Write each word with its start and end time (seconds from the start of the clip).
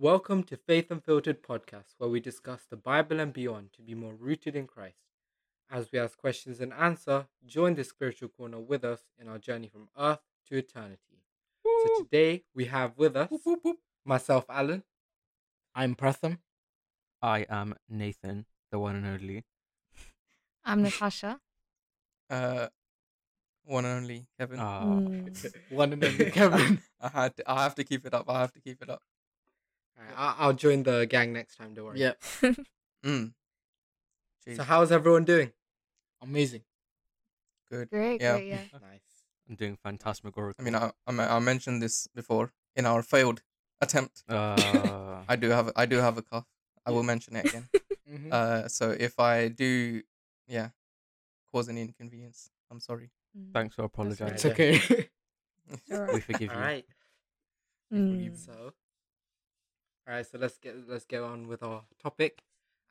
Welcome 0.00 0.44
to 0.44 0.56
Faith 0.56 0.90
Unfiltered 0.92 1.42
podcast, 1.42 1.94
where 1.98 2.08
we 2.08 2.20
discuss 2.20 2.60
the 2.70 2.76
Bible 2.76 3.18
and 3.18 3.32
beyond 3.32 3.72
to 3.72 3.82
be 3.82 3.94
more 3.94 4.14
rooted 4.14 4.54
in 4.54 4.66
Christ. 4.68 4.98
As 5.70 5.90
we 5.92 5.98
ask 5.98 6.16
questions 6.16 6.60
and 6.60 6.72
answer, 6.72 7.26
join 7.44 7.74
the 7.74 7.82
spiritual 7.84 8.28
corner 8.28 8.60
with 8.60 8.84
us 8.84 9.00
in 9.20 9.28
our 9.28 9.38
journey 9.38 9.66
from 9.68 9.88
earth 9.98 10.20
to 10.48 10.56
eternity. 10.56 11.24
So 11.64 12.04
today 12.04 12.44
we 12.54 12.66
have 12.66 12.92
with 12.96 13.16
us 13.16 13.30
myself, 14.04 14.44
Alan. 14.48 14.84
I'm 15.74 15.94
Pratham. 15.96 16.38
I 17.20 17.44
am 17.50 17.74
Nathan, 17.88 18.46
the 18.70 18.78
one 18.78 18.94
and 18.96 19.06
only. 19.06 19.44
I'm 20.64 20.82
Natasha. 20.84 21.40
Uh, 22.30 22.68
one 23.64 23.84
and 23.84 24.02
only 24.02 24.26
Kevin. 24.38 24.60
Uh, 24.60 24.84
Mm. 24.84 25.54
One 25.70 25.92
and 25.92 26.04
only 26.04 26.30
Kevin. 26.30 26.80
I 27.00 27.08
had. 27.08 27.36
To, 27.36 27.50
I 27.50 27.62
have 27.64 27.74
to 27.74 27.84
keep 27.84 28.06
it 28.06 28.14
up. 28.14 28.24
I 28.30 28.40
have 28.40 28.52
to 28.52 28.60
keep 28.60 28.80
it 28.82 28.88
up. 28.88 29.02
Alright, 29.98 30.14
I- 30.16 30.34
I'll 30.38 30.52
join 30.52 30.82
the 30.84 31.06
gang 31.06 31.32
next 31.32 31.56
time. 31.56 31.74
Don't 31.74 31.86
worry. 31.86 32.00
Yeah. 32.00 32.12
Mm. 33.04 33.32
So 34.56 34.62
how's 34.64 34.90
everyone 34.90 35.24
doing? 35.24 35.52
amazing. 36.20 36.62
Good. 37.70 37.90
Great, 37.90 38.20
Yeah. 38.20 38.32
great, 38.38 38.48
yeah. 38.48 38.62
Nice. 38.82 39.00
I'm 39.48 39.54
doing 39.54 39.76
phantasmagorical. 39.76 40.60
I 40.60 40.64
mean, 40.64 40.74
I, 40.74 40.90
I 41.06 41.36
I 41.36 41.38
mentioned 41.38 41.80
this 41.80 42.08
before 42.14 42.52
in 42.74 42.86
our 42.86 43.02
failed 43.02 43.42
attempt. 43.80 44.24
uh, 44.28 45.22
I 45.28 45.36
do 45.36 45.50
have. 45.50 45.70
I 45.76 45.86
do 45.86 45.96
have 45.98 46.18
a 46.18 46.22
cough. 46.22 46.46
I 46.84 46.90
will 46.90 47.02
mention 47.04 47.36
it 47.36 47.44
again. 47.46 47.68
Mhm. 48.10 48.32
uh, 48.32 48.66
so 48.68 48.90
if 48.98 49.20
I 49.20 49.48
do, 49.48 50.02
yeah, 50.48 50.70
cause 51.52 51.68
any 51.68 51.82
inconvenience, 51.82 52.50
I'm 52.70 52.80
sorry. 52.80 53.10
Mm. 53.36 53.52
thanks 53.52 53.74
for 53.76 53.82
right. 53.82 53.86
apologizing. 53.92 54.34
it's 54.34 54.44
okay. 54.46 54.80
It's. 55.70 56.12
We 56.14 56.20
forgive 56.20 56.50
you. 56.52 56.58
right. 56.58 56.86
Mm. 57.92 58.34
So, 58.36 58.72
all 60.08 60.14
right. 60.14 60.26
So 60.26 60.38
let's 60.38 60.58
get 60.58 60.88
let's 60.88 61.04
get 61.04 61.22
on 61.22 61.46
with 61.48 61.62
our 61.62 61.82
topic, 62.02 62.42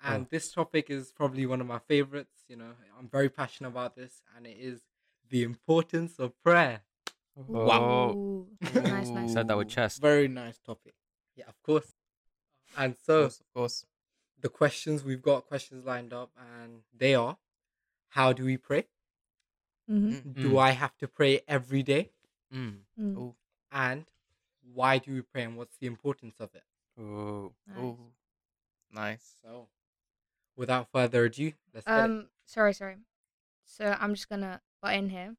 and 0.04 0.24
Oh. 0.26 0.28
this 0.30 0.52
topic 0.52 0.90
is 0.90 1.12
probably 1.12 1.46
one 1.46 1.62
of 1.62 1.68
my 1.68 1.80
favorites. 1.80 2.46
You 2.48 2.58
know, 2.58 2.74
I'm 2.98 3.08
very 3.09 3.30
passionate 3.30 3.70
about 3.70 3.96
this, 3.96 4.22
and 4.36 4.46
it 4.46 4.58
is 4.59 4.82
the 5.30 5.44
importance 5.44 6.20
of 6.20 6.42
prayer. 6.44 6.82
Wow. 7.36 8.12
Ooh. 8.16 8.48
Nice, 8.74 9.09
nice. 9.09 9.34
Said 9.34 9.48
that 9.48 9.58
with 9.58 9.70
chest. 9.70 10.02
Very 10.02 10.28
nice 10.28 10.58
topic. 10.59 10.96
Yeah, 11.36 11.46
of 11.48 11.62
course. 11.62 11.94
And 12.76 12.94
Of 12.94 13.00
so 13.00 13.22
course, 13.22 13.40
of 13.40 13.54
course. 13.54 13.86
the 14.40 14.50
questions 14.50 15.04
we've 15.04 15.22
got 15.22 15.46
questions 15.48 15.86
lined 15.86 16.14
up, 16.14 16.31
and 16.38 16.84
they 16.94 17.14
are: 17.16 17.38
How 18.09 18.34
do 18.34 18.46
we 18.46 18.58
pray? 18.58 18.88
Mhm. 19.90 20.12
Mm. 20.24 20.34
Do 20.34 20.52
Mm. 20.54 20.59
I 20.59 20.72
have 20.72 20.98
to 20.98 21.08
pray 21.08 21.42
every 21.48 21.84
day? 21.84 22.12
Mm. 22.54 22.86
Mm. 23.00 23.18
Oh, 23.18 23.36
And 23.72 24.06
why 24.62 24.98
do 24.98 25.14
we 25.14 25.22
pray, 25.22 25.44
and 25.44 25.58
what's 25.58 25.78
the 25.78 25.88
importance 25.88 26.40
of 26.40 26.56
it? 26.56 26.64
Oh. 27.00 27.53
Nice. 27.67 27.78
oh, 27.78 27.98
nice. 28.92 29.36
So, 29.44 29.67
without 30.56 30.88
further 30.92 31.26
ado, 31.26 31.53
let's 31.73 31.86
get 31.86 31.98
it. 31.98 32.02
Um, 32.03 32.30
sorry, 32.45 32.73
sorry. 32.73 32.98
So 33.66 33.95
I'm 34.00 34.14
just 34.16 34.30
gonna 34.30 34.62
butt 34.81 34.95
in 34.95 35.09
here. 35.09 35.36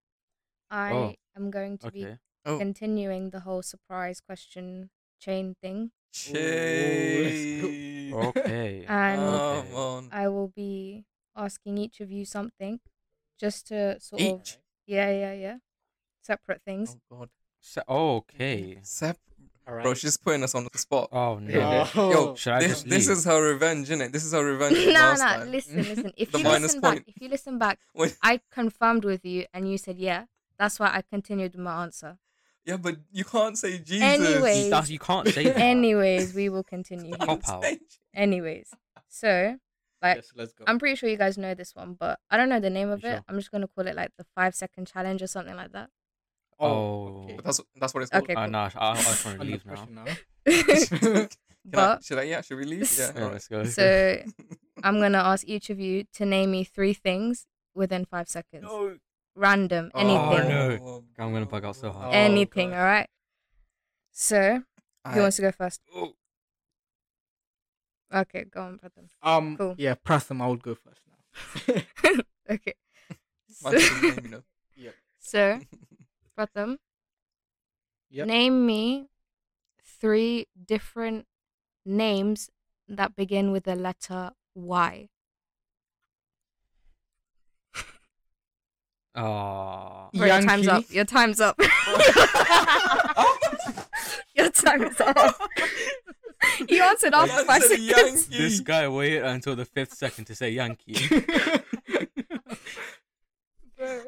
I 0.70 0.92
Oh, 0.92 1.14
am 1.36 1.50
going 1.50 1.78
to 1.78 1.90
be 1.90 2.04
Okay. 2.04 2.18
Oh. 2.44 2.58
continuing 2.58 3.30
the 3.30 3.40
whole 3.40 3.62
surprise 3.62 4.20
question 4.20 4.90
chain 5.18 5.54
thing, 5.62 5.90
Chase. 6.12 7.56
Okay. 8.12 8.84
and 8.88 9.20
Come 9.20 9.28
Okay. 9.28 9.74
on. 9.74 10.08
I 10.12 10.28
will 10.28 10.48
be 10.48 11.04
asking 11.36 11.78
each 11.78 12.00
of 12.00 12.10
you 12.10 12.24
something, 12.24 12.80
just 13.38 13.66
to 13.68 14.00
sort 14.00 14.22
of 14.22 14.40
Each. 14.40 14.58
yeah, 14.86 15.10
yeah, 15.10 15.32
yeah, 15.34 15.56
separate 16.22 16.62
things. 16.62 16.96
Oh 17.10 17.16
God. 17.16 17.30
So, 17.60 17.82
okay. 17.88 18.78
Sep- 19.68 19.70
All 19.70 19.74
right. 19.76 19.82
Bro, 19.84 19.94
she's 19.94 20.16
putting 20.16 20.42
us 20.42 20.54
on 20.54 20.66
the 20.70 20.78
spot. 20.78 21.08
Oh 21.12 21.38
no. 21.40 21.50
Yeah. 21.52 21.88
Yo, 21.94 22.34
Should 22.34 22.52
I 22.54 22.58
this, 22.60 22.68
just 22.70 22.88
this 22.88 23.08
leave? 23.08 23.16
is 23.18 23.24
her 23.24 23.42
revenge, 23.52 23.88
innit? 23.88 24.12
This 24.12 24.24
is 24.24 24.32
her 24.32 24.44
revenge. 24.44 24.74
no, 24.76 24.82
from 24.84 24.92
no, 24.92 25.14
time. 25.16 25.50
listen, 25.52 25.76
listen. 25.82 26.12
If 26.16 26.32
you 26.36 26.42
minus 26.44 26.62
listen 26.62 26.80
point. 26.80 27.06
back, 27.06 27.14
if 27.16 27.22
you 27.22 27.28
listen 27.28 27.58
back, 27.58 27.78
Wait. 27.94 28.16
I 28.22 28.40
confirmed 28.50 29.04
with 29.04 29.24
you, 29.24 29.44
and 29.52 29.70
you 29.70 29.78
said 29.78 29.98
yeah. 29.98 30.24
That's 30.58 30.80
why 30.80 30.86
I 30.88 31.02
continued 31.02 31.56
my 31.56 31.82
answer. 31.82 32.18
Yeah, 32.64 32.78
but 32.78 32.96
you 33.12 33.24
can't 33.24 33.56
say 33.56 33.78
Jesus. 33.78 34.02
Anyway. 34.02 34.64
You, 34.64 34.70
that's- 34.70 34.90
you 34.90 34.98
can't 34.98 35.28
say 35.28 35.44
that. 35.44 35.56
Anyways, 35.56 36.34
we 36.34 36.48
will 36.48 36.64
continue. 36.64 37.12
You. 37.12 37.16
Cop 37.16 37.48
out. 37.48 37.64
Anyways, 38.14 38.70
so 39.08 39.56
like 40.02 40.16
yes, 40.16 40.32
let's 40.36 40.52
go. 40.52 40.64
I'm 40.66 40.78
pretty 40.78 40.96
sure 40.96 41.08
you 41.08 41.16
guys 41.16 41.38
know 41.38 41.54
this 41.54 41.74
one, 41.74 41.94
but 41.98 42.18
I 42.30 42.36
don't 42.36 42.48
know 42.48 42.60
the 42.60 42.70
name 42.70 42.90
of 42.90 43.02
You 43.02 43.08
it. 43.10 43.12
sure? 43.14 43.24
I'm 43.28 43.36
just 43.38 43.50
gonna 43.50 43.68
call 43.68 43.86
it 43.86 43.94
like 43.96 44.10
the 44.18 44.24
five 44.34 44.54
second 44.54 44.86
challenge 44.86 45.22
or 45.22 45.26
something 45.26 45.56
like 45.56 45.72
that. 45.72 45.90
Oh. 46.60 47.26
But 47.36 47.44
that's 47.44 47.60
that's 47.80 47.94
what 47.94 48.02
it's 48.02 48.10
called. 48.10 48.24
Okay, 48.24 48.34
Uh, 48.34 48.42
cool. 48.44 48.50
nah, 48.50 48.70
I, 48.76 48.86
I 48.86 48.94
was 48.96 49.22
trying 49.22 49.34
to 49.36 49.40
Under 49.40 49.52
leave 49.52 49.66
now. 49.66 49.74
pressure 49.74 49.90
now. 49.90 50.04
Can 50.98 51.20
I, 51.24 51.28
but 51.64 52.04
should 52.04 52.18
I? 52.18 52.22
Yeah, 52.22 52.40
should 52.40 52.56
we 52.58 52.64
leave? 52.64 52.90
Yeah. 52.98 53.12
Yeah, 53.16 53.26
let's 53.26 53.48
go. 53.48 53.64
so 53.64 54.22
I'm 54.82 54.98
gonna 55.00 55.18
ask 55.18 55.46
each 55.46 55.70
of 55.70 55.78
you 55.78 56.04
to 56.14 56.24
name 56.26 56.50
me 56.50 56.64
three 56.64 56.94
things 56.94 57.46
within 57.74 58.04
five 58.06 58.28
seconds. 58.28 58.62
no. 58.64 58.96
Random, 59.36 59.92
Oh, 59.94 60.00
anything, 60.00 60.48
no. 60.48 61.04
I'm 61.18 61.32
gonna 61.32 61.46
bug 61.46 61.64
out 61.64 61.76
so 61.76 61.92
hard. 61.92 62.08
Oh, 62.08 62.10
anything. 62.18 62.70
gosh. 62.70 62.78
All 62.78 62.84
right. 62.84 63.08
So 64.10 64.62
who 65.06 65.18
I- 65.18 65.20
wants 65.20 65.36
to 65.36 65.42
go 65.42 65.52
first? 65.52 65.80
oh, 65.94 66.14
Okay, 68.12 68.44
go 68.50 68.62
on, 68.62 68.78
Pratham. 68.78 69.08
Um, 69.22 69.56
Cool. 69.56 69.74
yeah, 69.78 69.94
Pratham, 69.94 70.40
I 70.42 70.48
would 70.48 70.62
go 70.62 70.74
first 70.74 71.02
now. 71.06 71.82
okay. 72.50 72.74
So, 73.50 73.70
my 73.70 73.76
name, 74.00 74.18
you 74.24 74.30
know. 74.30 74.42
so 75.20 75.60
Pratham, 76.38 76.78
Yep. 78.10 78.26
name 78.28 78.64
me 78.64 79.08
three 79.82 80.46
different 80.64 81.26
names 81.84 82.48
that 82.88 83.16
begin 83.16 83.50
with 83.50 83.64
the 83.64 83.74
letter 83.74 84.30
Y. 84.54 85.08
Oh. 89.14 90.10
Bro, 90.14 90.26
your 90.26 90.42
time's 90.42 90.68
up. 90.68 90.84
Your 90.90 91.04
time's 91.04 91.40
up. 91.40 91.58
your 94.36 94.50
time 94.50 94.84
is 94.84 95.00
up. 95.00 95.40
you 96.68 96.80
answered 96.82 97.14
after 97.14 97.32
I 97.32 97.44
five 97.44 97.62
seconds. 97.64 98.28
Yankee. 98.28 98.38
This 98.38 98.60
guy 98.60 98.86
waited 98.86 99.24
until 99.24 99.56
the 99.56 99.64
fifth 99.64 99.94
second 99.94 100.26
to 100.26 100.36
say 100.36 100.50
Yankee. 100.50 100.94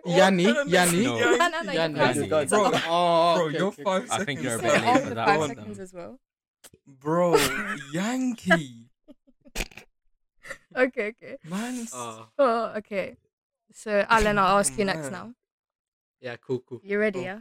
Yanni, 0.07 0.47
What? 0.47 0.69
Yanni. 0.69 1.05
No. 1.05 1.19
No, 1.19 1.49
no, 1.49 1.63
no, 1.63 1.73
Yanni. 1.73 1.99
Yanni. 1.99 2.29
fine. 2.29 2.49
Bro, 2.49 2.71
Oh, 2.87 3.35
bro, 3.37 3.45
okay, 3.47 3.59
you're 3.59 3.67
okay, 3.69 3.83
five 3.85 4.03
okay. 4.03 4.15
I 4.15 4.25
think 4.25 4.43
you're 4.43 4.57
a 4.57 4.59
bit 4.59 4.83
late 4.83 5.03
for 5.05 5.15
that 5.15 5.27
five 5.27 5.39
one. 5.39 5.49
seconds 5.49 5.79
as 5.79 5.93
well. 5.93 6.19
Bro, 6.87 7.37
Yankee. 7.93 8.87
Okay, 10.77 11.09
okay. 11.09 11.37
Man, 11.45 11.87
Uh, 11.93 12.25
Oh, 12.39 12.73
okay. 12.77 13.17
So, 13.73 14.05
Alan, 14.09 14.39
I'll 14.39 14.59
ask 14.59 14.77
you 14.79 14.85
next 14.85 15.11
now. 15.11 15.35
yeah, 16.21 16.37
cool, 16.37 16.61
cool. 16.61 16.81
You 16.83 16.99
ready, 16.99 17.21
Oh. 17.21 17.23
yeah? 17.23 17.41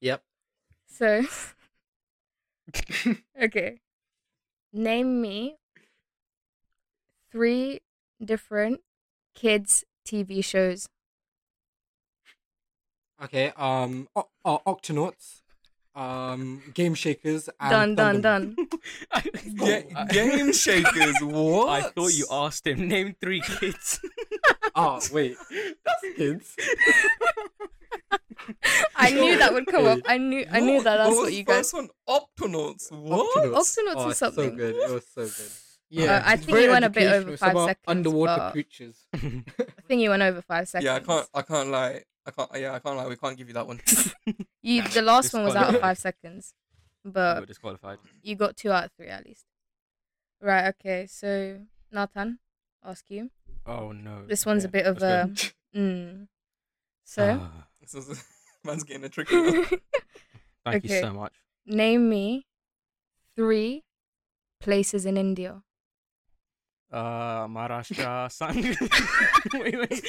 Yep. 0.00 0.22
So, 0.86 1.22
okay. 3.42 3.80
Name 4.72 5.20
me 5.20 5.56
three 7.32 7.80
different 8.24 8.80
kids' 9.34 9.84
TV 10.06 10.44
shows. 10.44 10.88
Okay. 13.22 13.52
Um. 13.56 14.08
O- 14.16 14.28
uh, 14.44 14.58
Octonauts. 14.66 15.40
Um. 15.94 16.62
Game 16.74 16.94
Shakers. 16.94 17.48
And 17.60 17.70
Done, 17.70 17.94
done, 17.94 18.22
Thunderman. 18.22 18.56
done. 18.56 18.68
I, 19.12 19.20
Ga- 19.56 20.04
game 20.06 20.52
shakers. 20.64 21.16
What? 21.22 21.68
I 21.68 21.82
thought 21.82 22.12
you 22.12 22.26
asked 22.30 22.66
him 22.66 22.88
name 22.88 23.14
three 23.20 23.40
kids. 23.40 24.00
Oh 24.74 25.00
wait, 25.12 25.36
that's 25.84 26.16
kids. 26.16 26.56
I 28.96 29.10
knew 29.10 29.36
that 29.38 29.52
would 29.52 29.66
come 29.66 29.86
up. 29.86 30.00
I 30.06 30.18
knew, 30.18 30.44
I 30.50 30.60
knew 30.60 30.82
that. 30.82 30.96
That's 30.96 31.10
was 31.10 31.18
what 31.18 31.32
you 31.32 31.44
guys. 31.44 31.70
First 31.70 31.74
one, 31.74 31.88
Octonauts. 32.08 32.90
What? 32.92 33.36
Octonauts. 33.36 33.54
Octonauts 33.54 33.94
oh, 33.96 34.08
is 34.10 34.18
something. 34.18 34.50
So 34.50 34.56
good. 34.56 34.74
It 34.76 34.90
was 34.90 35.06
so 35.14 35.22
good. 35.22 35.50
Yeah, 35.90 36.16
Uh, 36.16 36.22
I 36.24 36.36
think 36.36 36.58
you 36.58 36.70
went 36.70 36.84
a 36.84 36.90
bit 36.90 37.12
over 37.12 37.36
five 37.36 37.50
about 37.50 37.66
seconds, 37.68 37.84
Underwater 37.88 38.50
creatures. 38.52 38.96
I 39.12 39.42
think 39.88 40.02
you 40.02 40.10
went 40.10 40.22
over 40.22 40.40
five 40.40 40.68
seconds. 40.68 40.84
Yeah, 40.84 40.94
I 40.94 41.00
can't. 41.00 41.26
I 41.34 41.42
can't 41.42 41.68
lie. 41.70 42.02
I 42.26 42.30
can't. 42.30 42.50
Yeah, 42.56 42.74
I 42.74 42.78
can't 42.80 42.96
lie. 42.96 43.06
We 43.06 43.16
can't 43.16 43.36
give 43.36 43.48
you 43.48 43.54
that 43.54 43.66
one. 43.66 43.80
You, 44.62 44.82
the 44.82 45.00
last 45.02 45.32
one 45.32 45.44
was 45.44 45.56
out 45.56 45.74
of 45.74 45.80
five 45.80 45.96
seconds, 45.98 46.52
You 47.04 47.10
but 47.12 47.40
were 47.40 47.46
disqualified. 47.46 47.98
you 48.22 48.36
got 48.36 48.56
two 48.58 48.70
out 48.70 48.84
of 48.84 48.92
three 48.92 49.08
at 49.08 49.24
least. 49.24 49.46
Right. 50.40 50.66
Okay. 50.68 51.06
So 51.06 51.60
Nathan, 51.90 52.38
ask 52.84 53.04
you. 53.08 53.30
Oh 53.66 53.92
no. 53.92 54.26
This 54.26 54.44
one's 54.44 54.64
a 54.64 54.68
bit 54.68 54.84
of 54.86 54.98
a. 55.02 55.26
let's 55.28 55.54
Mm. 55.76 56.26
So, 57.04 57.40
Ah, 57.42 57.66
This 57.80 57.94
is, 57.94 58.24
man's 58.64 58.84
getting 58.84 59.04
a 59.04 59.08
tricky 59.08 59.34
one. 59.36 59.66
thank 60.64 60.84
you 60.84 61.00
so 61.00 61.12
much. 61.12 61.32
name 61.64 62.08
me 62.10 62.46
three 63.36 63.84
places 64.60 65.06
in 65.06 65.16
India. 65.16 65.62
Uh, 66.92 67.46
Maharashtra, 67.46 68.30
Sang. 68.30 68.76
wait, 69.62 69.78
wait. 69.78 70.04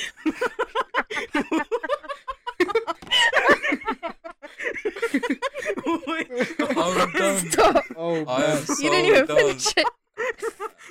I'm 5.88 7.12
done. 7.13 7.38
Stop. 7.50 7.84
Oh, 7.96 8.25
I 8.25 8.44
am 8.44 8.63
so 8.66 8.84
you 8.84 8.90
didn't 8.90 9.06
even 9.06 9.25
done. 9.25 9.38
finish 9.38 9.74
it. 9.78 9.88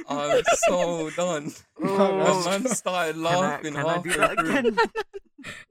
I'm 0.08 0.43
so 0.69 1.11
done. 1.11 1.52
Oh, 1.82 2.43
The 2.43 2.50
man 2.50 2.67
started 2.75 3.14
Can 3.14 3.26
I, 3.26 3.37
laughing 3.37 3.75
can 3.75 3.87
I 3.87 3.99
do 3.99 4.11
halfway 4.11 4.26
that 4.26 4.38
through. 4.38 4.58
again? 4.58 4.76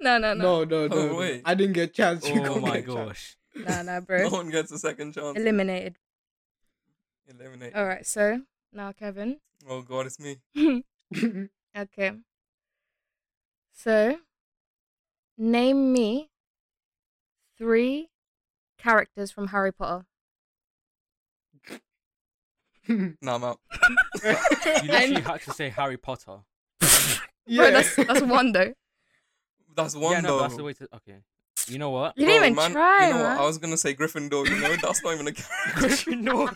No, 0.01 0.17
no, 0.17 0.33
no. 0.33 0.63
No, 0.63 0.63
no, 0.63 0.87
no. 0.87 0.95
Oh, 1.11 1.15
wait. 1.17 1.43
I 1.45 1.53
didn't 1.53 1.73
get 1.73 1.89
a 1.91 1.93
chance. 1.93 2.27
You 2.27 2.41
Oh 2.41 2.55
got 2.55 2.61
my 2.61 2.77
a 2.77 2.81
chance. 2.81 2.87
gosh. 2.87 3.37
No, 3.55 3.81
no, 3.83 4.01
bro 4.07 4.17
No 4.23 4.29
bro. 4.29 4.37
one 4.39 4.49
gets 4.49 4.71
a 4.71 4.79
second 4.79 5.13
chance. 5.13 5.37
Eliminated. 5.37 5.95
Eliminated. 7.27 7.75
All 7.75 7.85
right, 7.85 8.03
so 8.03 8.41
now 8.73 8.91
Kevin. 8.93 9.37
Oh 9.69 9.83
god, 9.83 10.07
it's 10.07 10.19
me. 10.19 10.37
okay. 11.77 12.13
So, 13.73 14.17
name 15.39 15.93
me 15.93 16.29
three 17.57 18.09
characters 18.77 19.31
from 19.31 19.47
Harry 19.47 19.71
Potter. 19.71 20.05
Nah, 23.21 23.35
I'm 23.35 23.43
out. 23.43 23.59
You 24.23 24.91
literally 24.91 25.21
had 25.21 25.41
to 25.43 25.51
say 25.53 25.69
Harry 25.69 25.97
Potter. 25.97 26.37
Bro, 26.81 27.71
that's 27.71 27.95
that's 27.95 28.21
one 28.21 28.51
though. 28.51 28.73
That's 29.75 29.95
one 29.95 30.11
yeah, 30.13 30.21
no, 30.21 30.27
though. 30.27 30.37
but 30.37 30.41
that's 30.43 30.57
the 30.57 30.63
way 30.63 30.73
to. 30.73 30.87
Okay. 30.95 31.17
You 31.67 31.77
know 31.77 31.91
what? 31.91 32.17
You 32.17 32.25
didn't 32.25 32.39
Bro, 32.39 32.45
even 32.47 32.55
man, 32.55 32.71
try, 32.71 33.07
You 33.07 33.13
know 33.13 33.19
man. 33.19 33.37
what? 33.37 33.43
I 33.43 33.45
was 33.45 33.59
gonna 33.59 33.77
say 33.77 33.93
Gryffindor. 33.93 34.49
You 34.49 34.59
know, 34.59 34.75
that's 34.81 35.03
not 35.03 35.13
even 35.13 35.27
a 35.27 35.33
character. 35.33 36.09
you 36.09 36.15
know. 36.17 36.49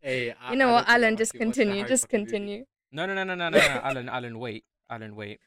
Hey, 0.00 0.34
I, 0.40 0.50
You 0.50 0.56
know 0.58 0.70
I 0.70 0.72
what, 0.72 0.88
I 0.88 0.94
Alan? 0.94 1.16
Just 1.16 1.32
to 1.32 1.38
watch 1.38 1.40
the 1.40 1.44
continue. 1.44 1.86
Just 1.86 2.08
continue. 2.08 2.64
No, 2.90 3.06
no, 3.06 3.14
no, 3.14 3.22
no, 3.22 3.36
no, 3.36 3.50
no, 3.50 3.58
no. 3.58 3.80
Alan, 3.84 4.08
Alan, 4.08 4.38
wait. 4.40 4.64
Alan, 4.90 5.14
wait. 5.14 5.38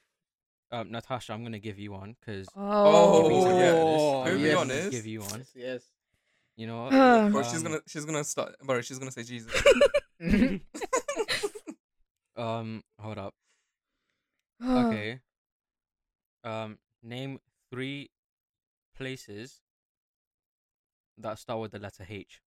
Um, 0.72 0.92
Natasha, 0.92 1.32
I'm 1.34 1.44
gonna 1.44 1.60
give 1.60 1.78
you 1.80 1.92
one 1.92 2.16
because 2.20 2.48
Oh, 2.56 3.26
Oh, 3.28 3.60
yeah. 3.60 4.32
To 4.32 4.36
be 4.38 4.42
yes. 4.44 4.58
honest. 4.58 4.92
give 4.92 5.06
you 5.06 5.22
one. 5.22 5.40
Yes, 5.40 5.52
yes. 5.56 5.84
You 6.58 6.68
know 6.68 6.84
what? 6.90 6.94
Ah. 6.94 7.44
She's 7.44 7.58
Um, 7.58 7.64
gonna 7.64 7.80
she's 7.88 8.06
gonna 8.06 8.24
start. 8.24 8.56
Bro, 8.64 8.82
she's 8.82 8.98
gonna 9.00 9.12
say 9.12 9.24
Jesus. 9.24 9.52
Um, 12.38 12.84
hold 13.00 13.18
up. 13.18 13.34
Okay. 14.62 15.20
Um, 16.44 16.78
name 17.02 17.40
three 17.72 18.10
places 18.96 19.62
that 21.18 21.40
start 21.40 21.60
with 21.62 21.72
the 21.72 21.80
letter 21.80 22.06
H. 22.10 22.42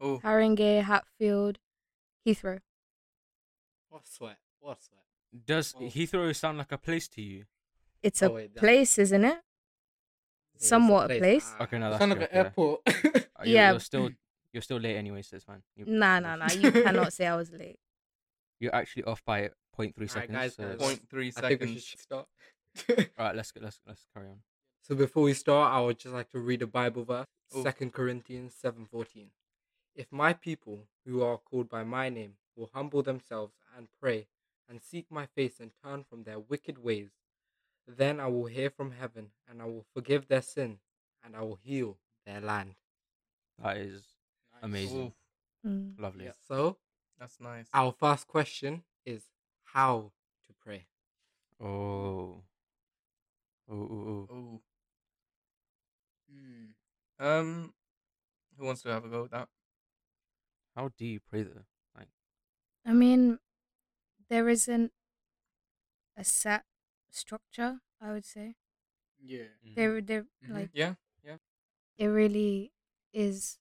oh, 0.00 0.18
Haringey, 0.22 0.82
Hatfield, 0.82 1.58
Heathrow. 2.26 2.60
What 3.88 4.06
sweat? 4.06 4.38
What 4.60 4.82
sweat? 4.82 5.01
Does 5.46 5.74
Oh. 5.76 5.82
Heathrow 5.82 6.34
sound 6.34 6.58
like 6.58 6.72
a 6.72 6.78
place 6.78 7.08
to 7.08 7.22
you? 7.22 7.44
It's 8.02 8.22
Oh, 8.22 8.26
a 8.28 8.30
wait, 8.32 8.54
place, 8.56 8.98
isn't 8.98 9.24
it? 9.24 9.38
it's 10.54 10.64
a 10.64 10.68
Somewhat 10.68 11.10
a 11.10 11.18
place. 11.18 11.50
Ah, 11.58 11.62
Okay, 11.64 11.78
no, 11.78 11.90
that's 11.90 12.00
Sound 12.00 12.10
like 12.12 12.22
an 12.30 12.36
airport. 12.36 12.80
Uh, 12.86 12.92
you're, 13.44 13.46
Yeah. 13.46 13.70
You're 13.72 13.80
still 13.80 14.10
you're 14.52 14.62
still 14.62 14.78
late 14.78 14.96
anyway, 14.96 15.22
so 15.22 15.36
it's 15.36 15.44
fine. 15.46 15.62
You, 15.76 15.86
Nah, 15.86 16.20
nah, 16.20 16.36
nah. 16.36 16.52
You 16.52 16.70
cannot 16.70 17.12
say 17.16 17.26
I 17.26 17.34
was 17.36 17.50
late. 17.50 17.78
You're 18.60 18.74
actually 18.74 19.04
off 19.04 19.24
by 19.24 19.48
0.3 19.78 19.94
Alright, 19.96 20.10
seconds. 20.10 20.36
guys, 20.36 20.54
so 20.54 20.62
guys. 20.64 20.74
it's- 20.74 20.88
point 20.88 21.00
I 21.38 21.48
think 21.48 21.60
we 21.62 21.66
seconds. 21.66 21.84
should 21.84 22.00
start. 22.00 22.26
All 22.90 22.96
right, 23.26 23.34
let's 23.36 23.50
go. 23.52 23.60
Let's 23.62 23.80
let's 23.86 24.06
carry 24.14 24.28
on. 24.28 24.40
So 24.82 24.94
before 24.94 25.22
we 25.22 25.32
start, 25.34 25.72
I 25.72 25.80
would 25.80 25.98
just 25.98 26.14
like 26.14 26.28
to 26.30 26.38
read 26.40 26.60
a 26.62 26.66
Bible 26.66 27.04
verse, 27.04 27.26
Oh. 27.54 27.62
Second 27.62 27.92
Corinthians 27.92 28.54
seven 28.54 28.84
fourteen. 28.86 29.30
If 29.94 30.10
my 30.10 30.32
people 30.32 30.86
who 31.06 31.22
are 31.22 31.38
called 31.38 31.68
by 31.68 31.84
my 31.84 32.08
name 32.08 32.34
will 32.56 32.70
humble 32.74 33.02
themselves 33.02 33.54
and 33.76 33.88
pray 34.00 34.26
and 34.68 34.82
seek 34.82 35.06
my 35.10 35.26
face 35.26 35.60
and 35.60 35.70
turn 35.82 36.04
from 36.08 36.24
their 36.24 36.38
wicked 36.38 36.78
ways, 36.78 37.10
then 37.86 38.20
I 38.20 38.26
will 38.28 38.46
hear 38.46 38.70
from 38.70 38.92
heaven 38.92 39.28
and 39.48 39.60
I 39.60 39.66
will 39.66 39.84
forgive 39.94 40.28
their 40.28 40.42
sin 40.42 40.78
and 41.24 41.36
I 41.36 41.42
will 41.42 41.58
heal 41.62 41.98
their 42.26 42.40
land. 42.40 42.74
That 43.62 43.76
is 43.76 44.02
amazing. 44.62 45.12
Mm. 45.66 45.98
Lovely. 45.98 46.30
So 46.48 46.78
that's 47.18 47.40
nice. 47.40 47.66
our 47.72 47.92
first 47.92 48.26
question 48.26 48.82
is 49.04 49.22
how 49.64 50.12
to 50.46 50.52
pray. 50.64 50.86
Oh. 51.60 52.42
Oh, 53.70 53.74
oh, 53.74 54.28
oh. 54.30 54.60
Um, 57.18 57.72
who 58.58 58.66
wants 58.66 58.82
to 58.82 58.88
have 58.88 59.04
a 59.04 59.08
go 59.08 59.22
with 59.22 59.30
that? 59.30 59.48
How 60.74 60.90
do 60.98 61.06
you 61.06 61.20
pray 61.20 61.42
though? 61.44 61.64
Like, 61.96 62.08
I 62.84 62.92
mean, 62.92 63.38
there 64.32 64.48
isn't 64.48 64.90
a 66.16 66.24
set 66.24 66.64
structure. 67.10 67.80
I 68.00 68.12
would 68.12 68.24
say 68.24 68.56
Yeah. 69.18 69.48
there, 69.74 70.00
there, 70.00 70.26
Mhm. 70.42 70.54
like 70.54 70.70
Yeah, 70.72 70.94
yeah. 71.22 71.36
it 71.98 72.06
really 72.06 72.72
is 73.12 73.58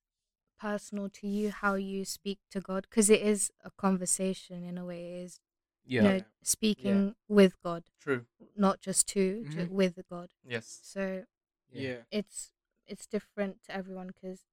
personal 0.57 1.09
to 1.09 1.27
you 1.27 1.51
how 1.51 1.73
you 1.75 2.05
speak 2.05 2.39
to 2.51 2.61
God 2.61 2.83
because 2.89 3.09
it 3.09 3.21
is 3.21 3.51
a 3.65 3.71
conversation 3.71 4.63
in 4.63 4.77
a 4.77 4.85
way. 4.85 5.01
It 5.19 5.23
is 5.25 5.39
yeah. 5.83 6.01
you 6.03 6.09
know 6.09 6.25
speaking 6.41 7.15
with 7.27 7.61
God, 7.61 7.83
true. 7.99 8.25
not 8.55 8.79
just 8.79 9.07
to, 9.09 9.43
ju- 9.43 9.67
Mhm. 9.67 9.69
with 9.69 9.99
God. 10.09 10.33
Yes. 10.45 10.79
So 10.83 11.25
Yeah. 11.69 12.03
it's 12.11 12.53
it's 12.87 13.07
different 13.07 13.61
to 13.63 13.75
everyone 13.75 14.07
because 14.07 14.45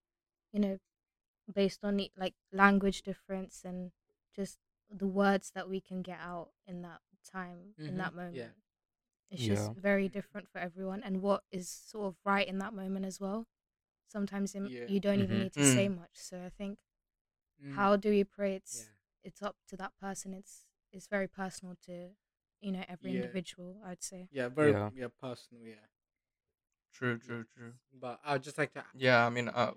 you 0.53 0.59
know 0.59 0.81
based 1.53 1.85
on 1.85 1.97
the, 1.97 2.11
like 2.17 2.35
language 2.53 3.03
difference 3.03 3.65
and 3.65 3.93
just 4.35 4.59
the 4.91 5.07
words 5.07 5.51
that 5.55 5.69
we 5.69 5.81
can 5.81 6.03
get 6.03 6.19
out 6.21 6.51
in 6.67 6.83
that 6.83 7.01
time 7.31 7.75
in 7.79 7.95
Mhm, 7.95 7.97
that 7.99 8.13
yeah. 8.13 8.23
moment 8.23 8.55
it's 9.31 9.43
Yeah. 9.43 9.55
just 9.55 9.73
very 9.75 10.09
different 10.09 10.49
for 10.49 10.59
everyone 10.59 11.03
and 11.03 11.21
what 11.21 11.45
is 11.51 11.69
sort 11.69 12.07
of 12.07 12.17
right 12.25 12.49
in 12.49 12.59
that 12.59 12.73
moment 12.73 13.05
as 13.05 13.21
well 13.21 13.47
sometimes 14.07 14.55
im- 14.55 14.69
Yeah. 14.69 14.87
you 14.87 15.01
don't 15.01 15.21
even 15.21 15.37
Mhm. 15.37 15.43
need 15.43 15.53
to 15.53 15.65
say 15.65 15.87
Mm. 15.89 15.97
much 15.97 16.15
so 16.15 16.43
i 16.43 16.49
think 16.49 16.79
Mm. 17.63 17.75
how 17.75 17.97
do 17.97 18.09
we 18.11 18.25
pray 18.25 18.55
it's 18.55 18.87
Yeah. 18.87 18.95
it's 19.25 19.43
up 19.43 19.57
to 19.67 19.77
that 19.77 19.95
person 20.01 20.33
it's 20.33 20.65
it's 20.93 21.07
very 21.07 21.29
personal 21.29 21.77
to 21.87 22.17
you 22.61 22.73
know 22.73 22.85
every 22.89 23.11
Yeah. 23.13 23.17
individual 23.21 23.83
i'd 23.85 24.03
say 24.03 24.29
Yeah, 24.33 24.49
very 24.49 24.73
Yeah. 24.73 24.91
yeah, 24.95 25.09
personal, 25.09 25.65
yeah. 25.67 25.85
True. 26.93 27.19
True. 27.19 27.45
True. 27.45 27.75
But 27.93 28.21
I'd 28.25 28.43
just 28.43 28.59
like 28.59 28.73
to 28.73 28.85
Yeah. 28.95 29.25
I 29.27 29.31
mean, 29.31 29.49
uh, 29.49 29.75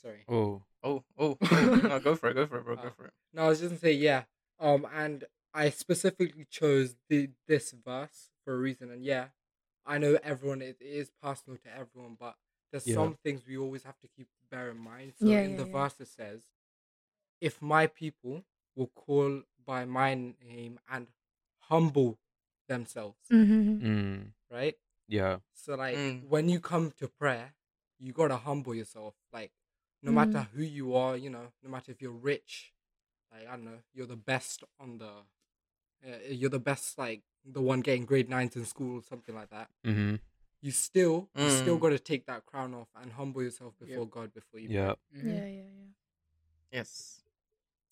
sorry. 0.00 0.24
Oh. 0.28 0.62
oh, 0.82 1.04
oh, 1.18 1.36
no, 1.90 2.00
go 2.00 2.14
for 2.16 2.28
it. 2.30 2.34
Go 2.34 2.46
for 2.46 2.58
it, 2.58 2.64
bro. 2.64 2.76
Go 2.76 2.88
Oh. 2.88 2.90
for 2.90 3.06
it. 3.06 3.14
No, 3.32 3.44
I 3.44 3.48
was 3.48 3.60
just 3.60 3.70
gonna 3.70 3.80
say 3.80 3.92
yeah. 3.92 4.24
Um, 4.64 4.86
and 4.94 5.24
I 5.52 5.70
specifically 5.70 6.46
chose 6.50 6.96
the 7.10 7.30
this 7.46 7.72
verse 7.72 8.30
for 8.44 8.54
a 8.54 8.58
reason. 8.58 8.90
And 8.90 9.04
yeah, 9.04 9.26
I 9.86 9.98
know 9.98 10.18
everyone 10.22 10.62
it 10.62 10.78
is 10.80 11.10
personal 11.22 11.58
to 11.58 11.70
everyone, 11.76 12.16
but 12.18 12.36
there's 12.72 12.86
Yeah. 12.86 12.94
some 12.94 13.16
things 13.22 13.46
we 13.46 13.58
always 13.58 13.82
have 13.84 13.98
to 14.00 14.08
keep 14.08 14.28
bear 14.50 14.70
in 14.70 14.78
mind. 14.78 15.14
So 15.20 15.28
Yeah, 15.28 15.40
in 15.40 15.50
yeah, 15.52 15.56
the 15.58 15.66
yeah. 15.66 15.72
verse 15.72 16.00
it 16.00 16.08
says, 16.08 16.42
"If 17.40 17.60
my 17.62 17.86
people 17.86 18.44
will 18.76 18.88
call 18.88 19.42
by 19.64 19.84
my 19.84 20.14
name 20.14 20.80
and 20.88 21.08
humble 21.58 22.18
themselves," 22.68 23.28
mm-hmm. 23.30 23.86
Mm. 23.86 24.32
right? 24.50 24.76
Yeah. 25.08 25.38
So 25.52 25.74
like 25.76 25.96
Mm. 25.96 26.28
when 26.28 26.48
you 26.48 26.60
come 26.60 26.92
to 26.98 27.08
prayer, 27.08 27.54
you 27.98 28.12
gotta 28.12 28.36
humble 28.38 28.74
yourself. 28.74 29.14
Like 29.32 29.52
no 30.02 30.12
Mm. 30.12 30.14
matter 30.14 30.48
who 30.54 30.62
you 30.62 30.94
are, 30.96 31.16
you 31.16 31.30
know, 31.30 31.52
no 31.62 31.70
matter 31.70 31.92
if 31.92 32.02
you're 32.02 32.12
rich, 32.12 32.73
like 33.34 33.48
I 33.48 33.52
don't 33.56 33.64
know, 33.64 33.78
you're 33.92 34.06
the 34.06 34.16
best 34.16 34.64
on 34.80 34.98
the, 34.98 35.10
uh, 36.06 36.16
you're 36.30 36.50
the 36.50 36.58
best 36.60 36.98
like 36.98 37.22
the 37.44 37.60
one 37.60 37.80
getting 37.80 38.04
grade 38.04 38.28
nines 38.28 38.56
in 38.56 38.64
school, 38.64 39.02
something 39.02 39.34
like 39.34 39.50
that. 39.50 39.68
Mm-hmm. 39.86 40.16
You 40.62 40.70
still, 40.70 41.28
you 41.36 41.50
still 41.50 41.76
Mm. 41.76 41.80
gotta 41.80 41.98
take 41.98 42.26
that 42.26 42.46
crown 42.46 42.74
off 42.74 42.88
and 43.00 43.12
humble 43.12 43.42
yourself 43.42 43.74
Yep. 43.80 43.88
before 43.88 44.06
God 44.08 44.32
before 44.34 44.60
you. 44.60 44.70
Yeah. 44.70 44.94
Mhm. 45.14 45.24
yeah 45.24 45.46
yeah 45.46 45.48
yeah 45.48 45.88
Yes. 46.72 47.22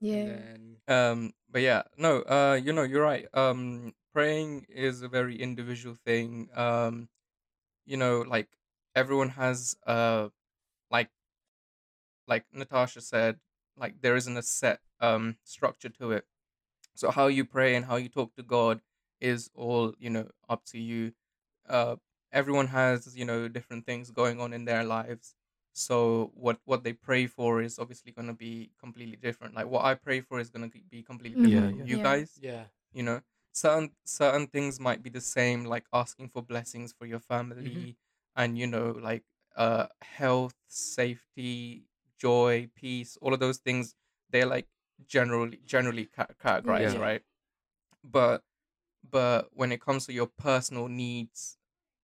yeah 0.00 0.24
then, 0.24 0.76
Um, 0.88 1.32
but 1.50 1.62
yeah, 1.62 1.82
no, 1.96 2.22
uh, 2.22 2.58
you 2.62 2.72
know, 2.72 2.82
you're 2.82 3.02
right. 3.02 3.26
Um, 3.34 3.94
praying 4.12 4.66
is 4.68 5.02
a 5.02 5.08
very 5.08 5.36
individual 5.40 5.94
thing. 5.94 6.48
Um, 6.54 7.08
you 7.84 7.96
know, 7.96 8.22
like 8.22 8.48
everyone 8.94 9.30
has 9.30 9.76
uh, 9.86 10.28
like, 10.90 11.10
like 12.26 12.44
Natasha 12.52 13.00
said, 13.00 13.38
like 13.76 14.00
there 14.02 14.16
isn't 14.16 14.36
a 14.36 14.42
set 14.42 14.80
um 15.00 15.36
structure 15.44 15.88
to 15.90 16.12
it. 16.12 16.26
So 16.94 17.10
how 17.10 17.26
you 17.28 17.44
pray 17.44 17.74
and 17.74 17.86
how 17.86 17.96
you 17.96 18.08
talk 18.08 18.34
to 18.36 18.42
God 18.42 18.80
is 19.20 19.50
all 19.54 19.94
you 19.98 20.10
know 20.10 20.28
up 20.48 20.64
to 20.66 20.78
you. 20.78 21.12
Uh, 21.68 21.96
everyone 22.32 22.68
has 22.68 23.16
you 23.16 23.24
know 23.24 23.48
different 23.48 23.86
things 23.86 24.10
going 24.10 24.40
on 24.40 24.52
in 24.52 24.64
their 24.64 24.84
lives 24.84 25.34
so 25.74 26.30
what 26.34 26.58
what 26.64 26.82
they 26.84 26.92
pray 26.92 27.26
for 27.26 27.62
is 27.62 27.78
obviously 27.78 28.12
going 28.12 28.26
to 28.26 28.34
be 28.34 28.70
completely 28.80 29.16
different 29.16 29.54
like 29.54 29.66
what 29.66 29.84
i 29.84 29.94
pray 29.94 30.20
for 30.20 30.38
is 30.40 30.50
going 30.50 30.68
to 30.70 30.78
be 30.90 31.02
completely 31.02 31.36
Mhm. 31.38 31.42
different 31.42 31.66
Yeah, 31.66 31.70
from 31.70 31.78
yeah. 31.78 31.84
you 31.86 31.96
Yeah. 31.96 32.02
guys 32.02 32.40
yeah, 32.40 32.64
you 32.92 33.02
know 33.02 33.20
certain 33.52 33.92
certain 34.04 34.46
things 34.46 34.80
might 34.80 35.02
be 35.02 35.10
the 35.10 35.20
same 35.20 35.64
like 35.64 35.84
asking 35.92 36.28
for 36.28 36.42
blessings 36.42 36.92
for 36.92 37.06
your 37.06 37.20
family 37.20 37.96
and 38.36 38.58
you 38.58 38.66
know 38.66 38.90
like 38.92 39.24
uh 39.56 39.86
health 40.02 40.54
safety 40.68 41.84
joy 42.22 42.68
peace 42.82 43.18
all 43.22 43.34
of 43.34 43.40
those 43.40 43.58
things 43.66 43.94
they're 44.30 44.46
like 44.56 44.66
generally 45.06 45.58
generally 45.74 46.06
categorized 46.18 46.94
Yeah. 46.94 47.08
right 47.08 47.22
but 48.18 48.42
but 49.16 49.48
when 49.52 49.72
it 49.72 49.80
comes 49.80 50.06
to 50.06 50.12
your 50.12 50.28
personal 50.48 50.86
needs 50.88 51.58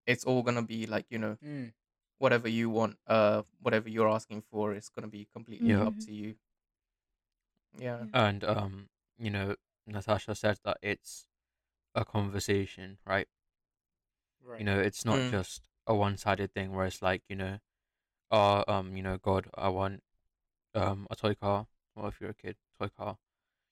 it's 0.06 0.24
all 0.24 0.42
gonna 0.42 0.62
be 0.76 0.86
like 0.86 1.06
you 1.10 1.18
know 1.18 1.36
Mm. 1.44 1.72
whatever 2.18 2.48
you 2.48 2.68
want, 2.68 2.96
uh, 3.06 3.42
whatever 3.62 3.88
you're 3.88 4.08
asking 4.10 4.42
for 4.50 4.74
is 4.74 4.88
gonna 4.88 5.06
be 5.18 5.24
completely 5.32 5.70
Yeah. 5.70 5.86
up 5.86 5.94
Mhm. 5.94 6.04
to 6.06 6.12
you. 6.12 6.34
Yeah. 7.78 8.06
And 8.12 8.42
um, 8.44 8.88
you 9.18 9.30
know, 9.30 9.54
Natasha 9.86 10.34
said 10.34 10.58
that 10.64 10.78
it's 10.82 11.28
a 11.94 12.04
conversation, 12.04 12.98
right? 13.06 13.28
Right. 14.42 14.58
You 14.60 14.64
know, 14.66 14.80
it's 14.80 15.04
not 15.04 15.18
Mm. 15.18 15.30
just 15.30 15.68
a 15.86 15.94
one-sided 15.94 16.52
thing 16.54 16.72
where 16.74 16.86
it's 16.86 17.02
like, 17.02 17.22
you 17.28 17.36
know, 17.36 17.58
oh, 18.30 18.64
um, 18.66 18.96
you 18.96 19.02
know, 19.02 19.16
God, 19.18 19.48
I 19.54 19.68
want 19.68 20.02
um 20.74 21.06
a 21.10 21.16
toy 21.16 21.34
car. 21.34 21.66
Well, 21.94 22.06
if 22.08 22.20
you're 22.20 22.30
a 22.30 22.34
kid, 22.34 22.56
toy 22.78 22.88
car. 22.88 23.18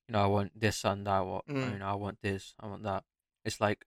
You 0.08 0.12
know, 0.12 0.22
I 0.22 0.26
want 0.26 0.58
this 0.58 0.84
and 0.84 1.06
that. 1.06 1.20
What 1.26 1.46
Mm. 1.46 1.72
you 1.72 1.78
know, 1.78 1.86
I 1.86 1.94
want 1.94 2.18
this. 2.22 2.54
I 2.60 2.66
want 2.66 2.82
that. 2.84 3.04
It's 3.44 3.60
like, 3.60 3.84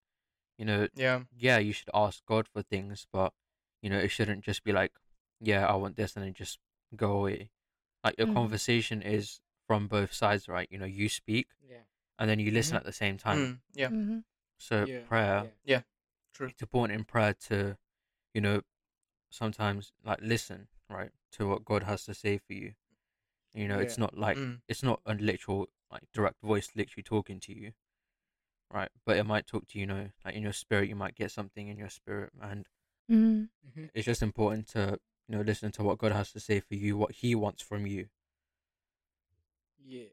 you 0.57 0.65
know, 0.65 0.87
Yeah. 0.93 1.23
yeah, 1.35 1.57
you 1.57 1.71
should 1.73 1.89
ask 1.93 2.25
God 2.25 2.47
for 2.47 2.61
things, 2.61 3.07
but 3.11 3.33
you 3.81 3.89
know, 3.89 3.97
it 3.99 4.09
shouldn't 4.09 4.43
just 4.43 4.63
be 4.63 4.71
like, 4.73 4.91
yeah, 5.39 5.65
I 5.65 5.75
want 5.75 5.95
this, 5.95 6.15
and 6.15 6.25
then 6.25 6.33
just 6.33 6.59
go 6.95 7.11
away. 7.13 7.51
Like 8.03 8.15
your 8.17 8.27
Mhm. 8.27 8.33
conversation 8.33 9.01
is 9.01 9.41
from 9.67 9.87
both 9.87 10.13
sides, 10.13 10.47
right? 10.47 10.67
You 10.71 10.77
know, 10.79 10.85
you 10.85 11.07
speak 11.09 11.47
Yeah. 11.61 11.83
and 12.17 12.29
then 12.29 12.39
you 12.39 12.51
listen 12.51 12.75
Mhm. 12.75 12.79
at 12.79 12.85
the 12.85 12.93
same 12.93 13.17
time. 13.17 13.39
Mm, 13.39 13.61
yeah. 13.73 13.89
Mhm. 13.89 14.23
So 14.57 14.85
Yeah, 14.85 15.03
prayer, 15.05 15.53
yeah. 15.63 15.83
True. 16.33 16.47
it's 16.49 16.61
important 16.61 16.97
in 16.99 17.05
prayer 17.05 17.33
to, 17.33 17.77
you 18.33 18.41
know, 18.41 18.61
sometimes 19.29 19.93
like 20.03 20.19
listen, 20.21 20.67
right, 20.89 21.11
to 21.31 21.47
what 21.47 21.63
God 21.65 21.83
has 21.83 22.03
to 22.05 22.13
say 22.13 22.37
for 22.37 22.53
you. 22.53 22.75
You 23.53 23.67
know, 23.67 23.79
it's 23.79 23.97
not 23.97 24.17
like 24.17 24.37
Mm, 24.37 24.61
it's 24.67 24.83
not 24.83 25.01
a 25.05 25.13
literal 25.15 25.67
like 25.91 26.03
direct 26.13 26.41
voice 26.41 26.69
literally 26.75 27.03
talking 27.03 27.39
to 27.41 27.53
you, 27.53 27.73
right? 28.71 28.89
But 29.05 29.17
it 29.17 29.23
might 29.25 29.47
talk 29.47 29.67
to 29.69 29.77
you, 29.79 29.81
you 29.81 29.87
know, 29.87 30.09
like 30.25 30.35
in 30.35 30.43
your 30.43 30.53
spirit, 30.53 30.89
you 30.89 30.95
might 30.95 31.15
get 31.15 31.31
something 31.31 31.67
in 31.67 31.77
your 31.77 31.89
spirit, 31.89 32.31
and 32.41 32.67
Mhm. 33.09 33.49
hmm 33.73 33.85
it's 33.93 34.05
just 34.05 34.21
important 34.21 34.67
to 34.69 34.99
you 35.27 35.35
know 35.35 35.41
listen 35.41 35.71
to 35.73 35.83
what 35.83 35.97
God 35.97 36.11
has 36.11 36.31
to 36.33 36.39
say 36.39 36.59
for 36.59 36.75
you, 36.75 36.97
what 36.97 37.11
He 37.11 37.35
wants 37.35 37.61
from 37.63 37.85
you. 37.87 38.09
Yeah. 39.85 40.09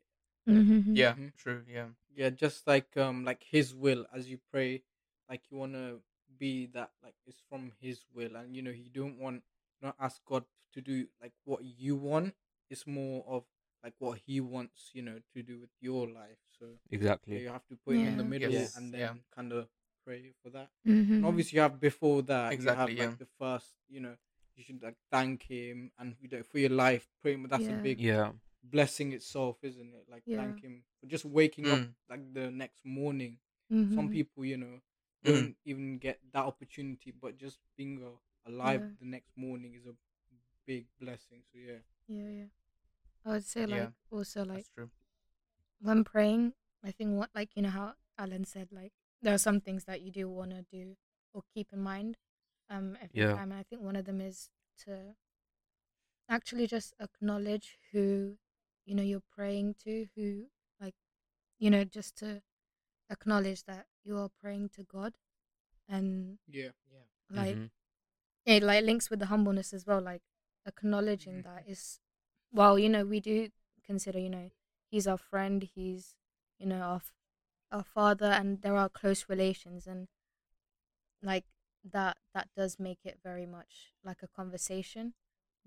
Mm-hmm. 0.48 0.94
yeah. 0.94 1.14
Mhm. 1.14 1.32
True. 1.36 1.64
Yeah. 1.68 1.88
Yeah, 2.14 2.30
just 2.30 2.66
like 2.66 2.96
um 2.96 3.24
like 3.24 3.42
his 3.42 3.74
will 3.74 4.06
as 4.14 4.28
you 4.28 4.38
pray, 4.50 4.82
like 5.28 5.42
you 5.50 5.58
wanna 5.58 5.98
be 6.38 6.66
that 6.66 6.90
like 7.02 7.14
it's 7.26 7.40
from 7.48 7.72
his 7.80 8.04
will 8.14 8.36
and 8.36 8.54
you 8.54 8.62
know 8.62 8.70
you 8.70 8.90
don't 8.90 9.18
want 9.18 9.42
not 9.82 9.96
ask 10.00 10.24
God 10.24 10.44
to 10.74 10.80
do 10.80 11.06
like 11.20 11.32
what 11.44 11.64
you 11.64 11.96
want. 11.96 12.34
It's 12.70 12.86
more 12.86 13.24
of 13.28 13.44
like 13.82 13.94
what 13.98 14.18
he 14.26 14.40
wants, 14.40 14.90
you 14.92 15.02
know, 15.02 15.18
to 15.34 15.42
do 15.42 15.58
with 15.60 15.70
your 15.80 16.06
life. 16.08 16.38
So 16.58 16.66
Exactly. 16.90 17.40
you 17.42 17.48
have 17.48 17.66
to 17.68 17.76
put 17.84 17.96
him 17.96 18.06
in 18.08 18.16
the 18.16 18.24
middle 18.24 18.50
Yes, 18.50 18.76
and 18.76 18.92
yeah. 18.92 19.08
then 19.08 19.20
kind 19.34 19.52
of 19.52 19.68
pray 20.04 20.32
for 20.42 20.50
that. 20.50 20.68
Mhm. 20.86 21.16
And 21.16 21.24
obviously 21.24 21.56
you 21.56 21.62
have 21.62 21.78
before 21.80 22.22
that 22.22 22.52
Exactly, 22.52 22.94
you 22.94 22.98
have 22.98 22.98
yeah. 22.98 23.08
like 23.10 23.18
the 23.18 23.26
first, 23.38 23.74
you 23.88 24.00
know, 24.00 24.16
you 24.56 24.64
should 24.64 24.82
like 24.82 24.96
thank 25.10 25.42
him 25.42 25.90
and 25.98 26.16
you 26.20 26.28
know 26.30 26.42
for 26.42 26.58
your 26.58 26.70
life, 26.70 27.06
pray 27.22 27.34
him. 27.34 27.46
That's 27.48 27.68
a 27.68 27.72
big 27.82 28.00
Yeah. 28.00 28.32
blessing 28.62 29.12
itself, 29.12 29.58
isn't 29.62 29.94
it? 29.94 30.06
Like 30.10 30.22
Yeah. 30.26 30.38
thank 30.38 30.60
him 30.62 30.82
for 31.00 31.06
just 31.06 31.24
waking 31.24 31.70
up 31.70 31.78
Mm, 31.78 31.94
like 32.08 32.32
the 32.34 32.50
next 32.50 32.84
morning. 32.84 33.38
Some 33.94 34.08
Mhm. 34.08 34.12
people, 34.12 34.44
you 34.44 34.56
know, 34.56 34.80
mm, 35.24 35.24
don't 35.24 35.56
even 35.64 35.98
get 35.98 36.18
that 36.32 36.44
opportunity, 36.44 37.12
but 37.12 37.36
just 37.36 37.58
being 37.76 38.02
uh, 38.02 38.16
alive 38.50 38.80
Yeah. 38.80 38.94
the 39.00 39.06
next 39.06 39.36
morning 39.36 39.74
is 39.74 39.86
a 39.86 39.94
big 40.66 40.86
blessing. 41.00 41.42
So 41.52 41.58
yeah, 41.58 41.78
Yeah, 42.08 42.28
yeah. 42.28 42.44
I 43.24 43.30
would 43.32 43.44
say 43.44 43.66
Yeah. 43.66 43.88
like 43.88 43.92
also 44.10 44.44
like 44.44 44.54
that's 44.56 44.68
true. 44.70 44.90
when 45.80 46.04
praying, 46.04 46.54
I 46.84 46.90
think 46.92 47.12
what 47.18 47.30
like 47.34 47.50
you 47.56 47.62
know 47.62 47.70
how 47.70 47.94
Alan 48.18 48.44
said 48.44 48.68
like 48.72 48.92
there 49.22 49.34
are 49.34 49.38
some 49.38 49.60
things 49.60 49.84
that 49.84 50.00
you 50.02 50.10
do 50.10 50.28
want 50.28 50.50
to 50.50 50.62
do 50.62 50.96
or 51.34 51.42
keep 51.54 51.72
in 51.72 51.80
mind 51.82 52.16
um 52.70 52.96
every 53.02 53.20
Yeah. 53.20 53.34
time 53.34 53.52
and 53.52 53.60
I 53.60 53.62
think 53.64 53.82
one 53.82 53.96
of 53.96 54.04
them 54.04 54.20
is 54.20 54.50
to 54.84 55.14
actually 56.28 56.66
just 56.66 56.94
acknowledge 57.00 57.78
who 57.92 58.36
you 58.84 58.94
know 58.94 59.02
you're 59.02 59.22
praying 59.34 59.74
to 59.84 60.06
who 60.16 60.46
like 60.80 60.94
you 61.58 61.70
know 61.70 61.84
just 61.84 62.16
to 62.16 62.42
acknowledge 63.10 63.64
that 63.64 63.86
you 64.04 64.16
are 64.18 64.30
praying 64.40 64.68
to 64.70 64.82
God 64.82 65.14
and 65.88 66.38
yeah, 66.48 66.70
Yeah. 66.90 67.06
like 67.30 67.56
Mhm. 67.56 67.70
it 68.46 68.62
like 68.62 68.84
links 68.84 69.10
with 69.10 69.20
the 69.20 69.26
humbleness 69.26 69.72
as 69.72 69.86
well 69.86 70.00
like 70.00 70.22
acknowledging 70.66 71.36
Mhm. 71.36 71.42
that 71.42 71.64
is 71.66 72.00
well 72.52 72.78
you 72.78 72.88
know 72.88 73.04
we 73.04 73.20
do 73.20 73.48
consider 73.84 74.18
you 74.18 74.30
know 74.30 74.50
he's 74.90 75.06
our 75.06 75.18
friend 75.18 75.68
he's 75.74 76.14
you 76.58 76.66
know 76.66 76.80
our, 76.80 77.02
our 77.72 77.84
father 77.84 78.26
and 78.26 78.62
there 78.62 78.76
are 78.76 78.88
close 78.88 79.26
relations 79.28 79.86
and 79.86 80.08
like 81.22 81.44
that 81.92 82.16
that 82.34 82.48
does 82.56 82.78
make 82.78 83.04
it 83.04 83.18
very 83.22 83.46
much 83.46 83.92
like 84.04 84.22
a 84.22 84.28
conversation 84.28 85.14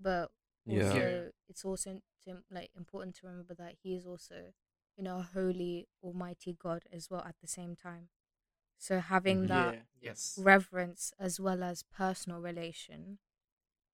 but 0.00 0.30
Yeah. 0.66 0.76
also 0.76 1.00
Yeah. 1.00 1.30
it's 1.48 1.64
also 1.64 2.00
to, 2.24 2.42
like 2.50 2.70
important 2.76 3.16
to 3.16 3.26
remember 3.26 3.54
that 3.54 3.74
he 3.82 3.94
is 3.94 4.06
also 4.06 4.52
you 4.96 5.04
know 5.04 5.18
a 5.18 5.28
holy 5.34 5.88
almighty 6.02 6.52
god 6.58 6.84
as 6.92 7.10
well 7.10 7.22
at 7.26 7.36
the 7.40 7.46
same 7.48 7.74
time 7.76 8.08
so 8.78 9.00
having 9.00 9.42
Mhm. 9.42 9.48
that 9.48 9.74
yeah, 9.74 9.80
Yes. 10.00 10.36
reverence 10.36 11.12
as 11.18 11.40
well 11.40 11.62
as 11.62 11.82
personal 11.84 12.40
relation 12.40 13.18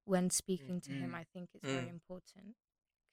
when 0.07 0.31
speaking 0.31 0.81
to 0.81 0.93
him 0.93 1.11
Mm. 1.13 1.17
i 1.23 1.25
think 1.35 1.51
it's 1.55 1.69
very 1.71 1.87
Mm. 1.89 1.99
important 1.99 2.57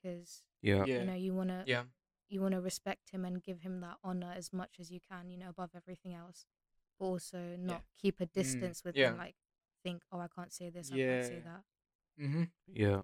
because 0.01 0.43
Yeah. 0.61 0.85
yeah, 0.85 0.99
you 1.01 1.05
know 1.07 1.15
you 1.15 1.33
want 1.35 1.49
to 1.49 1.63
Yeah. 1.67 1.83
you 2.29 2.41
want 2.41 2.53
to 2.53 2.61
respect 2.61 3.09
him 3.11 3.25
and 3.25 3.43
give 3.43 3.61
him 3.61 3.81
that 3.81 3.97
honor 4.03 4.33
as 4.35 4.53
much 4.53 4.79
as 4.79 4.91
you 4.91 4.99
can 5.01 5.29
you 5.29 5.37
know 5.37 5.49
above 5.49 5.71
everything 5.75 6.13
else 6.13 6.45
but 6.99 7.05
also 7.05 7.55
not 7.59 7.83
keep 8.01 8.19
a 8.21 8.25
distance 8.25 8.83
with 8.83 8.95
Yeah. 8.95 9.11
him 9.11 9.17
like 9.17 9.35
think 9.83 10.03
oh 10.11 10.19
i 10.19 10.27
can't 10.35 10.53
say 10.53 10.69
this 10.69 10.91
i 10.91 10.97
can't 10.97 11.25
say 11.25 11.39
Yeah. 11.39 11.51
that 11.51 11.63
hmm 12.17 12.43
Yeah. 12.67 13.01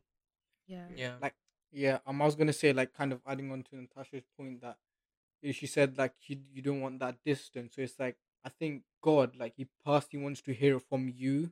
yeah 0.67 0.88
Yeah. 0.96 1.15
like 1.22 1.36
yeah. 1.72 2.00
Um, 2.08 2.22
I 2.22 2.25
was 2.25 2.36
gonna 2.36 2.53
say 2.53 2.74
like 2.74 2.93
kind 2.93 3.12
of 3.13 3.22
adding 3.27 3.51
on 3.51 3.62
to 3.63 3.75
Natasha's 3.75 4.24
point 4.36 4.62
that 4.62 4.77
she 5.53 5.67
said 5.67 5.98
like 5.98 6.13
you 6.27 6.38
you 6.51 6.62
don't 6.62 6.81
want 6.81 7.00
that 7.00 7.17
distance. 7.24 7.75
So 7.75 7.81
it's 7.81 8.00
like 8.00 8.17
I 8.43 8.50
think 8.50 8.84
God 9.01 9.36
like 9.36 9.53
he 9.55 9.67
personally 9.86 10.24
wants 10.24 10.41
to 10.43 10.53
hear 10.53 10.77
it 10.77 10.84
from 10.89 11.08
you, 11.10 11.51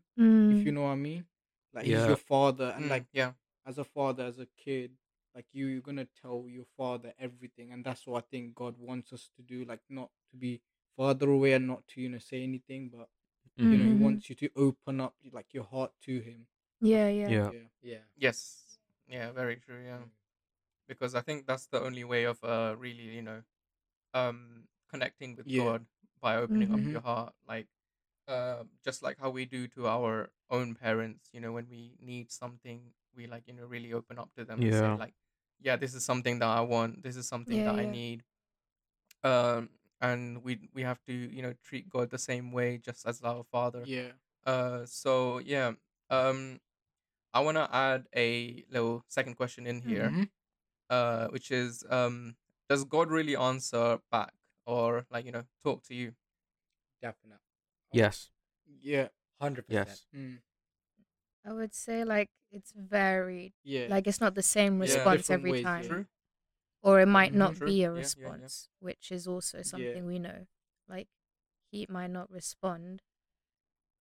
if 0.49 0.65
you 0.65 0.71
know 0.71 0.83
what 0.83 0.89
I 0.89 0.95
mean. 0.95 1.25
Like 1.73 1.85
he's 1.85 2.01
Yeah. 2.01 2.07
your 2.07 2.17
father, 2.17 2.73
and 2.75 2.85
Mm, 2.85 2.89
like 2.89 3.05
yeah. 3.13 3.33
as 3.65 3.77
a 3.77 3.83
father, 3.83 4.23
as 4.25 4.39
a 4.39 4.47
kid, 4.57 4.91
like 5.35 5.45
you, 5.53 5.67
you're 5.67 5.81
gonna 5.81 6.07
tell 6.21 6.45
your 6.47 6.65
father 6.77 7.13
everything, 7.19 7.71
and 7.71 7.83
that's 7.83 8.07
what 8.07 8.23
I 8.23 8.27
think 8.31 8.55
God 8.55 8.75
wants 8.79 9.13
us 9.13 9.29
to 9.35 9.41
do. 9.43 9.65
Like 9.65 9.81
not 9.89 10.09
to 10.31 10.37
be 10.37 10.61
further 10.97 11.29
away 11.29 11.53
and 11.53 11.67
not 11.67 11.87
to 11.89 12.01
you 12.01 12.09
know 12.09 12.19
say 12.19 12.43
anything, 12.43 12.89
but 12.89 13.09
you 13.69 13.77
know 13.77 13.85
He 13.85 13.93
Mhm. 13.93 13.99
wants 13.99 14.29
you 14.29 14.35
to 14.35 14.49
open 14.55 15.01
up 15.01 15.15
like 15.31 15.53
your 15.53 15.63
heart 15.65 15.91
to 16.03 16.19
Him. 16.19 16.47
yeah 16.81 17.09
yeah 17.09 17.29
Yeah. 17.29 17.51
Yeah, 17.51 17.67
yeah, 17.81 18.03
Yes. 18.17 18.79
Yeah. 19.07 19.31
Very 19.31 19.57
true. 19.57 19.83
Yeah. 19.85 19.99
Mm. 19.99 20.09
Because 20.87 21.15
I 21.15 21.21
think 21.21 21.47
that's 21.47 21.67
the 21.67 21.81
only 21.81 22.03
way 22.03 22.23
of 22.25 22.43
uh 22.43 22.75
really 22.77 23.15
you 23.15 23.21
know 23.21 23.43
um 24.13 24.67
connecting 24.89 25.35
with 25.35 25.47
Yeah. 25.47 25.63
God 25.63 25.85
by 26.21 26.37
opening 26.37 26.71
up 26.71 26.79
Mhm. 26.79 26.93
your 26.93 27.01
heart 27.01 27.33
like 27.47 27.67
uh, 28.27 28.63
just 28.83 29.03
like 29.03 29.17
how 29.19 29.29
we 29.29 29.45
do 29.45 29.67
to 29.69 29.87
our 29.87 30.31
own 30.49 30.75
parents 30.75 31.29
you 31.33 31.39
know 31.41 31.51
when 31.51 31.67
we 31.69 31.97
need 32.01 32.31
something 32.31 32.81
we 33.15 33.27
like 33.27 33.43
you 33.47 33.53
know 33.53 33.65
really 33.65 33.93
open 33.93 34.17
up 34.19 34.29
to 34.35 34.45
them 34.45 34.59
and 34.61 34.73
say 34.73 34.79
Yeah. 34.79 34.95
like 34.95 35.13
yeah 35.61 35.75
this 35.75 35.93
is 35.93 36.03
something 36.05 36.39
that 36.39 36.47
I 36.47 36.61
want 36.61 37.03
this 37.03 37.15
is 37.15 37.27
something 37.27 37.57
Yeah, 37.57 37.63
that 37.71 37.79
I 37.79 37.83
yeah. 37.83 37.91
need 37.91 38.23
um 39.23 39.69
and 40.01 40.43
we 40.43 40.59
we 40.73 40.83
have 40.83 41.01
to 41.05 41.13
you 41.13 41.41
know 41.41 41.53
treat 41.63 41.89
God 41.89 42.09
the 42.09 42.17
same 42.19 42.51
way 42.51 42.77
just 42.77 43.07
as 43.07 43.21
our 43.23 43.43
father 43.51 43.83
yeah. 43.85 44.11
uh 44.45 44.85
so 44.85 45.39
yeah 45.39 45.71
um 46.09 46.59
I 47.33 47.41
want 47.41 47.57
to 47.57 47.67
add 47.71 48.05
a 48.15 48.63
little 48.71 49.03
second 49.07 49.35
question 49.35 49.67
in 49.67 49.81
here 49.81 50.09
Mhm. 50.09 50.29
uh, 50.89 51.27
which 51.27 51.51
is 51.51 51.83
um, 51.89 52.35
does 52.69 52.83
God 52.85 53.11
really 53.11 53.35
answer 53.35 53.99
back 54.09 54.33
or 54.65 55.05
like 55.11 55.25
you 55.25 55.31
know 55.31 55.43
talk 55.61 55.83
to 55.83 55.93
you? 55.93 56.13
Definite. 57.01 57.41
Yes. 57.91 58.29
Yeah. 58.81 59.09
Hundred 59.41 59.67
percent. 59.67 59.87
Yes. 59.89 60.05
Mm. 60.15 60.39
i 61.45 61.53
would 61.53 61.73
say 61.73 62.03
like 62.03 62.29
it's 62.51 62.73
varied 62.75 63.53
Yeah. 63.63 63.87
like 63.89 64.07
it's 64.07 64.19
not 64.19 64.35
the 64.35 64.41
same 64.43 64.79
response 64.79 65.21
Different 65.27 65.39
every 65.41 65.51
ways, 65.51 65.61
yeah. 65.61 65.69
time 65.81 65.87
True. 65.87 66.05
or 66.81 66.99
it 66.99 67.05
might 67.07 67.31
Mhm. 67.33 67.35
not 67.43 67.55
True. 67.55 67.67
be 67.67 67.73
Yeah, 67.73 67.87
a 67.87 67.89
yeah, 67.89 67.93
yeah. 67.93 67.99
response 67.99 68.69
which 68.79 69.11
is 69.11 69.27
also 69.27 69.61
something 69.61 69.95
Yeah. 70.03 70.11
we 70.13 70.19
know 70.19 70.47
like 70.87 71.07
he 71.71 71.85
might 71.89 72.09
not 72.11 72.29
respond 72.31 73.01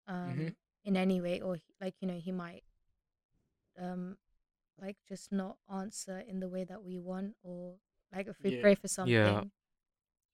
um 0.07 0.37
Mhm. 0.39 0.57
in 0.85 0.97
any 0.97 1.21
way 1.21 1.41
or 1.41 1.57
he- 1.57 1.75
like 1.81 1.95
you 2.01 2.07
know 2.09 2.19
he 2.21 2.33
might 2.33 2.65
um 3.77 4.17
like 4.79 4.97
just 5.09 5.33
not 5.33 5.59
answer 5.69 6.19
in 6.21 6.41
the 6.41 6.49
way 6.49 6.65
that 6.65 6.83
we 6.83 6.99
want 6.99 7.37
or 7.43 7.79
like 8.13 8.27
if 8.29 8.41
we 8.43 8.55
Yeah. 8.57 8.61
pray 8.61 8.75
for 8.75 8.87
Yeah. 8.87 8.91
something 8.95 9.53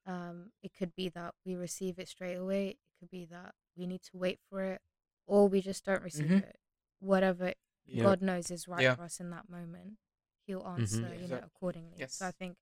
um 0.06 0.52
it 0.62 0.72
could 0.74 0.94
be 0.94 1.08
that 1.10 1.34
we 1.44 1.54
receive 1.54 1.98
it 1.98 2.08
straight 2.08 2.36
away 2.36 2.70
it 2.70 2.78
could 2.98 3.10
be 3.10 3.24
that 3.26 3.54
we 3.76 3.86
need 3.86 4.02
to 4.02 4.16
wait 4.16 4.40
for 4.48 4.62
it 4.62 4.82
or 5.30 5.48
we 5.48 5.60
just 5.60 5.84
don't 5.84 6.02
receive 6.02 6.26
Mhm. 6.30 6.42
it 6.42 6.56
whatever 6.98 7.54
Yeah. 7.86 8.02
god 8.04 8.20
knows 8.22 8.50
is 8.50 8.68
right 8.68 8.82
Yeah. 8.82 8.94
for 8.96 9.04
us 9.04 9.20
in 9.20 9.30
that 9.30 9.48
moment 9.48 9.98
he'll 10.46 10.66
answer 10.66 11.14
you 11.14 11.28
know 11.28 11.40
accordingly 11.44 11.98
Yes. 11.98 12.14
so 12.14 12.26
i 12.26 12.32
think 12.32 12.56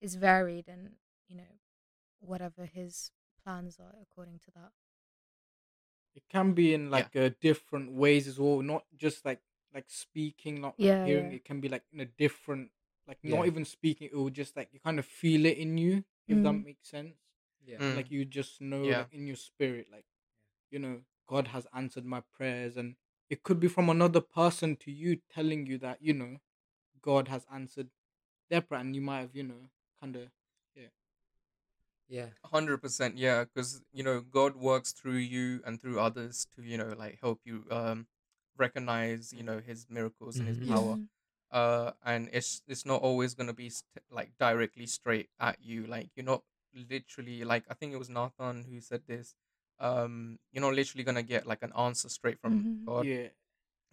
it's 0.00 0.14
varied 0.16 0.68
and 0.68 0.96
you 1.28 1.36
know 1.36 1.52
whatever 2.20 2.66
his 2.66 3.12
plans 3.42 3.78
are 3.80 3.94
according 4.02 4.38
to 4.40 4.50
that 4.52 4.72
It 6.14 6.24
can 6.28 6.52
be 6.54 6.74
in 6.74 6.90
like 6.90 7.14
uh, 7.16 7.30
different 7.40 7.92
ways 7.92 8.26
as 8.26 8.38
well, 8.38 8.62
not 8.62 8.84
just 8.96 9.24
like 9.24 9.40
like 9.72 9.86
speaking, 9.88 10.60
not 10.60 10.74
like 10.80 10.88
Yeah, 10.88 11.04
hearing. 11.06 11.30
yeah. 11.30 11.36
It 11.36 11.44
can 11.44 11.60
be 11.60 11.68
like 11.68 11.84
in 11.92 12.00
a 12.00 12.04
different, 12.04 12.70
like 13.06 13.18
Yeah. 13.22 13.36
not 13.36 13.46
even 13.46 13.64
speaking. 13.64 14.08
It 14.12 14.16
will 14.16 14.30
just 14.30 14.56
like 14.56 14.68
you 14.72 14.80
kind 14.80 14.98
of 14.98 15.06
feel 15.06 15.46
it 15.46 15.56
in 15.58 15.78
you, 15.78 16.04
if 16.26 16.42
that 16.42 16.52
Mm. 16.54 16.64
makes 16.64 16.88
sense. 16.90 17.14
Yeah. 17.64 17.78
Mm. 17.78 17.94
Like 17.96 18.10
you 18.10 18.24
just 18.24 18.60
know 18.60 18.84
Yeah. 18.84 18.98
like, 18.98 19.12
in 19.14 19.26
your 19.26 19.36
spirit, 19.36 19.86
like 19.92 20.04
you 20.70 20.78
know, 20.80 21.00
God 21.30 21.48
has 21.48 21.66
answered 21.72 22.04
my 22.04 22.22
prayers, 22.36 22.76
and 22.76 22.96
it 23.30 23.42
could 23.44 23.60
be 23.60 23.68
from 23.68 23.88
another 23.88 24.20
person 24.20 24.76
to 24.76 24.90
you 24.90 25.18
telling 25.32 25.66
you 25.66 25.78
that 25.78 25.98
you 26.02 26.12
know, 26.12 26.38
God 27.02 27.28
has 27.28 27.46
answered 27.52 27.88
their 28.50 28.60
prayer, 28.62 28.80
and 28.80 28.94
you 28.96 29.02
might 29.02 29.20
have 29.20 29.36
you 29.36 29.44
know 29.44 29.62
kind 30.00 30.16
of 30.16 30.28
Yeah. 30.74 30.88
Yeah. 32.08 32.26
Hundred 32.44 32.78
percent, 32.82 33.16
yeah, 33.16 33.44
because 33.44 33.82
you 33.92 34.02
know 34.02 34.20
God 34.20 34.56
works 34.56 34.92
through 34.92 35.18
you 35.18 35.60
and 35.64 35.80
through 35.80 36.00
others 36.00 36.46
to 36.56 36.62
you 36.62 36.76
know 36.76 36.92
like 36.98 37.18
help 37.20 37.40
you 37.44 37.64
um 37.70 38.06
recognize 38.56 39.32
you 39.32 39.44
know 39.44 39.60
His 39.60 39.86
miracles 39.88 40.36
and 40.40 40.48
His 40.48 40.58
Mhm. 40.58 40.68
power. 40.68 40.96
Mhm. 40.96 41.08
Uh, 41.52 41.92
and 42.04 42.28
it's 42.32 42.62
it's 42.66 42.84
not 42.86 43.02
always 43.02 43.34
gonna 43.34 43.52
be 43.54 43.70
st- 43.70 44.04
like 44.10 44.32
directly 44.38 44.86
straight 44.86 45.30
at 45.38 45.62
you. 45.62 45.86
Like 45.86 46.10
you're 46.16 46.26
not 46.26 46.42
literally 46.74 47.44
like 47.44 47.64
I 47.70 47.74
think 47.74 47.92
it 47.92 47.98
was 47.98 48.08
Nathan 48.10 48.64
who 48.64 48.80
said 48.80 49.02
this. 49.06 49.34
Um, 49.80 50.38
you're 50.52 50.62
not 50.62 50.74
literally 50.74 51.04
gonna 51.04 51.22
get 51.22 51.46
like 51.46 51.62
an 51.62 51.72
answer 51.76 52.08
straight 52.08 52.38
from 52.40 52.52
Mhm. 52.52 52.86
God 52.86 53.06
yeah, 53.06 53.28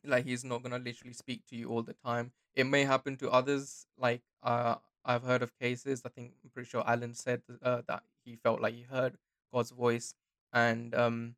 like 0.03 0.25
he's 0.25 0.43
not 0.43 0.63
gonna 0.63 0.79
literally 0.79 1.13
speak 1.13 1.45
to 1.47 1.55
you 1.55 1.69
all 1.69 1.83
the 1.83 1.93
time. 1.93 2.31
It 2.55 2.65
may 2.65 2.83
happen 2.85 3.17
to 3.17 3.29
others. 3.31 3.87
Like 3.97 4.21
uh, 4.43 4.75
I've 5.05 5.23
heard 5.23 5.41
of 5.43 5.57
cases. 5.59 6.03
I 6.05 6.09
think 6.09 6.33
I'm 6.43 6.49
pretty 6.51 6.69
sure 6.69 6.83
Alan 6.87 7.13
said 7.13 7.41
uh, 7.63 7.81
that 7.87 8.03
he 8.25 8.35
felt 8.35 8.61
like 8.61 8.73
he 8.75 8.83
heard 8.83 9.17
God's 9.53 9.71
voice, 9.71 10.13
and 10.53 10.93
um, 10.95 11.35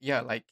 yeah, 0.00 0.20
like 0.20 0.44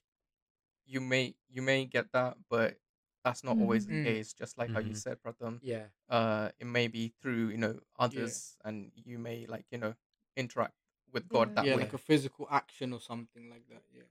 you 0.87 1.01
may 1.01 1.35
you 1.51 1.63
may 1.63 1.85
get 1.85 2.13
that, 2.13 2.37
but 2.49 2.77
that's 3.25 3.45
not 3.45 3.59
always 3.59 3.87
the 3.87 3.95
Mhm. 3.95 4.01
Mm. 4.01 4.05
case. 4.05 4.33
Just 4.33 4.59
like 4.59 4.73
how 4.73 4.81
you 4.81 4.95
Mhm. 4.95 4.97
said, 4.97 5.19
Pratham. 5.23 5.59
Yeah. 5.63 5.89
Uh, 6.09 6.51
it 6.59 6.67
may 6.67 6.89
be 6.89 7.13
through 7.21 7.49
you 7.51 7.59
know 7.59 7.81
others, 7.99 8.57
and 8.65 8.93
you 8.95 9.19
may 9.19 9.47
like 9.47 9.67
you 9.71 9.79
know 9.79 9.95
interact 10.37 10.75
with 11.13 11.29
God 11.29 11.49
Yeah. 11.49 11.55
that 11.55 11.65
yeah, 11.67 11.75
way. 11.77 11.83
like 11.83 11.93
a 11.95 11.99
physical 11.99 12.47
action 12.51 12.93
or 12.93 13.01
something 13.01 13.49
like 13.51 13.67
that. 13.69 13.83
Yeah. 13.95 14.03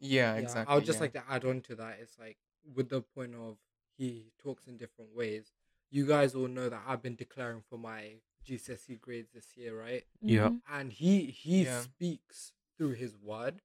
yeah, 0.00 0.34
Yeah, 0.34 0.42
exactly. 0.42 0.72
I 0.72 0.74
would 0.76 0.84
just 0.84 0.98
yeah. 0.98 1.02
like 1.02 1.12
to 1.14 1.22
add 1.28 1.44
on 1.44 1.60
to 1.62 1.74
that. 1.76 1.98
It's 2.00 2.18
like 2.18 2.38
with 2.74 2.88
the 2.88 3.02
point 3.02 3.34
of 3.34 3.58
he 3.96 4.32
talks 4.38 4.66
in 4.66 4.76
different 4.76 5.14
ways. 5.14 5.52
You 5.90 6.06
guys 6.06 6.34
all 6.34 6.48
know 6.48 6.68
that 6.68 6.82
I've 6.86 7.02
been 7.02 7.16
declaring 7.16 7.62
for 7.68 7.78
my 7.78 8.14
GCSE 8.46 9.00
grades 9.00 9.30
this 9.32 9.56
year, 9.56 9.78
right? 9.78 10.04
Yeah. 10.20 10.48
Mhm. 10.48 10.62
And 10.70 10.92
he 10.92 11.26
he 11.26 11.64
Yeah. 11.64 11.80
speaks 11.82 12.52
through 12.76 12.92
his 12.94 13.16
word. 13.16 13.60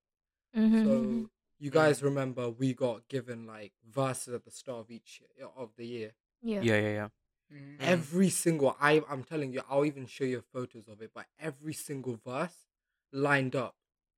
Mhm, 0.56 0.84
So 0.84 0.89
mhm. 1.01 1.29
you 1.60 1.72
guys 1.72 2.03
remember 2.03 2.50
we 2.50 2.74
got 2.74 3.08
given 3.08 3.46
like 3.48 3.74
verses 3.84 4.34
at 4.34 4.44
the 4.44 4.51
start 4.51 4.79
of 4.82 4.91
each 4.91 5.24
of 5.56 5.75
the 5.77 5.86
year. 5.86 6.13
yeah. 6.41 6.62
Yeah, 6.62 6.79
yeah, 6.79 6.94
yeah. 6.94 7.10
Mhm. 7.51 7.77
Mm. 7.77 7.79
Every 7.79 8.29
single 8.29 8.75
I 8.79 9.01
I'm 9.10 9.24
telling 9.24 9.53
you, 9.53 9.63
I'll 9.70 9.86
even 9.86 10.06
show 10.06 10.25
you 10.25 10.41
photos 10.41 10.88
of 10.88 11.01
it, 11.01 11.12
but 11.13 11.27
every 11.39 11.74
single 11.74 12.15
verse 12.17 12.66
lined 13.11 13.55
up 13.55 13.75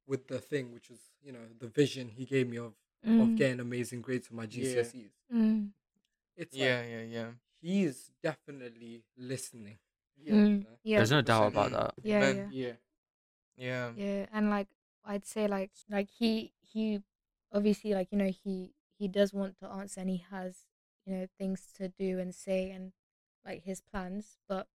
with 0.07 0.27
the 0.27 0.39
thing 0.39 0.73
which 0.73 0.89
was, 0.89 0.99
you 1.23 1.31
know, 1.31 1.45
the 1.59 1.67
vision 1.67 2.09
he 2.09 2.25
gave 2.25 2.47
me 2.49 2.57
of 2.57 2.73
of 3.05 3.09
Mm, 3.09 3.37
getting 3.37 3.59
amazing 3.59 4.01
grades 4.01 4.27
for 4.27 4.35
my 4.35 4.43
Yeah. 4.45 4.49
GCSEs. 4.49 5.11
mm, 5.33 5.69
It's 6.35 6.57
yeah, 6.57 6.81
like 6.81 6.89
yeah, 6.89 7.01
yeah. 7.01 7.27
he's 7.61 8.11
definitely 8.23 9.03
listening. 9.17 9.77
Yeah. 10.21 10.33
mm, 10.35 10.57
you 10.59 10.63
know? 10.63 10.77
yeah. 10.83 10.97
There's 10.97 11.11
no 11.11 11.21
doubt 11.21 11.47
about 11.47 11.71
that. 11.71 11.93
Yeah, 12.03 12.19
Amen. 12.19 12.47
yeah. 12.51 12.65
Yeah. 12.67 12.73
Yeah. 13.57 13.89
Yeah, 13.95 14.25
and 14.33 14.49
like 14.49 14.67
I'd 15.05 15.25
say 15.25 15.47
like 15.47 15.71
like 15.89 16.09
he 16.09 16.53
he 16.61 17.01
obviously 17.51 17.93
like 17.93 18.11
you 18.11 18.17
know 18.17 18.31
he 18.43 18.73
he 18.97 19.07
does 19.07 19.33
want 19.33 19.57
to 19.59 19.67
answer 19.67 20.01
and 20.01 20.09
he 20.09 20.23
has 20.31 20.65
you 21.05 21.13
know 21.13 21.27
things 21.37 21.67
to 21.77 21.87
do 21.89 22.19
and 22.19 22.33
say 22.33 22.71
and 22.71 22.93
like 23.45 23.63
his 23.63 23.81
plans, 23.81 24.37
but 24.47 24.67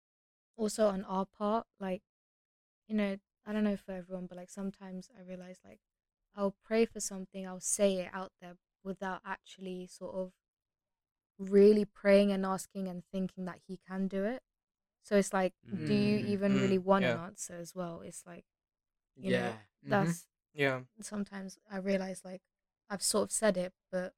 also 0.58 0.88
on 0.88 1.04
our 1.06 1.26
part 1.26 1.66
like 1.80 2.02
you 2.88 2.96
know 2.96 3.18
I 3.46 3.54
don't 3.54 3.64
know 3.64 3.78
for 3.78 3.92
everyone, 3.94 4.28
but 4.28 4.38
like 4.38 4.50
sometimes 4.50 5.10
I 5.18 5.22
realize 5.28 5.60
like 5.66 5.80
I'll 6.36 6.56
pray 6.64 6.86
for 6.86 7.00
something, 7.00 7.46
I'll 7.48 7.60
say 7.60 7.98
it 8.00 8.10
out 8.14 8.32
there 8.42 8.56
without 8.84 9.22
actually 9.26 9.88
sort 9.88 10.16
of 10.16 10.32
really 11.38 11.86
praying 11.86 12.32
and 12.32 12.46
asking 12.46 12.88
and 12.88 13.04
thinking 13.12 13.46
that 13.46 13.60
he 13.68 13.80
can 13.88 14.08
do 14.08 14.24
it. 14.26 14.42
So 15.04 15.18
it's 15.18 15.34
like, 15.34 15.54
do 15.86 15.94
you 15.94 16.18
Mm, 16.18 16.26
even 16.34 16.60
really 16.60 16.78
mm, 16.78 16.86
want 16.86 17.06
an 17.06 17.18
answer 17.18 17.56
as 17.56 17.76
well? 17.76 18.02
It's 18.02 18.24
like 18.26 18.46
You 19.22 19.32
know, 19.32 19.40
Yeah. 19.40 19.58
Mhm. 19.86 19.90
that's 19.90 20.28
Yeah. 20.54 20.82
sometimes 21.02 21.60
I 21.72 21.78
realize 21.78 22.24
like 22.26 22.42
I've 22.90 23.04
sort 23.04 23.26
of 23.26 23.32
said 23.34 23.58
it, 23.58 23.74
but 23.92 24.14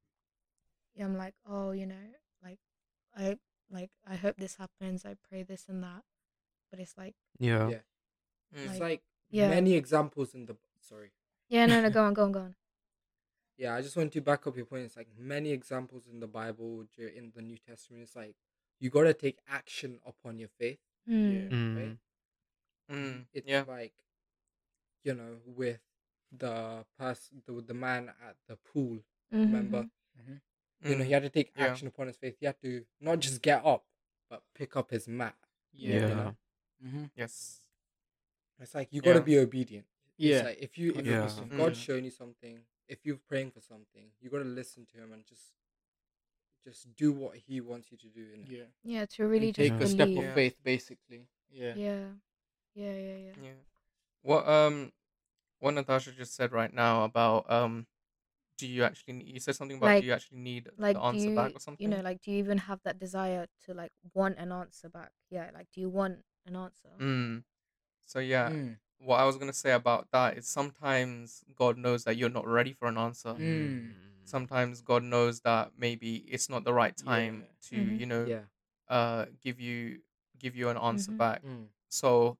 I'm 1.00 1.18
like, 1.18 1.36
oh, 1.48 1.72
you 1.72 1.86
know, 1.86 2.08
like 2.44 2.60
I 3.16 3.38
like 3.72 3.92
I 4.08 4.16
hope 4.16 4.38
this 4.38 4.56
happens. 4.56 5.06
I 5.06 5.16
pray 5.30 5.44
this 5.44 5.66
and 5.68 5.84
that, 5.84 6.04
but 6.72 6.80
it's 6.80 6.98
like, 6.98 7.16
Yeah. 7.40 7.68
Yeah. 7.68 7.80
Mm. 8.56 8.66
It's 8.66 8.74
Like, 8.74 8.82
like 8.82 9.02
yeah. 9.36 9.50
many 9.50 9.74
examples 9.74 10.34
in 10.34 10.45
the 10.45 10.56
sorry. 10.82 11.12
yeah, 11.50 11.65
no, 11.65 11.82
no, 11.82 11.89
go 11.89 12.04
on, 12.04 12.13
go 12.17 12.24
on, 12.24 12.32
go 12.32 12.39
on. 12.39 12.56
Yeah, 13.58 13.74
I 13.76 13.82
just 13.82 13.95
want 13.95 14.12
to 14.13 14.21
back 14.21 14.45
up 14.48 14.56
your 14.58 14.65
point. 14.65 14.84
It's 14.86 14.98
like 14.98 15.08
many 15.17 15.52
examples 15.52 16.04
in 16.12 16.19
the 16.19 16.28
Bible, 16.28 16.86
in 16.98 17.32
the 17.36 17.41
New 17.41 17.58
Testament. 17.58 18.04
It's 18.04 18.15
like 18.15 18.36
you 18.80 18.89
gotta 18.89 19.13
take 19.13 19.38
action 19.48 20.00
upon 20.06 20.38
your 20.39 20.50
faith. 20.60 20.80
Mm. 21.10 21.50
Mm. 21.52 21.78
Right. 21.78 21.98
Mm. 22.91 23.26
It's 23.34 23.48
Yeah. 23.48 23.63
like, 23.67 23.93
you 25.04 25.13
know, 25.13 25.38
with 25.45 25.80
the 26.38 26.86
person, 27.00 27.41
the, 27.45 27.62
the 27.62 27.74
man 27.74 28.10
at 28.28 28.36
the 28.48 28.58
pool. 28.58 28.98
Mhm, 29.34 29.45
Remember, 29.45 29.86
mhm. 30.19 30.41
you 30.84 30.95
know, 30.98 31.04
he 31.06 31.12
had 31.13 31.24
to 31.24 31.30
take 31.30 31.52
Yeah. 31.56 31.67
action 31.67 31.88
upon 31.88 32.08
his 32.08 32.17
faith. 32.17 32.36
He 32.39 32.45
had 32.45 32.60
to 32.62 32.86
not 33.00 33.19
just 33.19 33.41
get 33.41 33.65
up, 33.65 33.86
but 34.30 34.43
pick 34.54 34.76
up 34.76 34.91
his 34.91 35.08
mat. 35.08 35.36
Yeah. 35.74 35.93
You 36.10 36.15
know, 36.15 36.36
Mm-hmm. 36.86 37.04
Yes. 37.15 37.62
It's 38.60 38.74
like 38.76 38.89
you 38.91 39.02
gotta 39.02 39.22
be 39.22 39.38
obedient. 39.38 39.86
Yeah. 40.18 40.38
It's 40.38 40.46
like 40.46 40.58
if 40.62 40.78
you 40.78 40.91
if, 40.96 41.06
Yeah. 41.06 41.26
if 41.26 41.58
God's 41.58 41.80
Mm. 41.80 41.86
showing 41.86 42.06
you 42.06 42.12
something, 42.12 42.60
if 42.88 43.06
you're 43.06 43.18
praying 43.28 43.52
for 43.52 43.62
something, 43.62 44.12
you 44.22 44.30
gotta 44.30 44.44
listen 44.46 44.86
to 44.88 44.98
him 44.98 45.12
and 45.13 45.26
just 45.26 45.54
just 46.63 46.96
do 46.96 47.12
what 47.12 47.36
he 47.38 47.62
wants 47.62 47.91
you 47.91 47.98
to 47.98 48.08
do. 48.10 48.26
innit? 48.34 48.50
yeah. 48.50 48.63
Yeah, 48.84 49.06
to 49.06 49.28
really 49.28 49.48
And 49.48 49.56
just 49.56 49.70
take 49.70 49.80
Yeah. 49.80 49.86
a 49.86 49.88
step 49.88 50.10
of 50.18 50.34
faith, 50.34 50.58
basically. 50.63 51.28
Yeah. 51.50 51.76
Yeah, 51.76 52.08
yeah, 52.74 52.94
yeah, 52.94 53.18
yeah. 53.18 53.34
Yeah. 53.41 53.54
What 54.22 54.48
um 54.48 54.91
what 55.60 55.72
Natasha 55.76 56.12
just 56.12 56.34
said 56.36 56.52
right 56.52 56.74
now 56.74 57.04
about 57.04 57.50
um 57.52 57.88
do 58.58 58.68
you 58.68 58.84
actually 58.86 59.13
need, 59.15 59.28
you 59.34 59.39
said 59.41 59.56
something 59.56 59.76
about 59.78 59.88
Like- 59.88 60.02
do 60.02 60.08
you 60.08 60.13
actually 60.13 60.38
need 60.39 60.70
Like, 60.78 60.96
the 60.96 61.02
answer 61.02 61.30
you, 61.30 61.36
back 61.36 61.54
or 61.56 61.60
something? 61.60 61.84
you 61.84 61.89
know, 61.89 62.02
like, 62.02 62.22
do 62.22 62.32
you 62.32 62.38
even 62.38 62.58
have 62.60 62.82
that 62.84 62.98
desire 62.98 63.48
to 63.65 63.74
like 63.74 63.91
want 64.13 64.38
an 64.38 64.52
answer 64.54 64.88
back? 64.88 65.12
Yeah, 65.30 65.52
like, 65.54 65.70
do 65.74 65.82
you 65.82 65.89
want 65.89 66.24
an 66.46 66.56
answer? 66.56 66.89
mm. 66.98 67.44
So 68.06 68.20
yeah, 68.20 68.50
Mm. 68.50 68.78
what 69.00 69.20
I 69.20 69.26
was 69.26 69.38
gonna 69.38 69.54
say 69.54 69.72
about 69.72 70.10
that 70.12 70.38
is 70.38 70.48
sometimes 70.48 71.44
God 71.56 71.78
knows 71.78 72.04
that 72.06 72.15
you're 72.18 72.30
not 72.30 72.48
ready 72.48 72.74
for 72.74 72.88
an 72.88 72.98
answer. 72.98 73.34
Mm. 73.34 73.94
Sometimes 74.24 74.82
God 74.82 75.04
knows 75.04 75.41
that 75.41 75.72
maybe 75.78 76.18
it's 76.28 76.50
not 76.50 76.63
the 76.63 76.74
right 76.74 76.96
time 76.98 77.41
Yeah. 77.41 77.52
to, 77.70 77.76
Mhm. 77.76 78.00
you 78.00 78.06
know, 78.06 78.26
Yeah. 78.26 78.46
uh 78.88 79.26
give 79.41 79.60
you 79.60 80.02
give 80.38 80.56
you 80.56 80.70
an 80.70 80.78
answer 80.78 81.12
Mhm. 81.12 81.18
back. 81.18 81.44
Mm. 81.44 81.70
So 81.89 82.38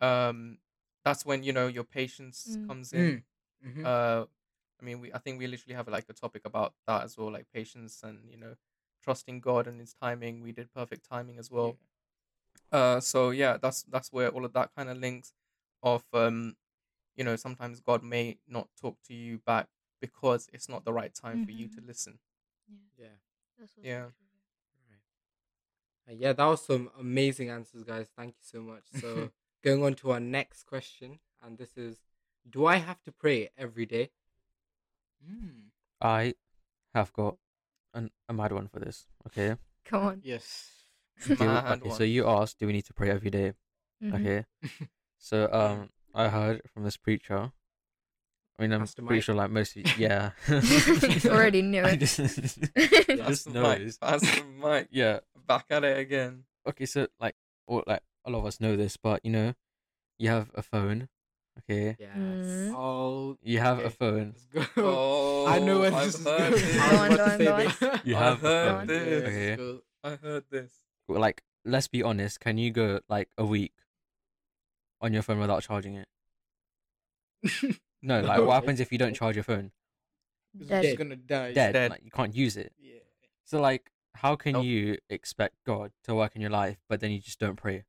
um 0.00 0.58
that's 1.04 1.24
when, 1.24 1.42
you 1.42 1.52
know, 1.52 1.66
your 1.68 1.84
patience 1.84 2.56
Mm. 2.58 2.66
comes 2.66 2.92
in. 2.92 3.24
Mm-hmm. 3.64 3.84
uh 3.86 4.26
i 4.80 4.84
mean 4.84 5.00
we 5.00 5.12
i 5.12 5.18
think 5.18 5.38
we 5.38 5.46
literally 5.46 5.74
have 5.74 5.88
like 5.88 6.08
a 6.08 6.12
topic 6.12 6.44
about 6.44 6.74
that 6.86 7.02
as 7.02 7.16
well 7.16 7.32
like 7.32 7.46
patience 7.52 8.02
and 8.04 8.30
you 8.30 8.36
know 8.36 8.54
trusting 9.02 9.40
god 9.40 9.66
and 9.66 9.80
his 9.80 9.94
timing 9.94 10.42
we 10.42 10.52
did 10.52 10.70
perfect 10.72 11.04
timing 11.08 11.38
as 11.38 11.50
well 11.50 11.78
uh 12.72 13.00
so 13.00 13.30
yeah 13.30 13.56
that's 13.56 13.82
that's 13.84 14.12
where 14.12 14.28
all 14.30 14.44
of 14.44 14.52
that 14.52 14.70
kind 14.76 14.88
of 14.88 14.96
links 14.98 15.32
of 15.82 16.02
um 16.12 16.56
you 17.16 17.24
know 17.24 17.36
sometimes 17.36 17.80
god 17.80 18.02
may 18.02 18.38
not 18.48 18.68
talk 18.80 18.96
to 19.06 19.14
you 19.14 19.38
back 19.38 19.68
because 20.00 20.48
it's 20.52 20.68
not 20.68 20.84
the 20.84 20.92
right 20.92 21.14
time 21.14 21.44
for 21.44 21.52
you 21.52 21.68
to 21.68 21.80
Mhm. 21.80 21.86
listen 21.86 22.18
Yeah, 22.68 22.76
Yeah. 23.06 23.14
that's 23.58 23.72
also 23.76 23.86
Yeah. 23.88 24.02
Right. 24.88 25.02
Uh, 26.08 26.12
yeah, 26.12 26.32
that 26.32 26.44
was 26.46 26.64
some 26.64 26.90
amazing 26.98 27.50
answers, 27.50 27.82
guys. 27.84 28.08
Thank 28.16 28.34
you 28.36 28.42
so 28.42 28.60
much. 28.62 28.84
So, 29.00 29.30
going 29.62 29.82
on 29.82 29.94
to 29.94 30.12
our 30.12 30.20
next 30.20 30.64
question, 30.64 31.18
and 31.42 31.58
this 31.58 31.76
is 31.76 31.96
Do 32.48 32.66
I 32.66 32.76
have 32.76 33.02
to 33.02 33.12
pray 33.12 33.50
every 33.56 33.86
day? 33.86 34.10
Mm. 35.24 35.70
I 36.00 36.34
have 36.94 37.12
got 37.12 37.38
an, 37.94 38.10
a 38.28 38.32
mad 38.32 38.52
one 38.52 38.68
for 38.68 38.78
this. 38.78 39.06
Okay. 39.26 39.56
Come 39.84 40.02
on. 40.04 40.20
Yes. 40.22 40.70
Do 41.26 41.34
okay. 41.40 41.90
So 41.90 42.04
you 42.04 42.26
asked, 42.28 42.58
do 42.58 42.66
we 42.66 42.72
need 42.72 42.84
to 42.86 42.94
pray 42.94 43.10
every 43.10 43.30
day? 43.30 43.52
Mhm. 44.02 44.14
Okay. 44.14 44.44
So 45.18 45.48
um, 45.50 45.88
I 46.14 46.28
heard 46.28 46.60
from 46.72 46.84
this 46.84 46.96
preacher. 46.96 47.50
I 48.58 48.62
mean, 48.62 48.72
I'm 48.72 48.80
Pastor 48.80 49.02
pretty 49.02 49.16
Mike. 49.16 49.22
sure 49.24 49.34
like 49.34 49.50
most, 49.50 49.76
of- 49.76 49.86
you, 49.86 49.92
yeah. 49.98 50.30
Already 51.26 51.62
knew 51.62 51.82
I 51.84 51.90
it. 51.90 51.96
just, 51.96 52.16
That's 52.18 53.16
just 53.26 53.52
the 53.52 53.60
mic. 53.60 53.80
knows. 53.80 53.98
That's 53.98 54.22
the 54.22 54.44
mic. 54.62 54.88
Yeah. 54.92 55.20
Back 55.48 55.66
at 55.70 55.82
it 55.84 55.98
again. 55.98 56.44
Okay. 56.68 56.86
So 56.86 57.08
like, 57.18 57.34
or 57.66 57.82
like 57.86 58.02
a 58.24 58.30
lot 58.30 58.40
of 58.40 58.46
us 58.46 58.60
know 58.60 58.76
this, 58.76 58.96
but 58.96 59.24
you 59.24 59.32
know, 59.32 59.54
you 60.18 60.28
have 60.28 60.50
a 60.54 60.62
phone, 60.62 61.08
Okay, 61.60 61.96
Yes. 61.98 62.16
Mm. 62.16 62.74
Oh, 62.76 63.36
you 63.42 63.58
have 63.58 63.78
a 63.84 63.88
phone. 63.90 64.34
Oh, 64.76 65.46
I 65.46 65.58
know 65.58 65.80
where 65.80 65.92
I've 65.92 66.04
this 66.12 66.18
is 66.20 66.24
heard 66.26 66.38
going. 66.38 66.52
this. 66.52 66.78
I 66.78 66.90
Go 66.90 66.92
was 66.92 67.00
on, 67.00 67.12
about 67.12 67.38
to 67.38 67.44
go 67.44 67.44
say 67.44 67.48
on, 67.48 67.64
this. 67.80 68.00
You 68.04 68.16
I've 68.16 68.22
have 68.22 68.44
a 68.44 68.46
heard 68.46 68.68
phone. 68.78 68.86
this. 68.86 69.24
Okay. 69.58 69.78
I 70.04 70.10
heard 70.16 70.44
this. 70.50 70.72
Well, 71.08 71.20
Like, 71.20 71.42
let's 71.64 71.88
be 71.88 72.02
honest. 72.02 72.40
Can 72.40 72.58
you 72.58 72.70
go 72.70 73.00
like 73.08 73.28
a 73.38 73.44
week 73.44 73.72
on 75.00 75.12
your 75.12 75.22
phone 75.22 75.38
without 75.40 75.62
charging 75.62 75.94
it? 75.94 76.08
No, 78.02 78.20
like 78.20 78.40
what 78.40 78.52
happens 78.52 78.78
if 78.78 78.92
you 78.92 78.98
don't 78.98 79.14
charge 79.14 79.34
your 79.34 79.42
phone? 79.42 79.72
It's 80.60 80.68
Dead. 80.68 80.82
just 80.84 80.96
gonna 80.98 81.16
die. 81.16 81.52
Dead. 81.54 81.72
dead. 81.72 81.90
Like 81.90 82.02
you 82.04 82.10
can't 82.10 82.36
use 82.36 82.56
it. 82.56 82.72
Yeah. 82.78 83.00
So 83.44 83.60
like, 83.60 83.90
how 84.14 84.36
can 84.36 84.52
Nope. 84.52 84.64
you 84.64 84.98
expect 85.10 85.56
God 85.64 85.90
to 86.04 86.14
work 86.14 86.36
in 86.36 86.40
your 86.42 86.50
life, 86.50 86.76
but 86.88 87.00
then 87.00 87.10
you 87.10 87.18
just 87.18 87.40
don't 87.40 87.56
pray? 87.56 87.84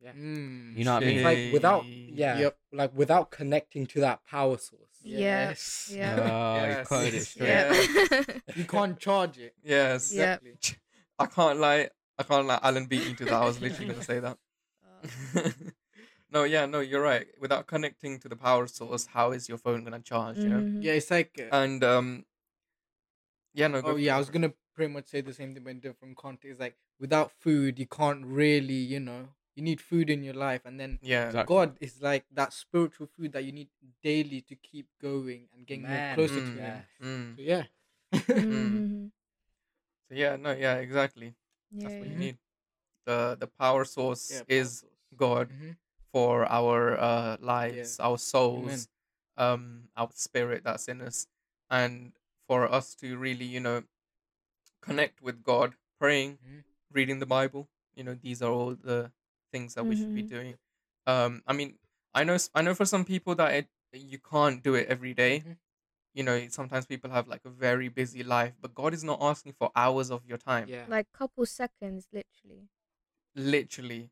Yeah. 0.00 0.12
Mm, 0.12 0.76
You 0.76 0.84
know 0.84 0.94
what 0.94 1.02
I 1.02 1.06
mean? 1.06 1.22
Like 1.24 1.52
without, 1.52 1.86
yeah, 1.86 2.38
Yep. 2.38 2.58
like 2.72 2.94
without 2.96 3.30
connecting 3.32 3.86
to 3.86 4.00
that 4.00 4.24
power 4.24 4.58
source. 4.58 4.80
Yes. 5.02 5.90
Yeah. 5.92 6.16
Oh, 6.20 6.54
Yes. 6.66 6.78
you 6.78 6.84
quoted 6.86 7.14
it 7.14 7.24
straight. 7.24 7.48
Yeah. 7.48 8.54
You 8.54 8.64
can't 8.64 8.98
charge 8.98 9.38
it. 9.38 9.54
Yes. 9.64 10.12
Yeah. 10.14 10.34
Exactly. 10.34 10.76
I 11.18 11.26
can't 11.26 11.58
lie. 11.58 11.88
I 12.20 12.22
can't 12.22 12.46
lie. 12.46 12.60
Alan 12.62 12.84
beat 12.84 13.06
me 13.08 13.14
to 13.14 13.24
that. 13.24 13.32
I 13.32 13.46
was 13.46 13.60
literally 13.62 13.94
gonna 13.94 14.04
say 14.04 14.20
that. 14.20 14.36
Uh, 14.84 15.50
no, 16.30 16.44
yeah, 16.44 16.66
no, 16.66 16.80
you're 16.80 17.00
right. 17.02 17.26
Without 17.40 17.66
connecting 17.66 18.18
to 18.20 18.28
the 18.28 18.36
power 18.36 18.66
source, 18.66 19.06
how 19.06 19.32
is 19.32 19.48
your 19.48 19.56
phone 19.58 19.84
gonna 19.84 20.00
charge? 20.00 20.36
You 20.38 20.50
know. 20.50 20.60
mhm. 20.60 20.84
Yeah, 20.84 20.92
it's 20.92 21.10
like. 21.10 21.32
Uh, 21.38 21.54
And 21.56 21.82
um, 21.82 22.26
yeah, 23.54 23.68
no. 23.68 23.80
Go 23.80 23.88
oh 23.88 23.92
for 23.94 23.98
yeah, 23.98 24.14
I 24.14 24.16
it. 24.16 24.20
was 24.20 24.30
gonna 24.30 24.52
pretty 24.74 24.92
much 24.92 25.08
say 25.08 25.22
the 25.22 25.32
same 25.32 25.54
thing 25.54 25.64
but 25.64 25.70
in 25.70 25.80
different 25.80 26.16
context. 26.18 26.60
Like 26.60 26.76
without 27.00 27.32
food, 27.40 27.78
you 27.78 27.86
can't 27.86 28.24
really, 28.26 28.74
you 28.74 29.00
know, 29.00 29.28
you 29.56 29.62
need 29.62 29.80
food 29.80 30.10
in 30.10 30.22
your 30.22 30.34
life, 30.34 30.62
and 30.66 30.78
then 30.78 30.98
Yeah. 31.02 31.26
Exactly. 31.26 31.56
God 31.56 31.76
is 31.80 32.02
like 32.02 32.26
that 32.32 32.52
spiritual 32.52 33.06
food 33.16 33.32
that 33.32 33.44
you 33.44 33.52
need 33.52 33.68
daily 34.02 34.42
to 34.42 34.54
keep 34.56 34.88
going 35.00 35.48
and 35.56 35.66
getting 35.66 35.84
more 35.84 35.92
Man, 35.92 36.14
closer 36.14 36.40
mm, 36.40 36.54
to 36.54 36.60
Him. 36.60 36.82
Mm. 37.02 37.36
So 37.36 37.42
yeah. 37.42 37.64
Mhm. 38.12 39.10
So 40.08 40.14
yeah, 40.14 40.36
no, 40.36 40.52
yeah, 40.52 40.76
exactly. 40.76 41.34
Yeah. 41.72 41.82
That's 41.84 41.94
what 42.00 42.06
yeah. 42.06 42.12
you 42.12 42.18
need. 42.18 42.38
The 43.06 43.36
the 43.40 43.46
power 43.46 43.84
source 43.84 44.30
Yeah, 44.30 44.42
is 44.48 44.82
power 44.82 44.90
source. 44.90 45.18
God 45.18 45.48
Mhm. 45.50 45.76
for 46.12 46.46
our 46.50 46.98
uh 46.98 47.36
lives, 47.40 47.98
our 48.00 48.18
souls, 48.18 48.88
um, 49.36 49.88
our 49.96 50.10
spirit 50.14 50.64
that's 50.64 50.88
in 50.88 51.00
us, 51.00 51.26
and 51.70 52.12
for 52.46 52.70
us 52.70 52.94
to 52.96 53.16
really, 53.16 53.44
you 53.46 53.60
know, 53.60 53.84
connect 54.80 55.22
with 55.22 55.42
God, 55.42 55.74
praying, 55.98 56.38
Mhm. 56.38 56.64
reading 56.90 57.18
the 57.20 57.26
Bible. 57.26 57.68
You 57.94 58.04
know, 58.04 58.14
these 58.14 58.42
are 58.42 58.50
all 58.52 58.74
the 58.74 59.12
things 59.52 59.74
that 59.74 59.84
we 59.84 59.96
should 59.96 60.14
be 60.14 60.22
Mhm. 60.22 60.28
doing. 60.28 60.58
Um, 61.06 61.42
I 61.46 61.52
mean, 61.52 61.78
I 62.14 62.24
know, 62.24 62.34
s- 62.34 62.50
I 62.54 62.62
know 62.62 62.74
for 62.74 62.84
some 62.86 63.04
people 63.04 63.34
that 63.36 63.52
it 63.54 63.68
you 63.92 64.18
can't 64.20 64.62
do 64.62 64.74
it 64.74 64.86
every 64.88 65.14
day. 65.14 65.40
Mhm. 65.40 65.58
You 66.14 66.24
know, 66.24 66.48
sometimes 66.48 66.86
people 66.86 67.10
have 67.10 67.28
like 67.28 67.42
a 67.44 67.50
very 67.50 67.88
busy 67.88 68.22
life, 68.24 68.54
but 68.60 68.74
God 68.74 68.92
is 68.94 69.04
not 69.04 69.18
asking 69.22 69.52
for 69.52 69.70
hours 69.76 70.10
of 70.10 70.26
your 70.26 70.38
time. 70.38 70.66
Yeah. 70.68 70.84
Like 70.88 71.12
couple 71.12 71.46
seconds, 71.46 72.08
literally. 72.12 72.68
literally 73.36 74.10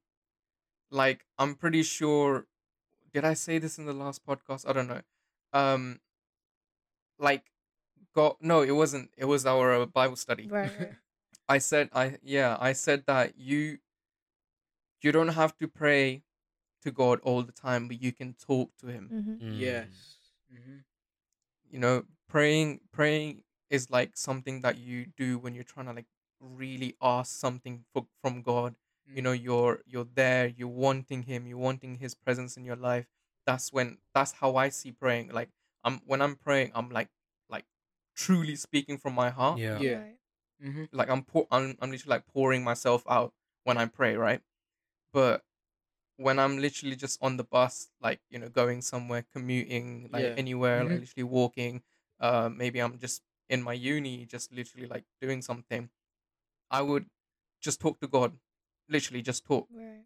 like 0.91 1.25
i'm 1.39 1.55
pretty 1.55 1.83
sure 1.83 2.47
did 3.13 3.25
i 3.25 3.35
say 3.35 3.59
this 3.59 3.77
in 3.79 3.85
the 3.85 3.93
last 3.93 4.25
podcast 4.25 4.67
i 4.67 4.73
don't 4.73 4.87
know 4.89 5.03
um 5.53 5.99
like 7.19 7.45
god 8.15 8.35
no 8.41 8.63
it 8.63 8.71
wasn't 8.71 9.11
it 9.19 9.25
was 9.27 9.45
our 9.45 9.75
uh, 9.75 9.87
bible 9.87 10.17
study 10.17 10.47
Right. 10.49 10.71
right. 10.79 10.95
i 11.49 11.59
said 11.59 11.91
i 11.93 12.17
yeah 12.23 12.57
i 12.61 12.73
said 12.73 13.05
that 13.07 13.37
you 13.37 13.79
you 15.03 15.13
don't 15.13 15.29
have 15.29 15.57
to 15.59 15.69
pray 15.69 16.23
to 16.83 16.91
god 16.91 17.21
all 17.23 17.43
the 17.43 17.53
time 17.53 17.89
but 17.89 18.01
you 18.01 18.13
can 18.13 18.35
talk 18.35 18.71
to 18.81 18.87
him 18.87 19.11
Mhm. 19.13 19.41
Mm. 19.43 19.61
Yes. 19.61 19.89
hmm 20.51 20.79
you 21.71 21.79
know 21.79 22.05
praying 22.29 22.81
praying 22.93 23.43
is 23.71 23.91
like 23.91 24.17
something 24.17 24.61
that 24.63 24.79
you 24.79 25.07
do 25.17 25.39
when 25.39 25.55
you're 25.55 25.65
trying 25.65 25.87
to 25.87 25.93
like 25.93 26.07
really 26.41 26.95
ask 27.03 27.37
something 27.39 27.85
for, 27.93 28.07
from 28.23 28.43
god. 28.43 28.75
You 29.07 29.23
know 29.23 29.33
you're 29.33 29.81
you're 29.87 30.07
there 30.15 30.47
you're 30.49 30.69
wanting 30.69 31.23
him 31.23 31.47
you're 31.47 31.59
wanting 31.59 31.97
his 31.97 32.15
presence 32.15 32.57
in 32.57 32.65
your 32.65 32.77
life. 32.77 33.07
That's 33.47 33.73
when 33.73 33.99
that's 34.15 34.33
how 34.33 34.57
i 34.57 34.69
see 34.69 34.93
praying. 34.93 35.31
Like 35.31 35.51
i'm 35.85 36.01
when 36.07 36.21
i'm 36.23 36.37
praying 36.37 36.73
i'm 36.75 36.91
like 36.91 37.09
like 37.49 37.65
truly 38.15 38.57
speaking 38.57 38.99
from 38.99 39.15
my 39.15 39.31
heart. 39.31 39.61
Yeah. 39.61 39.79
Yeah. 39.79 39.95
Right. 39.99 40.17
hmm 40.61 40.85
like 40.93 41.09
i'm 41.09 41.23
pour, 41.25 41.47
I'm, 41.51 41.77
I'm 41.81 41.91
literally 41.91 42.11
like 42.17 42.27
pouring 42.27 42.65
myself 42.65 43.03
out 43.09 43.33
when 43.65 43.79
i 43.79 43.87
pray 43.87 44.17
right? 44.17 44.41
But 45.13 45.43
when 46.19 46.39
i'm 46.39 46.59
literally 46.59 46.97
just 46.97 47.17
on 47.23 47.37
the 47.41 47.45
bus 47.45 47.89
like 48.07 48.21
you 48.29 48.39
know 48.41 48.49
going 48.61 48.81
somewhere 48.83 49.25
commuting 49.33 50.09
like 50.13 50.25
Yeah. 50.25 50.35
anywhere 50.37 50.85
like 50.85 50.97
Mhm. 50.99 51.01
literally 51.05 51.29
walking 51.41 51.83
uh 52.21 52.49
maybe 52.63 52.81
i'm 52.81 52.99
just 52.99 53.23
in 53.49 53.63
my 53.63 53.73
uni 53.73 54.27
just 54.27 54.53
literally 54.53 54.87
like 54.95 55.05
doing 55.23 55.41
something 55.43 55.89
i 56.71 56.83
would 56.83 57.07
just 57.67 57.81
talk 57.81 58.01
to 58.01 58.09
god 58.09 58.33
literally 58.89 59.23
just 59.23 59.45
talk 59.45 59.67
Right. 59.71 60.05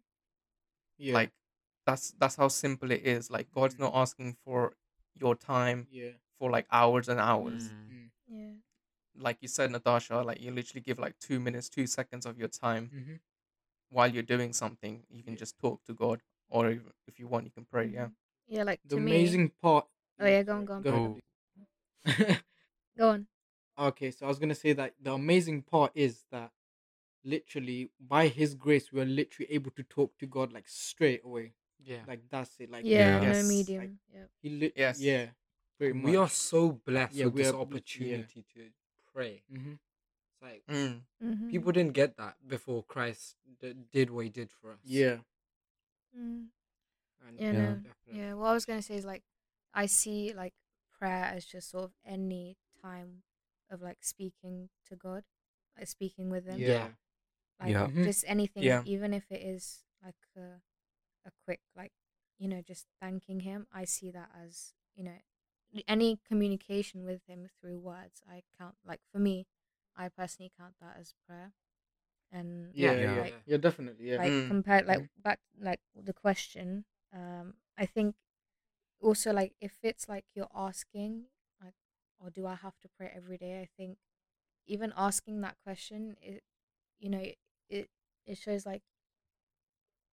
Yeah. 0.97 1.15
like 1.15 1.31
that's 1.85 2.11
that's 2.19 2.35
how 2.35 2.47
simple 2.47 2.91
it 2.91 3.01
is 3.03 3.29
like 3.31 3.51
god's 3.51 3.77
not 3.79 3.93
asking 3.95 4.37
for 4.45 4.73
your 5.19 5.35
time 5.35 5.87
yeah. 5.91 6.11
for 6.39 6.49
like 6.51 6.67
hours 6.71 7.09
and 7.09 7.19
hours 7.19 7.63
Mm. 7.63 7.93
Mm. 7.93 8.09
Yeah. 8.27 8.53
like 9.25 9.37
you 9.41 9.47
said 9.47 9.71
natasha 9.71 10.21
like 10.21 10.39
you 10.41 10.51
literally 10.51 10.81
give 10.81 10.99
like 10.99 11.15
two 11.19 11.39
minutes 11.39 11.69
two 11.69 11.87
seconds 11.87 12.25
of 12.25 12.37
your 12.37 12.47
time 12.47 12.89
hmm 12.93 13.15
while 13.93 14.11
you're 14.13 14.23
doing 14.35 14.51
something 14.53 15.03
you 15.09 15.23
can 15.23 15.35
just 15.43 15.57
talk 15.59 15.77
to 15.85 15.93
god 15.93 16.19
or 16.49 16.69
if, 16.69 16.81
if 17.07 17.19
you 17.19 17.27
want 17.27 17.45
you 17.45 17.51
can 17.51 17.65
pray 17.65 17.85
yeah 17.87 18.05
Mhm. 18.07 18.13
Yeah. 18.55 18.63
Like 18.63 18.81
The 18.85 18.97
to 18.97 19.01
amazing 19.01 19.51
part. 19.61 19.85
Oh, 20.19 20.27
yeah, 20.27 20.43
go 20.43 20.53
on, 20.57 20.65
go 20.65 20.73
on. 20.75 20.83
ahead. 20.85 22.27
me. 22.29 22.35
Go 22.97 23.09
on. 23.09 23.27
okay, 23.87 24.11
so 24.11 24.25
I 24.25 24.29
was 24.29 24.39
gonna 24.39 24.55
say 24.65 24.73
that 24.73 24.93
the 25.01 25.13
amazing 25.13 25.63
part 25.63 25.91
is 25.95 26.25
that 26.31 26.51
literally 27.23 27.89
by 27.99 28.27
His 28.27 28.53
grace 28.53 28.91
we 28.91 29.01
are 29.01 29.05
literally 29.21 29.49
able 29.51 29.71
to 29.71 29.83
talk 29.83 30.17
to 30.19 30.25
God 30.27 30.51
like 30.53 30.67
straight 30.67 31.21
away. 31.23 31.53
Yeah. 31.83 32.03
Like 32.07 32.21
that's 32.29 32.51
it. 32.59 32.69
Like 32.69 32.83
Yeah. 32.85 32.99
Yeah. 32.99 33.19
No 33.19 33.31
Yes. 33.31 33.47
medium. 33.47 33.99
yeah. 34.13 34.25
he 34.41 34.49
lit. 34.49 34.73
Yes. 34.75 34.99
Yeah. 34.99 35.27
We 35.79 36.15
are 36.15 36.29
so 36.29 36.71
blessed 36.85 37.15
Yeah, 37.15 37.25
with 37.25 37.33
we 37.35 37.41
this 37.43 37.47
are 37.49 37.53
bl- 37.53 37.57
yeah. 37.57 37.63
opportunity 37.77 38.45
to 38.55 38.61
pray. 39.13 39.43
hmm 39.49 39.73
It's 39.73 39.92
like 40.43 40.63
mm. 40.69 41.01
People 41.49 41.71
didn't 41.71 41.93
get 41.93 42.17
that 42.17 42.35
before 42.47 42.83
Christ 42.83 43.35
d- 43.61 43.73
did 43.91 44.11
what 44.11 44.25
he 44.25 44.29
did 44.29 44.51
for 44.51 44.71
us. 44.73 44.79
Yeah. 44.83 45.17
Mm. 46.17 46.47
And 47.27 47.39
Yeah, 47.39 47.51
Yeah. 47.51 47.75
no. 47.75 47.81
Yeah, 48.11 48.33
what 48.35 48.47
I 48.49 48.53
was 48.53 48.65
gonna 48.65 48.81
say 48.81 48.95
is 48.95 49.05
like 49.05 49.23
I 49.73 49.85
see 49.87 50.33
like 50.33 50.53
prayer 50.91 51.25
as 51.25 51.45
just 51.45 51.69
sort 51.69 51.85
of 51.85 51.93
any 52.05 52.57
time 52.81 53.23
of 53.69 53.81
like 53.81 54.03
speaking 54.03 54.69
to 54.87 54.95
God, 54.95 55.23
like 55.77 55.87
speaking 55.87 56.29
with 56.29 56.45
Him. 56.45 56.59
Yeah. 56.59 56.89
Like 57.59 57.71
Yeah. 57.71 57.87
Mhm. 57.87 58.03
just 58.03 58.25
anything, 58.27 58.63
Yeah. 58.63 58.83
even 58.85 59.13
if 59.13 59.31
it 59.31 59.41
is 59.41 59.83
like 60.03 60.15
a 60.35 60.61
a 61.25 61.31
quick 61.45 61.61
like 61.75 61.93
you 62.37 62.47
know 62.49 62.61
just 62.61 62.87
thanking 62.99 63.41
Him. 63.41 63.67
I 63.71 63.85
see 63.85 64.11
that 64.11 64.29
as 64.35 64.73
you 64.95 65.03
know 65.03 65.17
any 65.87 66.17
communication 66.27 67.03
with 67.05 67.23
Him 67.25 67.49
through 67.59 67.79
words. 67.79 68.21
I 68.29 68.43
count 68.57 68.75
like 68.85 69.01
for 69.11 69.19
me, 69.19 69.47
I 69.97 70.09
personally 70.09 70.51
count 70.57 70.75
that 70.81 70.97
as 70.99 71.13
prayer. 71.27 71.53
And 72.31 72.73
Yeah. 72.75 72.91
Yeah. 72.93 73.15
Yeah. 73.15 73.21
like 73.21 73.33
Yeah. 73.45 73.57
definitely. 73.57 74.09
Yeah. 74.09 74.17
like 74.17 74.33
Mm. 74.33 74.47
compared 74.47 74.87
like 74.87 74.99
Mhm. 74.99 75.09
back 75.23 75.39
like 75.59 75.81
the 75.95 76.13
question 76.13 76.85
um 77.13 77.55
i 77.77 77.85
think 77.85 78.15
also 79.01 79.33
like 79.33 79.53
if 79.61 79.77
it's 79.83 80.07
like 80.09 80.25
you're 80.35 80.51
asking 80.55 81.25
like 81.63 81.75
or 82.19 82.29
do 82.29 82.45
i 82.47 82.55
have 82.55 82.79
to 82.79 82.89
pray 82.97 83.11
every 83.15 83.37
day 83.37 83.61
i 83.61 83.67
think 83.77 83.97
even 84.67 84.93
asking 84.97 85.41
that 85.41 85.57
question 85.63 86.17
it 86.21 86.43
you 86.99 87.09
know 87.09 87.23
it 87.69 87.89
it 88.25 88.37
shows 88.37 88.65
like 88.65 88.83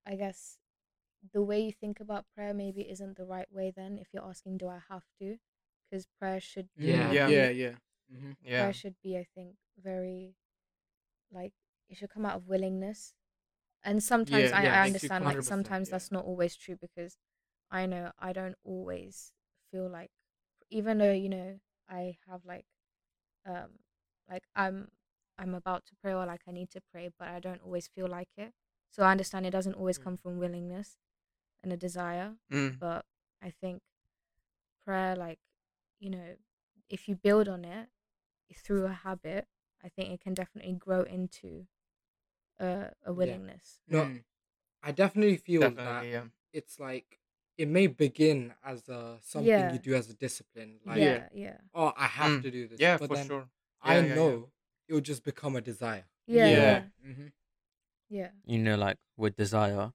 i 0.06 0.16
guess 0.16 0.58
the 1.34 1.42
way 1.42 1.60
you 1.62 1.72
think 1.72 2.00
about 2.00 2.26
prayer 2.36 2.54
maybe 2.54 2.90
isn't 2.90 3.18
the 3.18 3.26
right 3.26 3.52
way 3.52 3.72
then 3.76 3.98
if 3.98 4.08
you're 4.14 4.26
asking 4.26 4.58
do 4.58 4.68
i 4.68 4.80
have 4.90 5.04
to 5.20 5.38
because 5.90 6.08
prayer 6.20 6.40
should 6.40 6.70
Mm, 6.84 7.10
Yeah. 7.10 7.14
Yeah. 7.28 7.28
Yeah. 7.28 7.50
Yeah. 7.50 7.76
Hmm 8.12 8.32
yeah 8.44 8.58
prayer 8.60 8.74
should 8.74 8.96
be 9.04 9.18
i 9.18 9.26
think 9.36 9.56
very 9.82 10.36
like 11.32 11.54
it 11.90 11.98
should 11.98 12.10
come 12.10 12.26
out 12.26 12.36
of 12.36 12.48
willingness 12.48 13.14
and 13.84 14.04
sometimes 14.04 14.52
Yeah, 14.52 14.60
I, 14.60 14.64
yeah, 14.66 14.84
I 14.84 14.86
understand 14.88 15.26
like 15.26 15.42
sometimes 15.44 15.90
yeah. 15.90 15.94
that's 15.94 16.12
not 16.12 16.26
always 16.26 16.56
true 16.56 16.76
because 16.80 17.18
i 17.72 17.86
know 17.86 18.12
i 18.20 18.34
don't 18.34 18.56
always 18.64 19.32
feel 19.72 19.90
like 19.90 20.12
even 20.70 20.98
though 20.98 21.12
you 21.14 21.30
know 21.30 21.60
i 21.90 22.18
have 22.30 22.42
like 22.46 22.66
um 23.48 23.80
like 24.30 24.44
i'm 24.56 24.90
i'm 25.38 25.56
about 25.56 25.86
to 25.86 25.96
pray 26.02 26.14
or 26.14 26.26
like 26.26 26.42
i 26.48 26.52
need 26.52 26.70
to 26.72 26.82
pray 26.92 27.10
but 27.18 27.28
i 27.30 27.40
don't 27.40 27.62
always 27.64 27.88
feel 27.88 28.08
like 28.08 28.30
it 28.38 28.54
so 28.92 29.04
i 29.04 29.12
understand 29.12 29.46
it 29.46 29.52
doesn't 29.52 29.76
always 29.76 29.98
Mm. 30.00 30.04
come 30.04 30.18
from 30.18 30.38
willingness 30.40 30.98
and 31.64 31.72
a 31.74 31.78
desire 31.78 32.34
mm. 32.52 32.78
but 32.80 33.06
I 33.42 33.52
think 33.52 33.82
prayer, 34.86 35.16
like, 35.16 35.40
you 36.00 36.10
know, 36.10 36.36
if 36.90 37.08
you 37.08 37.16
build 37.16 37.48
on 37.48 37.66
it 37.66 37.88
through 38.56 38.86
a 38.86 38.94
habit, 38.94 39.48
I 39.84 39.90
think 39.90 40.12
it 40.12 40.22
can 40.22 40.34
definitely 40.34 40.74
grow 40.74 41.04
into 41.04 41.68
a, 42.60 42.92
a 43.06 43.14
willingness. 43.14 43.80
No, 43.88 44.06
Mm. 44.06 44.24
I 44.84 44.92
definitely 44.92 45.38
feel 45.38 45.70
that 45.72 46.06
yeah 46.06 46.24
it's 46.54 46.80
like 46.80 47.20
it 47.58 47.68
may 47.68 47.88
begin 47.88 48.54
as 48.64 48.88
a 48.90 49.18
something 49.22 49.48
Yeah. 49.48 49.72
you 49.74 49.80
do 49.80 49.94
as 49.96 50.10
a 50.10 50.14
discipline, 50.14 50.80
like 50.86 51.00
yeah, 51.00 51.28
yeah, 51.34 51.58
oh, 51.74 51.92
I 51.98 52.08
have 52.08 52.32
Mm. 52.40 52.42
to 52.44 52.52
do 52.52 52.68
this. 52.68 52.80
Yeah, 52.80 52.98
but 52.98 53.08
for 53.10 53.16
then 53.16 53.28
sure. 53.28 53.50
I 53.82 53.96
Yeah, 53.96 54.02
yeah, 54.02 54.08
yeah. 54.08 54.16
know 54.16 54.52
it 54.88 54.94
will 54.94 55.02
just 55.02 55.24
become 55.24 55.56
a 55.56 55.62
desire. 55.62 56.06
yeah, 56.28 56.46
Yeah. 56.48 56.62
yeah, 56.62 56.82
Mm-hmm. 57.06 57.28
yeah. 58.10 58.30
you 58.46 58.58
know, 58.60 58.76
like 58.76 58.98
with 59.18 59.36
desire, 59.36 59.92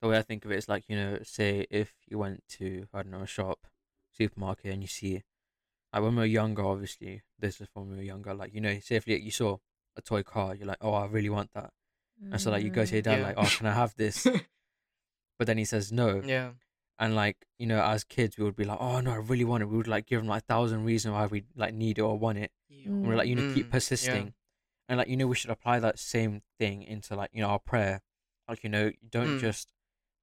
the 0.00 0.08
way 0.08 0.18
I 0.18 0.22
think 0.22 0.44
of 0.44 0.50
it 0.52 0.58
is 0.58 0.68
like, 0.68 0.84
you 0.88 0.96
know, 0.96 1.18
say 1.22 1.66
if 1.70 1.94
you 2.08 2.18
went 2.18 2.44
to, 2.58 2.86
I 2.92 3.02
don't 3.02 3.12
know, 3.12 3.22
a 3.22 3.26
shop, 3.26 3.66
supermarket, 4.12 4.72
and 4.72 4.82
you 4.82 4.88
see, 4.88 5.22
like 5.92 6.02
when 6.02 6.14
we 6.14 6.20
were 6.20 6.26
younger, 6.26 6.64
obviously, 6.64 7.22
this 7.38 7.60
is 7.60 7.68
when 7.74 7.88
we 7.90 7.96
were 7.96 8.02
younger, 8.02 8.32
like, 8.34 8.54
you 8.54 8.60
know, 8.60 8.78
say 8.80 8.96
if 8.96 9.06
you 9.08 9.16
you 9.16 9.30
saw 9.30 9.56
a 9.96 10.02
toy 10.02 10.22
car, 10.22 10.54
you're 10.54 10.66
like, 10.66 10.78
oh, 10.80 10.92
I 10.92 11.06
really 11.06 11.30
want 11.30 11.50
that. 11.54 11.70
And 12.30 12.40
so, 12.40 12.50
like, 12.50 12.62
you 12.62 12.70
go 12.70 12.84
to 12.84 12.94
your 12.94 13.02
Mm. 13.02 13.04
dad, 13.04 13.16
Yeah. 13.20 13.22
like, 13.26 13.36
oh, 13.38 13.50
can 13.56 13.66
I 13.66 13.72
have 13.72 13.94
this? 13.96 14.24
But 15.38 15.46
then 15.46 15.58
he 15.58 15.64
says 15.64 15.90
no. 15.90 16.22
Yeah. 16.22 16.52
And, 16.98 17.16
like, 17.16 17.46
you 17.58 17.66
know, 17.66 17.82
as 17.82 18.04
kids, 18.04 18.36
we 18.36 18.44
would 18.44 18.56
be 18.56 18.64
like, 18.64 18.78
oh, 18.78 19.00
no, 19.00 19.10
I 19.12 19.16
really 19.16 19.44
want 19.44 19.62
it. 19.62 19.66
We 19.66 19.76
would, 19.78 19.88
like, 19.88 20.06
give 20.06 20.20
him, 20.20 20.28
like, 20.28 20.42
a 20.42 20.46
thousand 20.46 20.84
reasons 20.84 21.14
why 21.14 21.26
we, 21.26 21.44
like, 21.56 21.72
need 21.72 21.98
it 21.98 22.02
or 22.02 22.18
want 22.18 22.38
it. 22.38 22.52
And 22.84 23.02
we're 23.02 23.16
like, 23.16 23.26
you 23.28 23.34
know, 23.36 23.42
Mm, 23.42 23.54
keep 23.54 23.66
yeah. 23.66 23.72
persisting. 23.72 24.34
And 24.88 24.98
like, 24.98 25.08
you 25.08 25.16
know, 25.16 25.26
we 25.28 25.36
should 25.36 25.50
apply 25.50 25.78
that 25.80 25.98
same 25.98 26.42
thing 26.58 26.82
into 26.82 27.14
like, 27.14 27.30
you 27.32 27.40
know, 27.40 27.48
our 27.48 27.58
prayer. 27.60 28.02
Like, 28.48 28.64
you 28.64 28.68
know, 28.68 28.90
don't 29.08 29.36
Mm. 29.36 29.40
just 29.40 29.68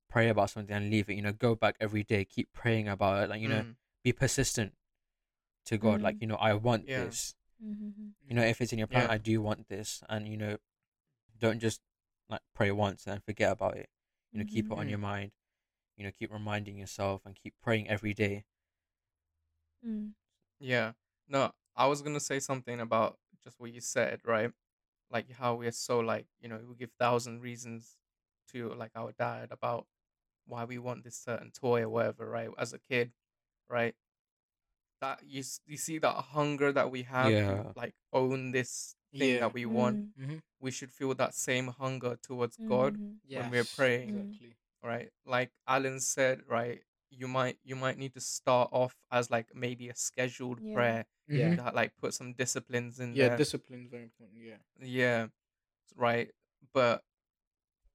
pray 0.10 0.28
about 0.30 0.50
something 0.50 0.76
and 0.76 0.90
leave 0.90 1.10
it. 1.10 1.14
You 1.16 1.22
know, 1.22 1.32
go 1.32 1.56
back 1.56 1.78
every 1.80 2.04
day, 2.04 2.26
keep 2.26 2.52
praying 2.54 2.88
about 2.90 3.24
it. 3.24 3.30
Like, 3.30 3.42
you 3.42 3.48
know, 3.48 3.62
Mm, 3.64 3.76
be 4.04 4.12
persistent 4.12 4.74
to 5.68 5.78
God. 5.78 6.02
Like, 6.02 6.18
Mm. 6.18 6.22
you 6.22 6.28
know, 6.28 6.36
I 6.36 6.54
want 6.54 6.88
Yeah. 6.88 7.06
this. 7.06 7.36
Mhm. 7.64 8.14
You 8.28 8.36
know, 8.36 8.44
if 8.44 8.62
it's 8.62 8.72
in 8.74 8.80
your 8.80 8.88
plan, 8.88 9.04
Yeah. 9.08 9.12
I 9.14 9.18
do 9.18 9.42
want 9.42 9.68
this. 9.68 10.04
And, 10.10 10.28
you 10.28 10.38
know, 10.38 10.58
don't 11.38 11.60
just 11.60 11.82
like 12.30 12.42
pray 12.54 12.72
once 12.72 13.06
and 13.06 13.14
then 13.14 13.22
forget 13.22 13.52
about 13.52 13.78
it. 13.78 13.90
You 14.32 14.40
know, 14.40 14.46
keep 14.46 14.66
it 14.66 14.72
on 14.72 14.88
Mhm. 14.88 14.90
your 14.90 15.00
mind. 15.00 15.32
You 15.96 16.04
know, 16.04 16.12
keep 16.12 16.32
reminding 16.32 16.78
yourself 16.78 17.26
and 17.26 17.36
keep 17.36 17.56
praying 17.62 17.90
every 17.90 18.14
day. 18.14 18.46
Mm. 19.86 20.14
Yeah. 20.60 20.94
No, 21.28 21.54
I 21.76 21.88
was 21.88 22.02
gonna 22.02 22.20
say 22.20 22.40
something 22.40 22.80
about 22.80 23.20
just 23.44 23.60
what 23.60 23.72
you 23.72 23.82
said, 23.82 24.22
right? 24.26 24.52
Like 25.10 25.32
how 25.32 25.56
we're 25.56 25.72
so 25.72 26.00
like, 26.00 26.28
you 26.40 26.50
know, 26.50 26.58
we 26.68 26.76
give 26.76 26.92
thousand 27.00 27.42
reasons 27.42 27.98
to 28.52 28.74
like 28.74 28.92
our 28.96 29.12
dad 29.14 29.52
about 29.52 29.88
why 30.46 30.64
we 30.66 30.78
want 30.78 31.04
this 31.04 31.16
certain 31.18 31.52
toy 31.52 31.82
or 31.84 31.90
whatever, 31.90 32.30
right? 32.30 32.50
As 32.58 32.74
a 32.74 32.80
kid, 32.80 33.12
right? 33.70 33.96
That 35.02 35.22
you 35.26 35.44
you 35.68 35.78
see 35.78 36.00
that 36.00 36.16
hunger 36.34 36.72
that 36.72 36.90
we 36.90 37.04
have 37.04 37.32
Yeah. 37.32 37.48
to 37.64 37.74
like 37.76 37.94
own 38.14 38.52
this 38.52 38.96
thing 39.12 39.36
Yeah. 39.36 39.40
that 39.42 39.54
we 39.54 39.66
want. 39.66 40.18
Mm. 40.18 40.24
Mm-hmm. 40.24 40.38
We 40.60 40.72
should 40.72 40.92
feel 40.92 41.14
that 41.16 41.36
same 41.36 41.68
hunger 41.68 42.18
towards 42.22 42.58
God, 42.58 42.98
Mhm. 42.98 43.20
When 43.30 43.52
we're 43.52 43.64
praying. 43.76 44.10
Exactly. 44.18 44.54
right? 44.84 45.10
Like 45.26 45.52
Alan 45.68 46.00
said, 46.00 46.42
right? 46.48 46.82
You 47.10 47.28
might 47.28 47.60
you 47.64 47.76
might 47.76 47.98
need 47.98 48.14
to 48.14 48.22
start 48.22 48.70
off 48.72 48.96
as 49.12 49.30
like 49.30 49.54
maybe 49.54 49.90
a 49.90 49.96
scheduled 49.96 50.60
Yeah. 50.62 50.74
prayer 50.74 51.06
Yeah. 51.28 51.50
Mhm. 51.54 51.58
that 51.58 51.76
like 51.76 51.96
put 51.98 52.14
some 52.14 52.34
disciplines 52.34 53.00
in 53.00 53.14
Yeah, 53.16 53.30
there. 53.30 53.38
discipline 53.38 53.84
is 53.86 53.90
very 53.92 54.04
important. 54.04 54.40
Yeah. 54.42 54.58
yeah, 54.80 55.28
right. 55.96 56.32
But 56.74 57.04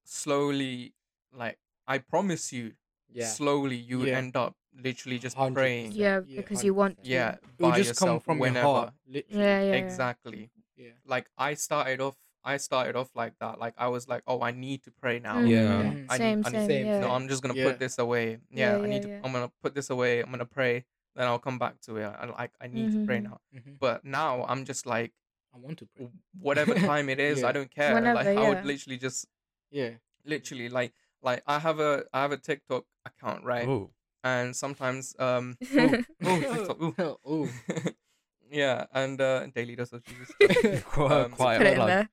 slowly, 0.04 0.94
like 1.32 1.58
I 1.86 1.98
promise 1.98 2.52
you, 2.52 2.74
Yeah. 3.08 3.26
slowly 3.26 3.76
you 3.76 3.98
would 3.98 4.08
Yeah. 4.08 4.18
end 4.18 4.36
up 4.36 4.56
literally 4.76 5.18
just 5.18 5.36
100%. 5.36 5.54
praying. 5.54 5.92
Yeah, 5.92 6.20
Yeah, 6.26 6.40
because 6.40 6.64
you 6.64 6.74
want 6.74 7.02
to. 7.02 7.08
Yeah, 7.08 7.36
It 7.58 7.62
will 7.64 7.72
just 7.72 7.96
come 7.96 8.20
from 8.20 8.38
whenever. 8.38 8.66
your 8.66 8.74
heart. 8.74 8.94
Literally. 9.06 9.44
Yeah, 9.44 9.60
yeah, 9.60 9.66
yeah. 9.72 9.74
Exactly. 9.74 10.50
Yeah. 10.76 10.90
Like 11.06 11.28
I 11.36 11.54
started 11.54 12.00
off. 12.00 12.16
I 12.44 12.56
started 12.56 12.96
off 12.96 13.10
like 13.14 13.38
that. 13.38 13.60
Like 13.60 13.74
I 13.78 13.86
was 13.88 14.08
like, 14.08 14.22
oh, 14.26 14.42
I 14.42 14.50
need 14.50 14.82
to 14.84 14.90
pray 14.90 15.20
now. 15.20 15.42
Yeah. 15.44 15.92
Mhm. 15.94 16.06
I 16.08 16.16
Same, 16.18 16.38
need, 16.38 16.46
I 16.46 16.50
need, 16.50 16.56
same, 16.58 16.66
same, 16.66 16.86
yeah. 16.86 17.00
no, 17.00 17.10
I'm 17.10 17.28
just 17.28 17.40
gonna 17.42 17.54
Yeah. 17.54 17.64
put 17.70 17.78
this 17.78 17.98
away. 17.98 18.30
Yeah, 18.32 18.38
Yeah, 18.50 18.78
I 18.78 18.80
yeah, 18.80 18.86
need 18.86 19.02
to. 19.02 19.20
I'm 19.24 19.32
gonna 19.32 19.52
put 19.62 19.74
this 19.74 19.90
away. 19.90 20.20
I'm 20.20 20.30
gonna 20.30 20.44
pray. 20.44 20.84
Then 21.14 21.26
I'll 21.28 21.38
come 21.38 21.58
back 21.58 21.80
to 21.82 21.96
it. 21.98 22.04
I 22.04 22.26
like. 22.26 22.52
I 22.60 22.66
need 22.66 22.90
to 22.92 22.98
pray 23.06 23.18
Mhm. 23.20 23.24
now. 23.24 23.40
Mhm. 23.54 23.78
But 23.78 24.04
now 24.04 24.44
I'm 24.48 24.64
just 24.64 24.86
like, 24.86 25.12
I 25.54 25.58
want 25.58 25.78
to 25.78 25.86
pray. 25.86 26.08
whatever 26.40 26.74
time 26.74 27.08
it 27.10 27.20
is, 27.30 27.42
Yeah. 27.42 27.48
I 27.48 27.52
don't 27.52 27.70
care. 27.70 27.94
Whenever, 27.94 28.14
like 28.14 28.26
I 28.38 28.48
would 28.48 28.64
literally 28.64 28.98
just, 28.98 29.26
Yeah. 29.70 29.90
literally 30.24 30.68
like, 30.68 30.94
like 31.22 31.42
I 31.46 31.58
have 31.60 31.78
a, 31.78 32.06
I 32.12 32.22
have 32.22 32.32
a 32.32 32.38
TikTok 32.38 32.86
account, 33.04 33.44
right? 33.44 33.68
Oh, 33.68 33.90
And 34.24 34.54
sometimes, 34.54 35.14
um, 35.18 35.56
oh, 35.78 35.94
TikTok, 36.22 36.80
ooh. 36.82 36.94
oh. 37.26 37.48
yeah, 38.50 38.86
and 38.92 39.20
uh, 39.20 39.46
daily 39.48 39.74
dose 39.76 39.92
of 39.92 40.04
Jesus. 40.04 40.82
quite, 40.84 41.10
Um, 41.24 41.30
quite 41.32 41.56
Put 41.56 41.66
a 41.66 41.70
it 41.70 41.72
in 41.72 41.78
plug. 41.78 41.88
there. 41.88 42.08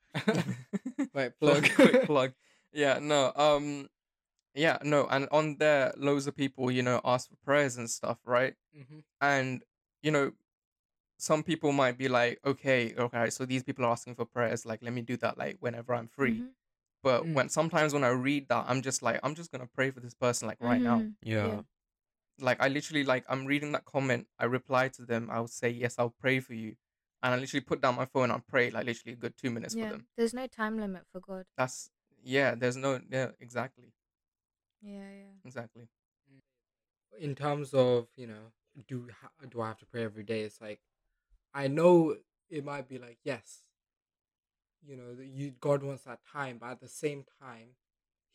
Right, 1.13 1.39
plug, 1.39 1.63
plug. 1.63 1.75
quick 1.75 2.05
plug. 2.05 2.33
Yeah, 2.71 2.99
no, 2.99 3.31
um, 3.35 3.89
yeah, 4.55 4.77
no, 4.83 5.07
and 5.07 5.27
on 5.31 5.57
there, 5.57 5.93
loads 5.97 6.27
of 6.27 6.35
people, 6.35 6.71
you 6.71 6.81
know, 6.83 7.01
ask 7.03 7.29
for 7.29 7.35
prayers 7.45 7.77
and 7.77 7.89
stuff, 7.89 8.17
right? 8.25 8.55
Mhm. 8.75 9.03
And 9.21 9.63
you 10.01 10.11
know, 10.11 10.31
some 11.17 11.43
people 11.43 11.71
might 11.73 11.97
be 11.97 12.07
like, 12.07 12.39
okay, 12.45 12.93
okay, 12.97 13.29
so 13.29 13.45
these 13.45 13.63
people 13.63 13.83
are 13.85 13.91
asking 13.91 14.15
for 14.15 14.25
prayers, 14.25 14.65
like, 14.65 14.81
let 14.81 14.93
me 14.93 15.01
do 15.01 15.17
that, 15.17 15.37
like, 15.37 15.57
whenever 15.59 15.93
I'm 15.93 16.07
free. 16.07 16.39
Mhm. 16.39 16.49
But 17.03 17.23
Mm. 17.23 17.33
when 17.33 17.49
sometimes 17.49 17.93
when 17.93 18.03
I 18.03 18.09
read 18.09 18.47
that, 18.49 18.65
I'm 18.67 18.81
just 18.81 19.01
like, 19.01 19.19
I'm 19.23 19.35
just 19.35 19.51
gonna 19.51 19.67
pray 19.67 19.91
for 19.91 19.99
this 19.99 20.13
person, 20.13 20.47
like, 20.47 20.61
right 20.61 20.81
now. 20.81 20.99
Mhm. 20.99 21.15
Yeah. 21.23 21.47
Yeah. 21.47 21.61
Like, 22.39 22.61
I 22.61 22.67
literally, 22.67 23.03
like, 23.03 23.25
I'm 23.29 23.45
reading 23.45 23.71
that 23.73 23.85
comment, 23.85 24.27
I 24.39 24.45
reply 24.45 24.87
to 24.89 25.03
them, 25.05 25.29
I 25.31 25.39
will 25.39 25.47
say, 25.47 25.69
yes, 25.69 25.95
I'll 25.97 26.15
pray 26.19 26.39
for 26.39 26.53
you, 26.53 26.75
and 27.21 27.33
I 27.33 27.37
literally 27.37 27.61
put 27.61 27.81
down 27.81 27.95
my 27.95 28.05
phone 28.05 28.31
and 28.31 28.45
pray, 28.47 28.69
like, 28.69 28.85
literally 28.85 29.13
a 29.13 29.17
good 29.17 29.35
two 29.37 29.49
minutes 29.51 29.75
Yeah. 29.75 29.85
for 29.85 29.91
them. 29.93 30.07
There's 30.17 30.33
no 30.33 30.47
time 30.47 30.77
limit 30.79 31.03
for 31.11 31.19
God. 31.19 31.45
That's 31.57 31.89
yeah. 32.23 32.55
There's 32.55 32.75
no 32.75 32.99
yeah. 33.09 33.31
Exactly. 33.39 33.93
Yeah, 34.81 35.09
yeah. 35.09 35.33
Exactly. 35.45 35.87
in 37.19 37.35
terms 37.35 37.73
of 37.73 38.07
you 38.15 38.27
know 38.27 38.53
do 38.87 39.09
do 39.49 39.61
I 39.61 39.67
have 39.67 39.77
to 39.79 39.85
pray 39.85 40.03
every 40.03 40.23
day? 40.23 40.41
It's 40.41 40.61
like 40.61 40.79
I 41.53 41.67
know 41.67 42.15
it 42.49 42.63
might 42.63 42.87
be 42.87 42.97
like 42.97 43.19
yes, 43.23 43.63
you 44.85 44.95
know 44.95 45.15
you 45.21 45.51
God 45.59 45.83
wants 45.83 46.03
that 46.03 46.19
time, 46.31 46.57
but 46.59 46.69
at 46.71 46.79
the 46.81 46.87
same 46.87 47.25
time, 47.41 47.69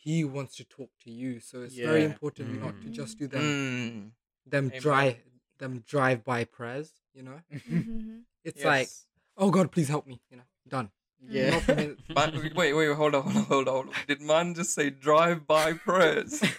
He 0.05 0.23
wants 0.25 0.57
to 0.57 0.64
talk 0.64 0.90
to 1.05 1.11
you. 1.11 1.40
So 1.40 1.62
it's 1.62 1.77
very 1.77 2.01
Yeah. 2.03 2.07
important 2.12 2.61
not 2.62 2.75
to 2.83 2.88
just 3.01 3.19
do 3.19 3.27
them 3.27 3.43
Mm. 3.43 4.51
them 4.51 4.67
Amen. 4.69 4.81
drive 4.81 5.17
them 5.59 5.73
drive 5.95 6.23
by 6.25 6.45
prayers. 6.45 6.90
You 7.14 7.23
know, 7.23 7.40
Mhm. 7.53 8.25
it's 8.45 8.64
like 8.64 8.88
oh 9.37 9.51
God, 9.51 9.73
please 9.73 9.88
help 9.88 10.07
me. 10.07 10.21
You 10.31 10.37
know, 10.38 10.49
done. 10.69 10.90
Yeah. 11.27 11.51
Not 11.51 11.62
for 11.62 11.75
wait, 12.61 12.73
wait, 12.75 12.95
hold 12.95 13.14
on, 13.14 13.23
hold 13.23 13.69
on, 13.69 13.75
hold 13.75 13.88
on. 13.88 13.95
Did 14.07 14.21
man 14.21 14.55
just 14.55 14.75
say 14.75 14.90
drive-by 14.90 15.73
prayers? 15.88 16.33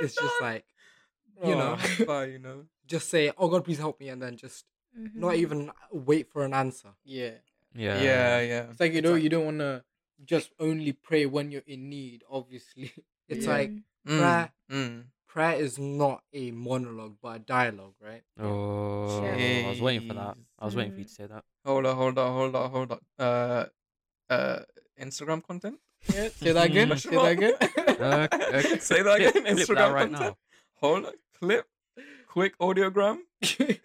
it's 0.00 0.14
just 0.14 0.40
like 0.40 0.64
you 1.44 1.54
know, 1.54 1.76
by, 2.06 2.24
you 2.26 2.38
know. 2.38 2.64
just 2.86 3.08
say 3.08 3.30
oh 3.38 3.48
God, 3.48 3.64
please 3.64 3.78
help 3.78 4.00
me, 4.00 4.08
and 4.08 4.20
then 4.20 4.36
just 4.36 4.64
not 4.94 5.34
Mhm. 5.34 5.38
even 5.44 5.70
wait 5.92 6.30
for 6.32 6.44
an 6.44 6.54
answer. 6.54 6.90
yeah. 7.04 7.34
Yeah. 7.76 8.00
Yeah, 8.00 8.40
yeah. 8.40 8.70
It's 8.70 8.78
like 8.80 8.92
you 8.92 8.98
It's 8.98 9.04
know 9.04 9.12
like- 9.14 9.22
you 9.24 9.28
don't 9.28 9.44
want 9.46 9.58
to 9.58 9.84
just 10.24 10.50
only 10.60 10.92
pray 10.92 11.26
when 11.26 11.50
you're 11.50 11.62
in 11.66 11.88
need. 11.88 12.22
Obviously, 12.30 12.92
It's 13.28 13.46
Yeah. 13.46 13.52
like 13.52 13.70
Mm, 14.06 14.18
prayer. 14.18 14.52
mm. 14.70 15.04
prayer 15.26 15.54
is 15.54 15.78
not 15.78 16.22
a 16.34 16.50
monologue 16.50 17.16
but 17.22 17.36
a 17.36 17.38
dialogue, 17.38 17.94
right? 18.00 18.22
Oh, 18.38 19.24
I 19.24 19.66
was 19.68 19.80
waiting 19.80 20.08
for 20.08 20.14
that. 20.14 20.36
I 20.58 20.64
was 20.66 20.76
waiting 20.76 20.92
for 20.92 20.98
you 20.98 21.04
to 21.04 21.10
say 21.10 21.26
that. 21.26 21.42
Hold 21.64 21.86
on, 21.86 21.96
hold 21.96 22.18
on, 22.18 22.32
hold 22.34 22.54
on, 22.54 22.70
hold 22.70 22.92
on. 22.92 23.00
Uh, 23.18 23.66
uh, 24.28 24.58
Instagram 25.00 25.42
content. 25.42 25.78
Yeah. 26.12 26.28
Say 26.28 26.52
that 26.52 26.66
again. 26.66 26.96
Say 26.98 27.10
that 27.16 27.32
again. 27.32 27.54
Uh, 27.60 28.28
uh, 28.30 28.60
Say 28.78 29.02
that 29.02 29.16
again. 29.16 29.32
clip 29.32 29.46
Instagram 29.46 29.74
that 29.76 29.92
right 29.94 30.10
content. 30.10 30.20
now. 30.20 30.36
Hold 30.80 31.06
on. 31.06 31.12
Clip. 31.40 31.66
Quick 32.28 32.58
audiogram. 32.58 33.18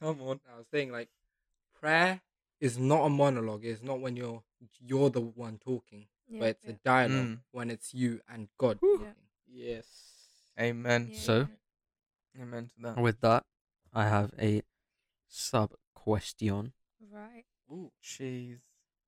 Come 0.02 0.22
on. 0.22 0.40
I 0.54 0.58
was 0.58 0.66
saying 0.72 0.92
like 0.92 1.08
prayer 1.80 2.20
is 2.60 2.78
not 2.78 3.06
a 3.06 3.10
monologue. 3.10 3.64
It's 3.64 3.82
not 3.82 4.02
when 4.02 4.18
you're 4.18 4.44
you're 4.82 5.10
the 5.10 5.22
one 5.22 5.58
talking, 5.64 6.08
Yeah, 6.30 6.40
but 6.40 6.50
it's 6.50 6.64
yeah. 6.66 6.72
a 6.72 6.78
dialogue 6.84 7.28
Mm. 7.28 7.40
when 7.52 7.72
it's 7.72 7.94
you 7.94 8.22
and 8.30 8.48
God. 8.58 8.80
Yeah. 8.82 9.14
yes. 9.48 9.86
Amen. 10.60 11.10
Yeah, 11.12 11.18
So? 11.20 11.38
yeah. 12.36 12.42
Amen 12.44 12.68
to 12.68 12.82
that. 12.84 12.98
With 12.98 13.20
that, 13.22 13.46
I 13.94 14.04
have 14.08 14.32
a 14.40 14.62
sub 15.28 15.74
question, 15.94 16.74
Right. 17.12 17.46
Ooh, 17.72 17.92
jeez. 18.04 18.60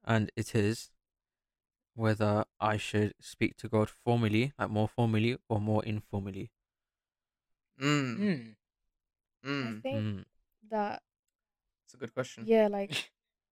and 0.03 0.31
it 0.35 0.55
is 0.55 0.89
whether 1.93 2.45
I 2.59 2.77
should 2.77 3.13
speak 3.19 3.57
to 3.57 3.69
God 3.69 3.89
formally, 3.89 4.53
like 4.57 4.69
more 4.69 4.87
formally, 4.87 5.37
or 5.49 5.59
more 5.61 5.83
informally. 5.85 6.51
Mm. 7.79 8.17
Mm. 8.17 8.55
Mm. 9.45 9.77
I 9.77 9.81
think 9.81 9.97
Mm. 10.03 10.25
that 10.69 11.03
It's 11.85 11.93
a 11.93 11.97
good 11.97 12.13
question. 12.13 12.45
yeah, 12.47 12.67
like 12.67 13.11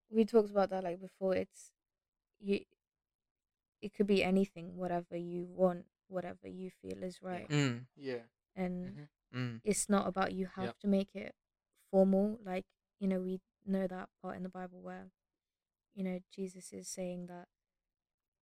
we 0.09 0.25
talked 0.25 0.49
about 0.49 0.69
that 0.71 0.83
like 0.83 0.99
before. 1.01 1.35
It's 1.35 1.71
you. 2.39 2.65
It 3.81 3.93
could 3.93 4.07
be 4.07 4.23
anything, 4.23 4.75
whatever 4.75 5.15
you 5.15 5.45
want, 5.45 5.85
whatever 6.07 6.47
you 6.47 6.69
feel 6.69 7.01
is 7.03 7.21
right, 7.21 7.47
Mm. 7.49 7.85
Yeah. 7.95 8.23
and 8.55 8.97
Mhm. 8.97 9.09
Mm. 9.33 9.61
it's 9.63 9.87
not 9.89 10.07
about 10.07 10.33
you 10.33 10.47
have 10.47 10.65
Yep. 10.65 10.79
to 10.79 10.87
make 10.87 11.15
it 11.15 11.35
formal. 11.91 12.39
Like 12.43 12.65
you 12.99 13.07
know, 13.07 13.21
we 13.21 13.39
know 13.65 13.87
that 13.87 14.09
part 14.21 14.35
in 14.37 14.43
the 14.43 14.49
Bible 14.49 14.81
where 14.81 15.11
you 15.93 16.03
know 16.03 16.19
Jesus 16.31 16.73
is 16.73 16.87
saying 16.89 17.27
that 17.27 17.47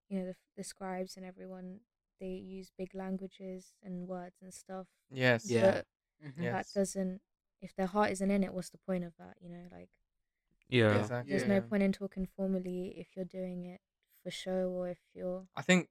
you 0.09 0.19
know 0.19 0.25
the, 0.25 0.35
the 0.55 0.63
scribes 0.63 1.17
and 1.17 1.25
everyone 1.25 1.81
they 2.19 2.29
use 2.35 2.71
big 2.77 2.93
languages 2.95 3.75
and 3.83 4.07
words 4.07 4.41
and 4.41 4.53
stuff. 4.53 4.87
Yes. 5.09 5.49
Yeah. 5.49 5.61
But 5.71 5.87
Mhm. 6.27 6.43
Yeah. 6.43 6.51
that 6.51 6.57
Yes. 6.59 6.73
doesn't. 6.73 7.21
If 7.61 7.75
their 7.75 7.87
heart 7.87 8.11
isn't 8.11 8.31
in 8.31 8.43
it, 8.43 8.53
what's 8.53 8.69
the 8.69 8.77
point 8.77 9.03
of 9.03 9.15
that? 9.17 9.37
You 9.41 9.49
know, 9.49 9.67
like 9.71 9.89
Yeah. 10.69 10.99
Exactly. 11.01 11.31
there's 11.31 11.43
Yeah. 11.43 11.59
no 11.59 11.61
point 11.61 11.83
in 11.83 11.91
talking 11.91 12.25
formally 12.25 12.97
if 12.97 13.15
you're 13.15 13.25
doing 13.25 13.65
it 13.65 13.81
for 14.25 14.31
show 14.31 14.69
or 14.77 14.89
if 14.89 14.97
you're 15.13 15.43
I 15.55 15.61
think 15.61 15.87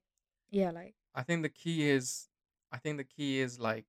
yeah 0.51 0.71
like 0.71 0.95
I 1.15 1.23
think 1.23 1.43
the 1.43 1.49
key 1.63 1.89
is 1.89 2.27
I 2.75 2.77
think 2.77 2.97
the 2.97 3.05
key 3.17 3.39
is 3.39 3.59
like 3.59 3.85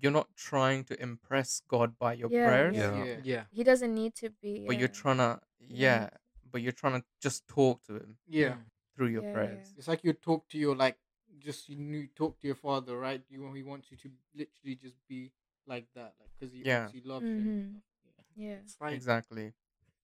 you're 0.00 0.12
not 0.20 0.28
trying 0.50 0.84
to 0.84 0.94
impress 1.08 1.60
God 1.68 1.98
by 1.98 2.12
your 2.14 2.30
Yeah, 2.30 2.44
prayers, 2.46 2.76
Yeah. 2.76 3.04
Yeah. 3.04 3.20
Yeah. 3.32 3.44
he 3.50 3.62
doesn't 3.64 3.94
need 3.94 4.14
to 4.22 4.30
be. 4.30 4.64
but 4.66 4.76
you're 4.78 4.88
trying 5.02 5.18
to 5.18 5.40
Yeah. 5.60 5.68
yeah, 5.68 6.08
but 6.50 6.60
you're 6.62 6.78
trying 6.82 7.00
to 7.00 7.04
just 7.20 7.46
talk 7.48 7.82
to 7.88 7.92
him 7.96 8.16
Yeah. 8.26 8.54
Mm. 8.56 8.64
through 8.94 9.08
your 9.16 9.22
Yeah, 9.24 9.32
prayers. 9.36 9.74
It's 9.76 9.88
like 9.88 10.02
you 10.04 10.12
talk 10.14 10.48
to 10.52 10.58
your 10.58 10.74
like 10.74 10.96
just 11.38 11.68
you 11.68 11.76
knew 11.76 12.06
talk 12.22 12.32
to 12.40 12.46
your 12.46 12.56
father, 12.68 12.98
right? 12.98 13.22
You 13.28 13.52
he 13.52 13.62
wants 13.62 13.90
you 13.90 13.96
to 14.04 14.08
literally 14.34 14.76
just 14.86 14.96
be 15.08 15.32
like 15.66 15.86
that, 15.94 16.14
like 16.20 16.30
because 16.38 16.52
he 16.54 16.60
Yeah. 16.64 16.86
obviously 16.86 17.02
loves 17.12 17.26
you. 17.26 17.36
and 17.42 17.46
Mhm. 17.46 17.82
stuff. 18.00 18.26
Yeah. 18.36 18.58
It's 18.64 18.76
like 18.80 18.94
Exactly. 19.00 19.52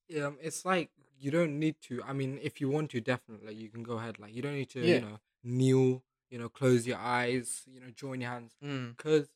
Yeah, 0.08 0.30
it's 0.42 0.64
like 0.64 0.90
you 1.22 1.30
don't 1.30 1.58
need 1.58 1.76
to. 1.88 2.02
I 2.02 2.12
mean, 2.12 2.38
if 2.42 2.60
you 2.60 2.68
want 2.68 2.90
to, 2.90 3.00
definitely 3.00 3.54
you 3.54 3.68
can 3.70 3.82
go 3.82 3.94
ahead. 3.98 4.18
Like 4.18 4.34
you 4.34 4.42
don't 4.42 4.54
need 4.54 4.70
to, 4.70 4.80
Yeah. 4.80 4.94
you 4.96 5.00
know, 5.02 5.18
kneel. 5.44 6.02
You 6.30 6.38
know, 6.38 6.48
close 6.48 6.86
your 6.86 6.98
eyes. 6.98 7.62
You 7.72 7.80
know, 7.80 7.90
join 7.94 8.20
your 8.22 8.30
hands 8.30 8.52
Mm. 8.64 8.96
because 8.96 9.28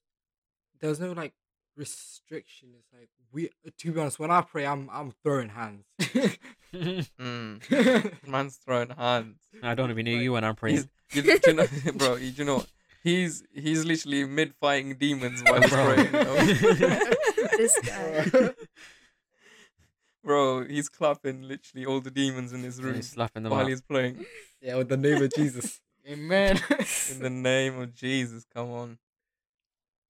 there's 0.81 0.99
no 1.01 1.13
like 1.13 1.35
restriction. 1.77 2.71
It's 2.79 2.93
like 2.93 3.11
we. 3.33 3.51
To 3.79 3.93
be 3.93 4.01
honest, 4.01 4.19
when 4.19 4.31
I 4.31 4.41
pray, 4.43 4.67
I'm 4.67 4.89
I'm 4.93 5.13
throwing 5.23 5.51
hands. 5.51 5.85
Mm. 6.75 7.63
Man's 8.29 8.57
throwing 8.57 8.91
hands. 8.91 9.39
I 9.63 9.75
don't 9.75 9.91
even 9.91 10.05
know 10.05 10.13
Like, 10.13 10.23
you 10.23 10.33
when 10.33 10.45
I'm 10.45 10.57
praying. 10.57 10.89
He's, 11.11 11.25
you, 11.25 11.39
you 11.47 11.53
know, 11.55 11.67
bro. 11.95 12.17
You, 12.17 12.33
you 12.37 12.45
know, 12.45 12.65
he's 13.03 13.45
he's 13.55 13.85
literally 13.85 14.25
mid 14.25 14.53
fighting 14.61 14.97
demons 14.97 15.43
while 15.47 15.63
he's 15.63 15.71
Bro. 15.71 15.95
praying. 15.95 16.07
you 16.07 16.13
know? 16.13 17.11
This 17.57 17.79
guy. 17.81 18.51
Bro, 20.27 20.65
he's 20.65 20.89
clapping 20.89 21.43
literally 21.43 21.87
all 21.87 22.01
the 22.01 22.11
demons 22.11 22.53
in 22.53 22.63
his 22.63 22.83
room 22.83 22.97
He's 22.97 23.11
slapping 23.11 23.45
them 23.45 23.53
while 23.53 23.63
out. 23.63 23.69
he's 23.69 23.81
playing. 23.81 24.27
yeah, 24.61 24.75
with 24.77 24.89
the 24.89 24.97
name 24.97 25.23
of 25.23 25.33
Jesus. 25.35 25.81
Amen. 26.09 26.59
In 27.11 27.19
the 27.21 27.31
name 27.31 27.81
of 27.81 27.95
Jesus, 27.95 28.45
come 28.55 28.71
on. 28.71 28.99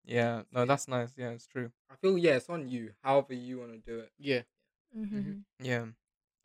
Yeah, 0.04 0.42
no, 0.52 0.64
that's 0.66 0.86
nice. 0.88 1.12
Yeah, 1.16 1.30
it's 1.30 1.46
true. 1.46 1.70
I 1.90 1.94
feel 1.96 2.16
yeah, 2.18 2.36
it's 2.36 2.48
on 2.50 2.68
you. 2.68 2.92
However 3.02 3.34
you 3.34 3.58
want 3.60 3.72
to 3.72 3.78
do 3.78 3.98
it. 4.00 4.10
yeah. 4.18 4.42
Mhm. 4.96 5.42
Yeah, 5.60 5.84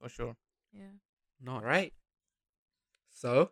for 0.02 0.10
sure. 0.10 0.36
Yeah. 0.74 0.92
No. 1.42 1.54
All 1.56 1.62
right. 1.62 1.94
So, 3.14 3.52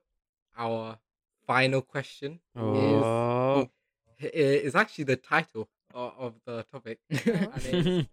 our 0.58 0.98
final 1.46 1.82
question 1.82 2.40
Oh. 2.56 3.70
i- 4.22 4.26
is 4.34 4.76
actually 4.76 5.04
the 5.06 5.16
title 5.18 5.70
of, 5.94 6.14
of 6.18 6.34
the 6.46 6.64
topic. 6.72 7.00
and 7.10 7.20
it 7.66 7.88
is, 7.88 8.06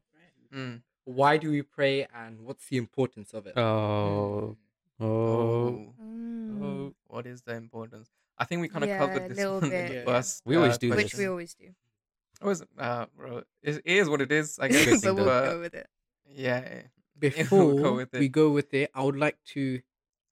Mm. 0.54 0.82
Why 1.06 1.36
do 1.38 1.50
we 1.50 1.62
pray 1.62 2.06
and 2.14 2.42
what's 2.42 2.66
the 2.68 2.76
importance 2.76 3.32
of 3.32 3.46
it? 3.46 3.56
oh. 3.56 4.56
Oh. 5.00 5.06
Oh, 5.06 5.92
Mm. 6.00 6.62
oh, 6.62 6.94
what 7.08 7.26
is 7.26 7.42
the 7.42 7.54
importance? 7.54 8.08
I 8.38 8.44
think 8.44 8.60
we 8.62 8.68
kind 8.68 8.84
of 8.84 8.88
Yeah, 8.88 8.98
covered 8.98 9.22
a 9.24 9.28
this 9.28 9.38
little 9.38 9.54
one 9.60 9.64
in 9.64 9.70
bit. 9.70 9.88
the 9.88 9.94
Yeah. 9.94 10.04
first. 10.04 10.42
We 10.44 10.56
always 10.56 10.74
uh, 10.74 10.78
do 10.78 10.88
this. 10.90 10.96
Which 11.04 11.14
we 11.16 11.26
always 11.26 11.54
do. 11.54 11.66
It 11.66 12.44
was, 12.44 12.62
uh, 12.78 13.06
bro, 13.16 13.38
it, 13.62 13.76
it 13.76 13.82
is 13.84 14.08
what 14.08 14.20
it 14.20 14.30
is. 14.32 14.58
I 14.58 14.68
guess. 14.68 15.00
but 15.02 15.14
we'll 15.14 15.24
but 15.24 15.50
go 15.50 15.60
with 15.60 15.74
it. 15.74 15.86
yeah, 16.28 16.60
yeah. 16.60 16.82
Before 17.18 17.74
go 17.74 17.94
with 17.96 18.12
we 18.12 18.28
go 18.28 18.50
with 18.50 18.72
it, 18.74 18.90
I 18.94 19.02
would 19.02 19.16
like 19.16 19.38
to 19.54 19.80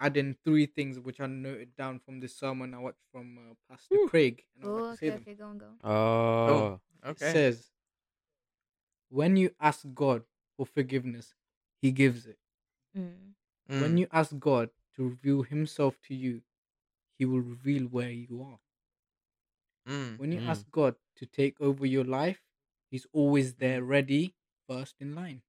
add 0.01 0.17
in 0.19 0.37
three 0.45 0.67
things 0.67 0.99
which 0.99 1.19
I 1.21 1.27
noted 1.27 1.75
down 1.77 1.99
from 1.99 2.21
this 2.21 2.35
sermon 2.37 2.75
I 2.75 2.79
watched 2.79 3.05
from 3.13 3.39
uh, 3.39 3.55
Pastor 3.71 3.95
Woo. 3.97 4.09
Craig. 4.09 4.45
And 4.57 4.65
I'd 4.65 4.69
Oh, 4.69 4.75
like 4.77 4.93
okay, 5.03 5.13
okay, 5.13 5.35
go 5.35 5.45
on, 5.47 5.59
go. 5.59 5.67
Oh. 5.83 6.81
It 7.05 7.09
okay. 7.11 7.33
says, 7.33 7.71
when 9.09 9.37
you 9.37 9.51
ask 9.61 9.85
God 9.95 10.23
for 10.57 10.67
forgiveness, 10.67 11.35
He 11.83 11.91
gives 11.93 12.27
it. 12.27 12.39
Mm. 12.97 13.35
When 13.67 13.97
Mm, 13.97 13.99
you 13.99 14.07
ask 14.13 14.39
God 14.39 14.71
to 14.97 15.05
reveal 15.05 15.43
Himself 15.43 15.99
to 16.09 16.15
you, 16.15 16.43
He 17.19 17.25
will 17.25 17.41
reveal 17.41 17.85
where 17.85 18.11
you 18.11 18.43
are. 18.43 18.61
mm, 19.89 20.19
When 20.19 20.33
you 20.33 20.41
Mm. 20.41 20.49
ask 20.49 20.71
God 20.71 20.97
to 21.17 21.27
take 21.27 21.61
over 21.61 21.87
your 21.87 22.05
life, 22.05 22.41
He's 22.91 23.07
always 23.13 23.55
there, 23.55 23.83
ready, 23.83 24.35
first 24.69 24.95
in 25.01 25.15
line. 25.15 25.43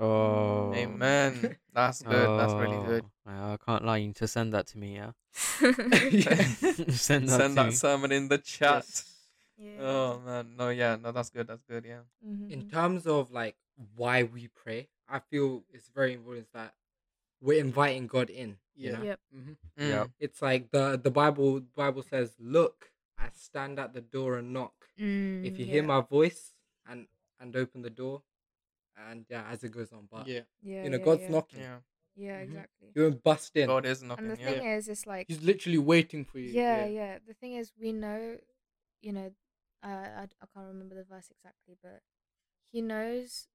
Oh. 0.00 0.72
Amen. 0.74 1.56
That's 1.72 2.02
good. 2.02 2.30
That's 2.38 2.54
really 2.54 2.82
good. 2.82 3.04
Oh, 3.26 3.52
I 3.54 3.56
can't 3.64 3.84
lie. 3.84 3.98
You 3.98 4.06
need 4.08 4.16
to 4.16 4.26
send 4.28 4.52
that 4.54 4.66
to 4.68 4.78
me, 4.78 4.96
yeah? 4.96 5.12
Yeah. 6.10 6.44
send 6.90 7.28
that 7.28 7.38
Send 7.38 7.56
to 7.56 7.62
that 7.62 7.72
sermon 7.74 8.10
in 8.12 8.28
the 8.28 8.38
chat. 8.38 8.84
Yes. 8.88 9.04
yeah. 9.58 9.80
Oh 9.80 10.20
man, 10.24 10.56
no, 10.56 10.68
yeah, 10.70 10.96
no, 10.96 11.12
that's 11.12 11.30
good. 11.30 11.46
That's 11.46 11.62
good. 11.62 11.84
Yeah. 11.84 12.00
Mhm. 12.26 12.50
In 12.50 12.62
terms 12.64 13.06
of 13.06 13.30
like 13.30 13.56
why 13.96 14.22
we 14.24 14.48
pray, 14.48 14.88
I 15.08 15.18
feel 15.20 15.64
it's 15.72 15.88
very 15.88 16.14
important 16.14 16.48
that 16.54 16.74
we're 17.40 17.60
inviting 17.60 18.06
God 18.06 18.30
in. 18.30 18.58
You 18.74 18.90
Yeah. 18.90 18.98
know? 18.98 19.04
Yep. 19.04 19.20
hmm 19.32 19.52
Mm, 19.78 19.88
Yep. 19.90 20.10
It's 20.20 20.40
like 20.40 20.70
the 20.70 20.98
the 21.02 21.10
Bible 21.10 21.60
Bible 21.60 22.02
says, 22.02 22.34
"Look, 22.40 22.90
I 23.18 23.28
stand 23.34 23.78
at 23.78 23.92
the 23.92 24.00
door 24.00 24.38
and 24.38 24.52
knock. 24.52 24.88
Mm, 24.98 25.44
if 25.44 25.58
you 25.58 25.66
yeah. 25.66 25.72
hear 25.72 25.82
my 25.82 26.00
voice 26.00 26.54
and 26.88 27.06
and 27.40 27.54
open 27.54 27.82
the 27.82 27.90
door, 27.90 28.22
and 28.96 29.26
yeah, 29.28 29.44
as 29.50 29.62
it 29.64 29.72
goes 29.72 29.92
on, 29.92 30.08
but 30.10 30.26
Yeah. 30.26 30.44
yeah, 30.62 30.84
you 30.84 30.90
know, 30.90 30.96
yeah, 30.96 31.04
God's 31.04 31.22
yeah. 31.22 31.30
knocking. 31.30 31.60
Yeah. 31.60 31.78
Yeah, 32.16 32.38
Mhm. 32.40 32.42
exactly. 32.44 32.88
You 32.94 33.02
won't 33.02 33.22
bust 33.22 33.54
in. 33.56 33.66
God 33.66 33.84
is 33.84 34.02
knocking. 34.02 34.30
And 34.30 34.38
the 34.38 34.40
Yeah. 34.40 34.54
thing 34.54 34.64
is, 34.64 34.88
it's 34.88 35.06
like 35.06 35.26
He's 35.28 35.42
literally 35.42 35.78
waiting 35.78 36.24
for 36.24 36.38
you. 36.38 36.52
yeah, 36.52 36.86
yeah, 36.86 37.18
The 37.26 37.34
thing 37.34 37.52
is, 37.54 37.72
we 37.78 37.92
know, 37.92 38.38
you 39.02 39.12
know, 39.12 39.30
uh, 39.82 39.88
I 39.88 40.22
I 40.40 40.46
can't 40.54 40.66
remember 40.68 40.94
the 40.94 41.04
verse 41.04 41.30
exactly, 41.30 41.76
but 41.82 42.00
he 42.72 42.80
knows 42.80 43.48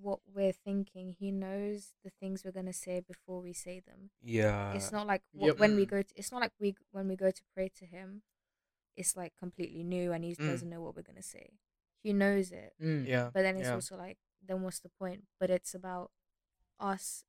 what 0.00 0.20
we're 0.34 0.52
thinking. 0.52 1.14
He 1.18 1.30
knows 1.30 1.94
the 2.04 2.10
things 2.10 2.44
we're 2.44 2.52
gonna 2.52 2.72
say 2.72 3.00
before 3.00 3.40
we 3.40 3.52
say 3.52 3.80
them. 3.80 4.10
Yeah. 4.22 4.72
it's 4.74 4.92
not 4.92 5.06
like 5.06 5.22
wh- 5.38 5.46
Yep. 5.46 5.58
when 5.58 5.76
we 5.76 5.86
go. 5.86 6.02
To, 6.02 6.08
it's 6.16 6.30
not 6.32 6.40
like 6.40 6.52
we 6.60 6.74
when 6.90 7.08
we 7.08 7.16
go 7.16 7.30
to 7.30 7.42
pray 7.54 7.68
to 7.78 7.86
him. 7.86 8.22
It's 8.96 9.16
like 9.16 9.34
completely 9.36 9.82
new, 9.82 10.12
and 10.12 10.22
he 10.24 10.34
Mm. 10.36 10.48
doesn't 10.50 10.68
know 10.70 10.80
what 10.82 10.94
we're 10.96 11.02
gonna 11.02 11.22
say. 11.22 11.58
He 12.02 12.12
knows 12.12 12.52
it, 12.52 12.74
Mm. 12.80 13.06
Yeah. 13.06 13.30
but 13.32 13.42
then 13.42 13.56
it's 13.56 13.66
yeah. 13.68 13.74
also 13.74 13.96
like, 13.96 14.18
then 14.46 14.62
what's 14.62 14.80
the 14.80 14.90
point? 14.90 15.24
But 15.40 15.50
it's 15.50 15.74
about 15.74 16.10
us 16.78 17.24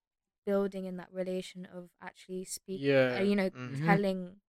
building 0.45 0.85
in 0.85 0.97
that 0.97 1.11
relation 1.11 1.65
of 1.65 1.89
actually 2.01 2.45
speaking. 2.45 2.85
Yeah. 2.87 3.17
Uh, 3.19 3.23
you 3.23 3.35
know, 3.35 3.49
Mhm. 3.49 3.85
telling 3.85 4.41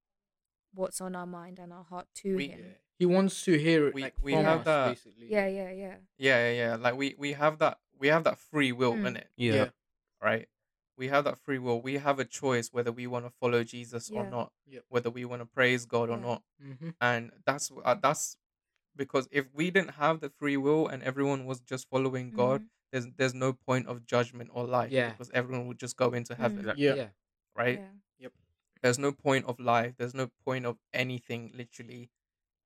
what's 0.75 1.01
on 1.01 1.17
our 1.17 1.27
mind 1.27 1.59
and 1.59 1.73
our 1.73 1.85
heart 1.85 2.09
to 2.17 2.37
We- 2.37 2.49
him. 2.49 2.61
Yeah. 2.61 2.73
He 2.99 3.07
wants 3.07 3.45
to 3.45 3.59
hear 3.59 3.89
it 3.89 3.95
We- 3.95 4.03
like 4.03 4.15
we 4.23 4.33
from 4.33 4.45
have 4.45 4.61
us, 4.61 4.65
that- 4.67 4.89
basically. 4.89 5.29
Yeah, 5.31 5.47
yeah, 5.47 5.71
yeah. 5.71 5.97
Yeah, 6.19 6.51
yeah, 6.51 6.53
yeah. 6.53 6.77
Like 6.77 6.97
we 6.97 7.15
we 7.19 7.33
have 7.33 7.59
that 7.61 7.79
we 7.99 8.09
have 8.09 8.25
that 8.25 8.39
free 8.39 8.73
will 8.73 8.95
Mm. 8.95 9.07
in 9.07 9.17
it, 9.17 9.31
yeah. 9.37 9.71
right? 10.21 10.49
We 10.97 11.09
have 11.09 11.25
that 11.25 11.39
free 11.39 11.59
will. 11.59 11.81
We 11.83 11.95
have 11.99 12.19
a 12.19 12.25
choice 12.25 12.73
whether 12.73 12.91
we 12.91 13.07
want 13.07 13.27
to 13.27 13.31
follow 13.41 13.63
Jesus 13.65 14.11
or 14.11 14.25
not, 14.31 14.53
Yep. 14.67 14.85
whether 14.89 15.11
we 15.11 15.25
want 15.25 15.43
to 15.43 15.47
praise 15.47 15.85
God 15.85 16.09
or 16.09 16.17
Yeah. 16.17 16.23
not. 16.23 16.43
hmm 16.59 16.91
And 17.01 17.33
that's 17.45 17.71
uh, 17.85 17.95
that's 17.95 18.37
because 18.95 19.29
if 19.31 19.53
we 19.53 19.71
didn't 19.71 19.91
have 19.97 20.21
the 20.21 20.31
free 20.31 20.57
will 20.57 20.89
and 20.89 21.03
everyone 21.03 21.45
was 21.45 21.61
just 21.61 21.89
following 21.91 22.31
God, 22.31 22.63
Mhm. 22.63 22.69
there's 22.93 23.07
there's 23.17 23.35
no 23.35 23.53
point 23.53 23.87
of 23.89 24.07
judgment 24.07 24.51
or 24.55 24.67
life 24.67 24.91
Yeah. 24.91 25.11
because 25.11 25.31
everyone 25.31 25.67
would 25.67 25.79
just 25.79 25.97
go 25.97 26.13
into 26.15 26.35
heaven, 26.35 26.65
Mm. 26.65 26.75
Yeah. 26.79 26.95
yeah. 26.95 27.11
right? 27.55 27.79
Yeah. 28.19 28.29
there's 28.83 28.99
no 28.99 29.11
point 29.11 29.45
of 29.47 29.59
life 29.59 29.97
there's 29.97 30.15
no 30.15 30.29
point 30.45 30.65
of 30.67 30.79
anything 30.93 31.51
literally 31.55 32.09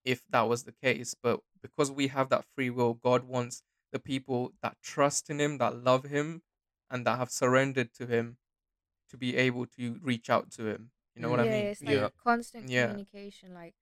if 0.04 0.26
that 0.28 0.42
was 0.42 0.64
the 0.64 0.72
case 0.72 1.14
but 1.14 1.40
because 1.62 1.90
we 1.90 2.08
have 2.08 2.28
that 2.28 2.44
free 2.54 2.68
will 2.68 2.94
god 2.94 3.24
wants 3.24 3.62
the 3.92 3.98
people 4.00 4.52
that 4.62 4.76
trust 4.82 5.30
in 5.30 5.40
him 5.40 5.58
that 5.58 5.76
love 5.84 6.04
him 6.04 6.42
and 6.90 7.06
that 7.06 7.18
have 7.18 7.30
surrendered 7.30 7.92
to 7.94 8.06
him 8.06 8.38
to 9.10 9.16
be 9.16 9.36
able 9.36 9.66
to 9.66 9.98
reach 10.02 10.30
out 10.30 10.50
to 10.52 10.66
him 10.66 10.90
you 11.14 11.22
know 11.22 11.30
what 11.30 11.40
yeah, 11.40 11.44
i 11.44 11.44
mean 11.44 11.72
it's 11.72 11.84
like 11.84 12.02
Yeah. 12.02 12.08
constant 12.22 12.70
Yeah. 12.70 12.72
communication. 12.72 13.54
Like 13.54 13.74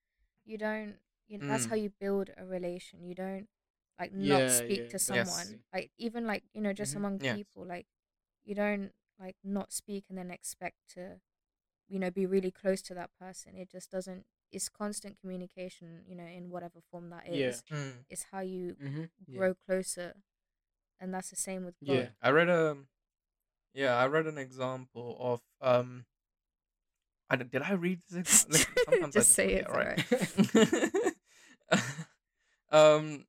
you 0.44 0.58
don't, 0.58 0.96
you 1.28 1.38
know, 1.38 1.44
that's 1.46 1.66
how 1.66 1.74
Mm. 1.74 1.82
you 1.82 1.90
build 2.00 2.30
a 2.36 2.44
relation. 2.44 3.02
You 3.04 3.14
don't 3.14 3.48
like 3.98 4.12
not 4.12 4.50
Yeah, 4.50 4.50
speak 4.50 4.84
yeah, 4.84 4.90
to 4.90 4.98
Yes. 5.06 5.54
someone. 5.54 5.60
Like 5.72 5.90
even 5.98 6.26
like 6.26 6.44
you 6.52 6.60
know, 6.62 6.72
just 6.72 6.94
Mhm. 6.94 6.96
among 6.96 7.20
Yes. 7.20 7.40
people, 7.44 7.64
like 7.66 7.86
you 8.44 8.54
don't 8.54 8.92
like 9.20 9.36
not 9.44 9.72
speak 9.72 10.04
and 10.08 10.18
then 10.18 10.30
expect 10.30 10.76
to, 10.94 11.20
you 11.88 11.98
know, 11.98 12.10
be 12.10 12.26
really 12.26 12.50
close 12.52 12.82
to 12.82 12.94
that 12.94 13.10
person. 13.20 13.56
It 13.56 13.70
just 13.70 13.90
doesn't. 13.90 14.26
It's 14.52 14.68
constant 14.68 15.18
communication. 15.20 16.02
You 16.08 16.16
know, 16.16 16.24
in 16.26 16.50
whatever 16.50 16.80
form 16.90 17.10
that 17.10 17.26
is. 17.28 17.62
Yeah. 17.70 17.76
Mm. 17.76 17.92
It's 18.08 18.24
how 18.32 18.40
you 18.40 18.76
hmm 18.80 19.04
Yeah. 19.26 19.38
grow 19.38 19.54
closer, 19.66 20.14
and 21.00 21.12
that's 21.14 21.30
the 21.30 21.36
same 21.36 21.64
with 21.64 21.74
God. 21.86 21.94
Yeah. 21.94 22.08
i 22.22 22.30
read 22.30 22.48
a 22.48 22.76
yeah 23.74 23.94
i 23.96 24.06
read 24.06 24.26
an 24.26 24.38
example 24.38 25.16
of 25.20 25.40
um 25.60 26.06
I, 27.30 27.36
don't- 27.36 27.50
did 27.50 27.62
i 27.62 27.72
read 27.72 28.00
this 28.08 28.18
ex- 28.18 28.46
like, 28.48 28.68
sometimes 28.84 29.16
I 29.16 29.20
Just 29.20 29.32
say 29.32 29.62
forget, 29.62 29.70
it, 29.70 30.92
right 30.92 31.14
um 32.70 33.24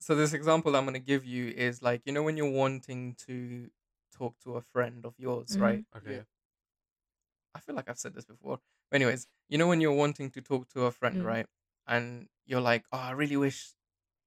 so 0.00 0.14
this 0.14 0.32
example 0.32 0.74
i'm 0.76 0.84
going 0.84 0.94
to 0.94 1.00
give 1.12 1.24
you 1.24 1.48
is 1.48 1.82
like 1.82 2.02
you 2.04 2.12
know 2.12 2.22
when 2.22 2.36
you're 2.36 2.50
wanting 2.50 3.14
to 3.26 3.68
talk 4.16 4.34
to 4.44 4.56
a 4.56 4.62
friend 4.72 5.04
of 5.04 5.14
yours 5.18 5.56
Mhm. 5.56 5.60
right 5.60 5.84
Okay. 5.96 6.14
Yeah. 6.16 6.22
i 7.54 7.60
feel 7.60 7.74
like 7.74 7.88
i've 7.88 7.98
said 7.98 8.14
this 8.14 8.24
before 8.24 8.58
anyways, 8.92 9.26
you 9.48 9.58
know 9.58 9.66
when 9.68 9.80
you're 9.80 9.92
wanting 9.92 10.30
to 10.32 10.40
talk 10.40 10.68
to 10.70 10.84
a 10.86 10.90
friend, 10.90 11.16
Mm. 11.22 11.24
right? 11.24 11.46
And 11.86 12.28
you're 12.46 12.60
like, 12.60 12.84
oh, 12.92 12.98
I 12.98 13.10
really 13.12 13.36
wish 13.36 13.74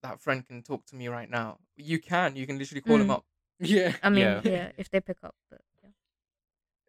that 0.01 0.20
friend 0.20 0.45
can 0.45 0.64
talk 0.64 0.86
to 0.88 0.95
me 0.95 1.07
right 1.07 1.30
now. 1.30 1.59
You 1.76 1.99
can. 1.99 2.36
You 2.36 2.45
can 2.45 2.57
literally 2.57 2.82
call 2.82 2.99
him 2.99 3.07
Mm. 3.07 3.16
up. 3.18 3.26
Yeah. 3.59 3.95
I 4.03 4.09
mean, 4.09 4.22
Yeah. 4.22 4.41
yeah, 4.43 4.72
if 4.78 4.89
they 4.89 4.99
pick 4.99 5.18
up, 5.24 5.36
but 5.49 5.61
yeah. 5.82 5.89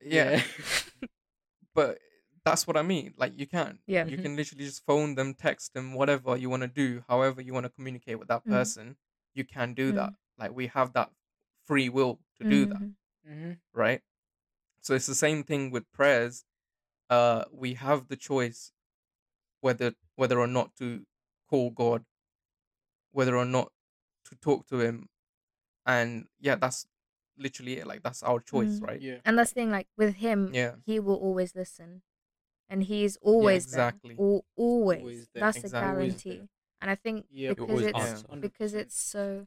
Yeah. 0.03 0.43
but 1.75 1.99
that's 2.45 2.66
what 2.66 2.77
I 2.77 2.83
mean. 2.83 3.14
Like 3.16 3.39
you 3.39 3.47
can. 3.47 3.79
Yeah. 3.87 4.05
You 4.07 4.16
Mhm. 4.18 4.22
can 4.22 4.37
literally 4.37 4.64
just 4.64 4.85
phone 4.85 5.14
them, 5.14 5.35
text 5.35 5.75
them, 5.75 5.95
whatever 5.95 6.37
you 6.37 6.51
want 6.51 6.62
to 6.62 6.68
do, 6.68 7.05
however 7.09 7.41
you 7.41 7.53
want 7.55 7.64
to 7.64 7.70
communicate 7.70 8.18
with 8.18 8.29
that 8.29 8.45
Mm. 8.45 8.51
person. 8.51 8.97
You 9.35 9.45
can 9.45 9.75
do 9.75 9.93
Mm. 9.93 9.97
that. 9.97 10.14
Like 10.39 10.53
we 10.53 10.66
have 10.68 10.93
that 10.95 11.11
free 11.64 11.89
will 11.89 12.18
to 12.39 12.45
do 12.45 12.66
that. 12.66 12.81
Mhm. 12.81 12.95
hmm 13.27 13.53
right? 13.72 14.03
So 14.81 14.95
it's 14.95 15.07
the 15.07 15.14
same 15.14 15.43
thing 15.45 15.70
with 15.70 15.91
prayers. 15.93 16.45
Uh, 17.11 17.44
we 17.52 17.74
have 17.74 18.09
the 18.09 18.16
choice 18.16 18.72
whether 19.61 19.92
whether 20.16 20.38
or 20.38 20.46
not 20.46 20.74
to 20.76 21.05
call 21.48 21.70
God, 21.70 22.05
whether 23.12 23.36
or 23.36 23.44
not 23.44 23.70
to 24.26 24.36
talk 24.36 24.66
to 24.68 24.80
Him, 24.80 25.09
and 25.86 26.26
yeah, 26.40 26.55
that's 26.57 26.86
literally 27.36 27.78
it. 27.78 27.86
Like 27.86 28.02
that's 28.02 28.22
our 28.22 28.40
choice, 28.40 28.80
Mm. 28.80 28.86
right? 28.86 29.00
Yeah. 29.00 29.18
And 29.24 29.38
that's 29.38 29.50
the 29.50 29.55
thing, 29.55 29.70
like 29.70 29.88
with 29.96 30.14
him, 30.16 30.50
Yeah. 30.55 30.76
he 30.86 31.00
will 31.00 31.16
always 31.16 31.55
listen, 31.55 32.02
and 32.68 32.84
he's 32.84 33.16
always 33.18 33.64
exactly. 33.64 34.14
there. 34.14 34.24
Al- 34.26 34.44
always. 34.57 35.00
Always 35.00 35.28
there. 35.34 35.40
That's 35.40 35.59
Exactly. 35.59 35.78
a 35.78 35.92
guarantee. 36.09 36.48
And 36.80 36.90
I 36.90 36.94
think 36.94 37.26
Yeah. 37.30 37.50
Because 37.55 37.82
it's 37.82 37.98
answer. 37.98 38.36
because 38.36 38.74
it's 38.74 38.98
so 38.98 39.46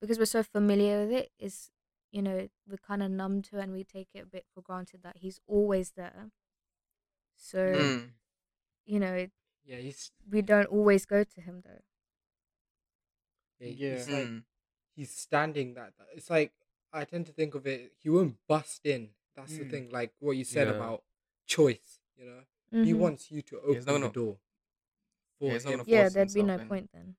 because 0.00 0.18
we're 0.18 0.24
so 0.26 0.42
familiar 0.42 1.06
with 1.06 1.12
it 1.12 1.32
is 1.38 1.70
you 2.10 2.20
know 2.20 2.48
we're 2.66 2.76
kind 2.76 3.02
of 3.02 3.10
numb 3.10 3.40
to 3.40 3.58
it 3.58 3.62
and 3.62 3.72
we 3.72 3.84
take 3.84 4.08
it 4.14 4.18
a 4.24 4.26
bit 4.26 4.44
for 4.52 4.60
granted 4.62 5.02
that 5.02 5.18
he's 5.18 5.40
always 5.46 5.92
there. 5.92 6.30
So 7.42 7.58
Mm. 7.58 8.12
you 8.86 9.00
know 9.00 9.28
Yeah, 9.64 9.78
he's 9.78 10.12
we 10.30 10.42
don't 10.42 10.66
always 10.66 11.04
go 11.06 11.24
to 11.24 11.40
him 11.40 11.60
though. 11.66 11.82
yeah, 13.58 13.68
Yeah. 13.68 13.94
he's 13.96 14.08
like 14.08 14.26
Mm. 14.28 14.44
he's 14.94 15.10
standing 15.10 15.74
that 15.74 15.96
that- 15.98 16.08
it's 16.14 16.30
like 16.30 16.52
I 16.92 17.04
tend 17.04 17.26
to 17.26 17.32
think 17.32 17.54
of 17.54 17.66
it 17.66 17.92
he 17.98 18.08
won't 18.10 18.36
bust 18.46 18.86
in. 18.86 19.14
That's 19.34 19.56
the 19.58 19.64
Mm. 19.64 19.70
thing, 19.70 19.88
like 19.90 20.12
what 20.20 20.32
you 20.36 20.44
said 20.44 20.68
Yeah. 20.68 20.74
about 20.74 21.04
choice, 21.46 21.98
you 22.16 22.26
know. 22.26 22.44
He 22.70 22.92
Mhm. 22.92 22.98
wants 22.98 23.30
you 23.30 23.42
to 23.42 23.60
open 23.60 23.74
he's 23.74 23.84
the 23.86 23.92
gonna- 23.92 24.12
door 24.12 24.38
for 25.38 25.46
Yeah, 25.52 25.58
him. 25.58 25.82
Yeah, 25.86 26.08
there'd 26.10 26.32
be 26.34 26.42
no 26.42 26.58
in. 26.58 26.68
point 26.68 26.90
then. 26.92 27.16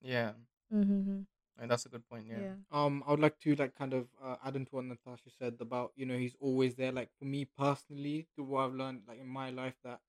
Yeah, 0.00 0.34
Mm-hmm. 0.72 1.22
And 1.62 1.70
that's 1.70 1.86
a 1.86 1.88
good 1.88 2.06
point. 2.08 2.26
Yeah. 2.28 2.40
Yeah. 2.40 2.54
Um, 2.72 3.04
I 3.06 3.12
would 3.12 3.20
like 3.20 3.38
to 3.40 3.54
like 3.54 3.74
kind 3.78 3.94
of 3.94 4.08
uh, 4.22 4.36
add 4.44 4.56
into 4.56 4.74
what 4.74 4.84
Natasha 4.84 5.30
said 5.38 5.54
about 5.60 5.92
you 5.96 6.04
know 6.04 6.18
he's 6.18 6.36
always 6.40 6.74
there. 6.74 6.92
Like 6.92 7.10
for 7.18 7.24
me 7.24 7.44
personally, 7.44 8.26
to 8.36 8.42
what 8.42 8.64
I've 8.66 8.74
learned 8.74 9.02
like 9.08 9.20
in 9.20 9.28
my 9.28 9.50
life 9.50 9.74
that 9.84 10.00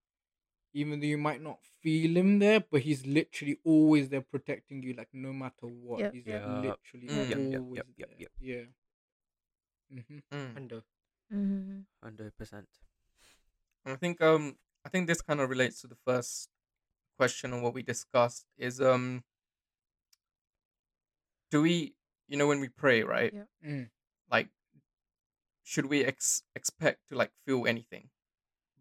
even 0.73 0.99
though 0.99 1.05
you 1.05 1.19
might 1.19 1.41
not 1.41 1.59
feel 1.83 2.17
him 2.17 2.39
there, 2.39 2.59
but 2.59 2.81
he's 2.81 3.05
literally 3.05 3.59
always 3.63 4.09
there 4.09 4.21
protecting 4.21 4.81
you. 4.81 4.93
Like 4.93 5.09
no 5.13 5.31
matter 5.31 5.67
what, 5.67 5.99
Yep. 5.99 6.13
he's 6.13 6.25
Yeah. 6.25 6.45
literally 6.47 7.07
Mm. 7.07 7.29
Yep, 7.29 7.39
yep, 7.51 7.59
always 7.61 7.77
yep, 7.77 7.87
yep, 7.97 8.09
there. 8.09 8.17
yep. 8.19 8.31
Yeah. 8.39 8.65
Mm-hmm. 9.99 10.17
Mm. 10.35 10.57
And 10.57 10.73
Mm-hmm. 11.33 11.79
Hundred 12.03 12.37
percent. 12.37 12.67
And 13.85 13.93
I 13.93 13.97
think 13.97 14.21
um 14.21 14.57
I 14.85 14.89
think 14.89 15.07
this 15.07 15.21
kind 15.21 15.39
of 15.39 15.49
relates 15.49 15.81
to 15.81 15.87
the 15.87 15.95
first 16.05 16.49
question 17.17 17.53
on 17.53 17.61
what 17.61 17.73
we 17.73 17.81
discussed 17.81 18.45
is 18.57 18.81
um 18.81 19.23
do 21.53 21.61
we 21.61 21.75
you 22.29 22.37
know 22.39 22.47
when 22.51 22.59
we 22.65 22.69
pray 22.83 22.99
right 23.15 23.31
Yeah. 23.33 23.69
Mm. 23.69 23.85
like 24.35 24.49
should 25.63 25.85
we 25.93 26.03
ex- 26.03 26.43
expect 26.55 26.99
to 27.09 27.15
like 27.21 27.31
feel 27.45 27.65
anything 27.73 28.09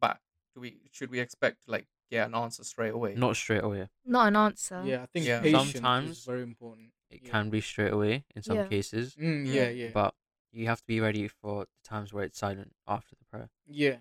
back 0.00 0.20
do 0.54 0.60
we 0.64 0.70
should 0.90 1.10
we 1.10 1.20
expect 1.20 1.64
to 1.64 1.70
like 1.70 1.86
get 2.10 2.26
an 2.26 2.34
answer 2.34 2.64
straight 2.64 2.94
away 2.98 3.14
Not 3.14 3.36
straight 3.36 3.64
away. 3.64 3.88
Not 4.04 4.28
an 4.28 4.36
answer. 4.36 4.82
Yeah, 4.84 5.02
I 5.04 5.06
think 5.12 5.24
Yeah. 5.26 5.40
patience 5.40 5.66
is 5.68 5.72
Sometimes 5.80 6.24
very 6.26 6.42
important. 6.42 6.88
It 7.08 7.20
Yeah. 7.22 7.30
can 7.30 7.48
be 7.48 7.60
straight 7.62 7.92
away 7.98 8.14
in 8.36 8.42
some 8.42 8.56
Yeah. 8.58 8.68
cases, 8.68 9.14
Mm, 9.16 9.46
Yeah. 9.46 9.52
yeah, 9.54 9.68
yeah, 9.80 9.90
but 10.00 10.14
you 10.50 10.66
have 10.66 10.80
to 10.84 10.86
be 10.86 11.00
ready 11.00 11.26
for 11.28 11.64
the 11.64 11.88
times 11.92 12.12
where 12.12 12.24
it's 12.28 12.38
silent 12.38 12.70
after 12.86 13.16
the 13.16 13.24
prayer. 13.30 13.48
yeah. 13.66 13.98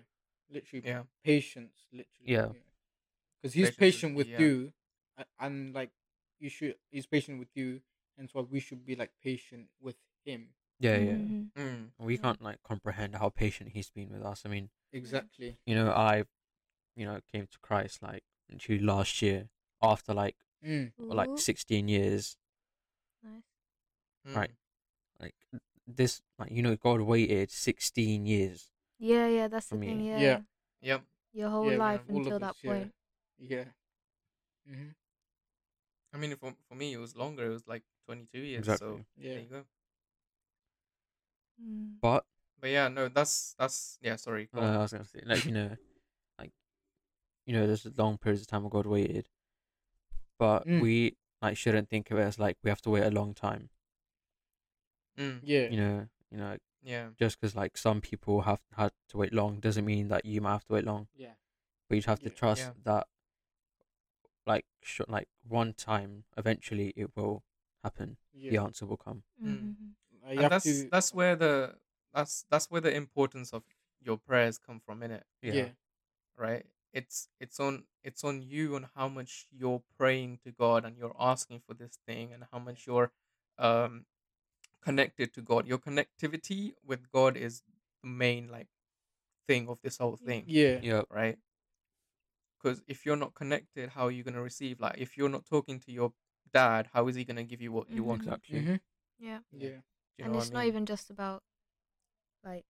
Literally, 0.50 0.84
yeah 0.86 1.04
patience. 1.24 1.86
Literally, 1.90 2.28
Yeah. 2.36 2.48
Because 3.40 3.54
he's 3.54 3.68
Patience 3.70 3.76
patient 3.86 4.10
key, 4.12 4.16
with 4.18 4.28
yeah. 4.28 4.40
you, 4.44 4.72
a- 5.16 5.26
and 5.44 5.72
like 5.72 5.92
you 6.38 6.50
should. 6.50 6.76
He's 6.90 7.06
patient 7.06 7.38
with 7.38 7.48
you, 7.54 7.80
and 8.18 8.28
so 8.30 8.42
we 8.50 8.60
should 8.60 8.84
be 8.84 8.94
like 8.96 9.10
patient 9.22 9.68
with 9.80 9.96
him. 10.24 10.48
Yeah, 10.78 10.96
yeah. 10.98 11.12
Mhm. 11.12 11.52
mm. 11.56 11.90
We 11.98 12.18
can't 12.18 12.42
like 12.42 12.62
comprehend 12.62 13.16
how 13.16 13.28
patient 13.30 13.70
he's 13.70 13.90
been 13.90 14.10
with 14.10 14.22
us. 14.22 14.42
I 14.44 14.48
mean, 14.48 14.70
Exactly. 14.92 15.56
you 15.64 15.74
know, 15.74 15.90
I, 15.92 16.24
you 16.96 17.04
know, 17.06 17.20
came 17.30 17.46
to 17.46 17.58
Christ 17.60 18.02
like 18.02 18.24
literally 18.50 18.80
last 18.82 19.22
year 19.22 19.48
after 19.80 20.12
like 20.14 20.36
Mm. 20.64 20.92
like 20.98 21.38
16 21.38 21.88
years. 21.88 22.36
nice. 23.22 23.42
Right. 24.36 24.50
mm. 24.50 25.20
Like 25.22 25.34
this, 25.86 26.22
like 26.38 26.50
you 26.52 26.62
know, 26.62 26.76
God 26.76 27.00
waited 27.00 27.50
16 27.50 28.26
years. 28.26 28.70
Yeah, 28.98 29.26
yeah, 29.26 29.48
that's 29.48 29.66
For 29.68 29.74
the 29.74 29.80
me. 29.80 29.86
thing. 29.88 30.04
Yeah. 30.04 30.18
Yeah. 30.20 30.40
yep 30.80 31.02
Your 31.32 31.48
whole 31.50 31.70
Yeah, 31.70 31.78
life 31.78 32.02
all 32.08 32.18
of 32.20 32.26
until 32.26 32.36
us, 32.36 32.40
that 32.42 32.56
yeah. 32.62 32.70
point. 32.70 32.92
Yeah. 33.38 33.64
Mm-hmm. 34.70 34.90
i 36.12 36.16
mean 36.18 36.36
for, 36.36 36.54
for 36.68 36.74
me 36.76 36.92
it 36.92 36.98
was 36.98 37.16
longer 37.16 37.46
it 37.46 37.48
was 37.48 37.66
like 37.66 37.82
22 38.06 38.38
years 38.40 38.58
Exactly. 38.60 38.86
so 38.88 39.04
Yeah. 39.16 39.30
there 39.34 39.40
you 39.42 39.48
go 39.48 39.64
Mm. 41.62 41.96
But 42.00 42.24
but 42.60 42.70
yeah 42.70 42.88
no 42.88 43.08
that's 43.08 43.54
that's 43.58 43.98
yeah 44.00 44.16
sorry 44.16 44.48
go 44.52 44.60
uh. 44.62 44.74
I 44.78 44.78
was 44.78 44.92
gonna 44.92 45.04
say, 45.04 45.20
like 45.24 45.44
you 45.44 45.52
know, 45.52 45.76
like 46.38 46.50
you 47.46 47.52
know, 47.52 47.66
there's 47.66 47.86
long 47.98 48.18
periods 48.18 48.42
of 48.42 48.46
time 48.48 48.62
where 48.62 48.70
God 48.70 48.86
waited, 48.86 49.28
but 50.38 50.66
Mm. 50.66 50.80
we 50.80 51.16
like 51.42 51.56
shouldn't 51.56 51.88
think 51.90 52.10
of 52.10 52.18
it 52.18 52.22
as 52.22 52.38
like 52.38 52.56
we 52.64 52.70
have 52.70 52.80
to 52.82 52.90
wait 52.90 53.04
a 53.04 53.10
long 53.10 53.34
time. 53.34 53.68
Mm. 55.18 55.40
Yeah. 55.42 55.68
You 55.68 55.76
know, 55.76 56.08
you 56.30 56.38
know, 56.38 56.56
yeah 56.82 57.08
just 57.18 57.38
because 57.40 57.54
like 57.54 57.76
some 57.76 58.00
people 58.00 58.42
have 58.42 58.60
had 58.76 58.92
to 59.10 59.18
wait 59.18 59.32
long 59.32 59.60
doesn't 59.60 59.84
mean 59.84 60.08
that 60.08 60.24
you 60.24 60.40
might 60.40 60.52
have 60.52 60.64
to 60.64 60.72
wait 60.72 60.84
long. 60.86 61.06
yeah, 61.14 61.34
But 61.88 61.96
you 61.96 62.02
have 62.06 62.20
to 62.20 62.30
Yeah. 62.30 62.34
trust 62.34 62.62
Yeah. 62.62 62.72
that, 62.84 63.06
like, 64.46 64.64
sh- 64.82 65.00
like 65.06 65.28
one 65.46 65.74
time, 65.74 66.24
eventually 66.36 66.92
it 66.96 67.14
will 67.16 67.44
happen. 67.82 68.16
The 68.32 68.58
answer 68.58 68.86
will 68.86 68.96
come. 68.96 69.22
Mm. 69.42 69.74
Mhm. 69.74 69.94
Uh, 70.24 70.42
and 70.42 70.50
that's 70.52 70.64
to. 70.64 70.88
that's 70.90 71.12
where 71.12 71.36
the 71.36 71.74
that's 72.14 72.44
that's 72.50 72.70
where 72.70 72.80
the 72.80 72.94
importance 72.94 73.52
of 73.52 73.62
your 74.00 74.18
prayers 74.18 74.58
come 74.58 74.80
from 74.80 75.02
in 75.02 75.10
it 75.10 75.24
yeah. 75.40 75.68
right 76.36 76.64
it's 76.92 77.28
it's 77.40 77.58
on 77.58 77.84
it's 78.04 78.22
on 78.24 78.42
you 78.42 78.76
on 78.76 78.88
how 78.94 79.08
much 79.08 79.46
you're 79.50 79.82
praying 79.96 80.38
to 80.44 80.50
god 80.52 80.84
and 80.84 80.96
you're 80.96 81.16
asking 81.18 81.60
for 81.66 81.74
this 81.74 81.98
thing 82.06 82.32
and 82.32 82.44
how 82.52 82.58
much 82.58 82.86
you're 82.86 83.10
um 83.58 84.04
connected 84.82 85.32
to 85.32 85.40
god 85.40 85.66
your 85.66 85.78
connectivity 85.78 86.74
with 86.84 87.10
god 87.10 87.36
is 87.36 87.62
the 88.02 88.08
main 88.08 88.48
like 88.48 88.68
thing 89.46 89.68
of 89.68 89.80
this 89.82 89.98
whole 89.98 90.16
thing 90.16 90.44
Yeah. 90.46 90.78
Yeah. 90.82 91.02
right 91.10 91.38
because 92.60 92.82
if 92.86 93.04
you're 93.04 93.16
not 93.16 93.34
connected 93.34 93.90
how 93.90 94.06
are 94.06 94.10
you 94.10 94.22
going 94.22 94.34
to 94.34 94.42
receive 94.42 94.80
like 94.80 94.96
if 94.98 95.16
you're 95.16 95.28
not 95.28 95.46
talking 95.46 95.80
to 95.80 95.92
your 95.92 96.12
dad 96.52 96.88
how 96.92 97.08
is 97.08 97.16
he 97.16 97.24
going 97.24 97.36
to 97.36 97.44
give 97.44 97.60
you 97.60 97.72
what 97.72 97.90
you 97.90 98.04
want. 98.04 98.22
Exactly. 98.22 98.58
Mm-hmm. 98.60 98.76
Yeah. 99.18 99.38
Yeah. 99.52 99.68
Do 100.18 100.18
you 100.18 100.24
and 100.26 100.36
it's 100.36 100.50
what 100.50 100.58
I 100.58 100.62
not 100.62 100.66
even 100.68 100.86
just 100.86 101.10
about 101.10 101.42
like 102.44 102.64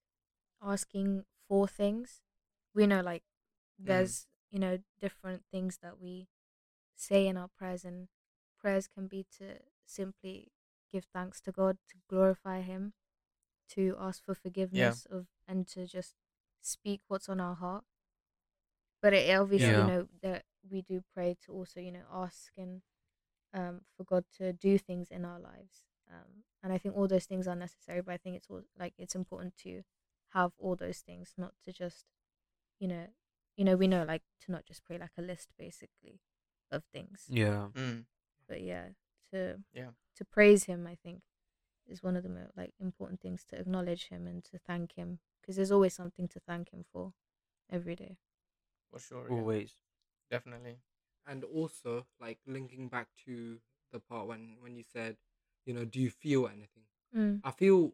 asking 0.62 1.24
for 1.48 1.66
things. 1.68 2.20
We 2.74 2.86
know 2.86 3.00
like 3.00 3.22
Mm. 3.80 3.86
there's 3.86 4.26
you 4.50 4.58
know 4.58 4.78
different 5.00 5.44
things 5.50 5.78
that 5.82 5.98
we 6.00 6.28
say 6.94 7.26
in 7.26 7.36
our 7.36 7.48
prayers, 7.48 7.84
and 7.84 8.08
prayers 8.60 8.86
can 8.88 9.08
be 9.08 9.26
to 9.38 9.58
simply 9.86 10.52
give 10.92 11.04
thanks 11.12 11.40
to 11.42 11.52
God, 11.52 11.78
to 11.88 11.96
glorify 12.08 12.60
Him, 12.60 12.92
to 13.70 13.96
ask 13.98 14.24
for 14.24 14.34
forgiveness 14.34 15.06
of, 15.10 15.26
and 15.48 15.66
to 15.68 15.86
just 15.86 16.14
speak 16.60 17.00
what's 17.08 17.28
on 17.28 17.40
our 17.40 17.54
heart. 17.56 17.84
But 19.00 19.14
it 19.14 19.36
obviously, 19.36 19.68
Yeah. 19.68 19.80
you 19.80 19.86
know, 19.86 20.08
that 20.22 20.44
we 20.70 20.82
do 20.82 21.02
pray 21.14 21.36
to 21.46 21.52
also, 21.52 21.80
you 21.80 21.92
know, 21.92 22.06
ask 22.12 22.52
and 22.56 22.82
um, 23.54 23.82
for 23.96 24.04
God 24.04 24.24
to 24.38 24.52
do 24.52 24.78
things 24.78 25.10
in 25.10 25.24
our 25.24 25.38
lives. 25.38 25.86
Um, 26.10 26.44
and 26.62 26.72
I 26.72 26.78
think 26.78 26.96
all 26.96 27.08
those 27.08 27.24
things 27.26 27.48
are 27.48 27.56
necessary, 27.56 28.00
but 28.02 28.12
I 28.12 28.16
think 28.18 28.36
it's 28.36 28.48
all 28.50 28.62
like 28.78 28.94
it's 28.98 29.14
important 29.14 29.56
to 29.58 29.82
have 30.30 30.52
all 30.58 30.76
those 30.76 30.98
things, 30.98 31.34
not 31.36 31.52
to 31.64 31.72
just, 31.72 32.04
you 32.78 32.88
know, 32.88 33.06
you 33.56 33.64
know, 33.64 33.76
we 33.76 33.86
know 33.88 34.04
like 34.04 34.22
to 34.44 34.52
not 34.52 34.64
just 34.64 34.84
pray 34.84 34.98
like 34.98 35.12
a 35.18 35.22
list 35.22 35.48
basically 35.58 36.20
of 36.70 36.84
things. 36.92 37.24
Yeah. 37.28 37.68
Mm. 37.74 38.04
But 38.48 38.62
yeah, 38.62 38.88
to 39.32 39.62
Yeah. 39.72 39.90
to 40.16 40.24
praise 40.24 40.64
Him, 40.64 40.86
I 40.86 40.94
think, 40.94 41.22
is 41.86 42.02
one 42.02 42.16
of 42.16 42.22
the 42.22 42.28
most 42.28 42.56
like 42.56 42.72
important 42.80 43.20
things 43.20 43.44
to 43.50 43.58
acknowledge 43.58 44.08
Him 44.08 44.26
and 44.26 44.44
to 44.44 44.58
thank 44.58 44.92
Him 44.92 45.20
because 45.40 45.56
there's 45.56 45.72
always 45.72 45.94
something 45.94 46.28
to 46.28 46.40
thank 46.40 46.70
Him 46.70 46.84
for 46.92 47.12
every 47.70 47.96
day. 47.96 48.18
for 48.90 48.98
sure 48.98 49.26
yeah. 49.28 49.36
Always. 49.36 49.76
definitely 50.30 50.76
and 51.26 51.44
also 51.44 52.06
like 52.20 52.38
linking 52.46 52.88
back 52.88 53.08
to 53.26 53.58
the 53.92 54.00
part 54.00 54.26
when 54.28 54.56
when 54.60 54.76
you 54.76 54.84
said, 54.92 55.16
you 55.66 55.74
know, 55.74 55.84
do 55.84 56.00
you 56.00 56.10
feel 56.10 56.46
anything? 56.46 56.84
Mm. 57.16 57.40
I 57.44 57.50
feel, 57.50 57.92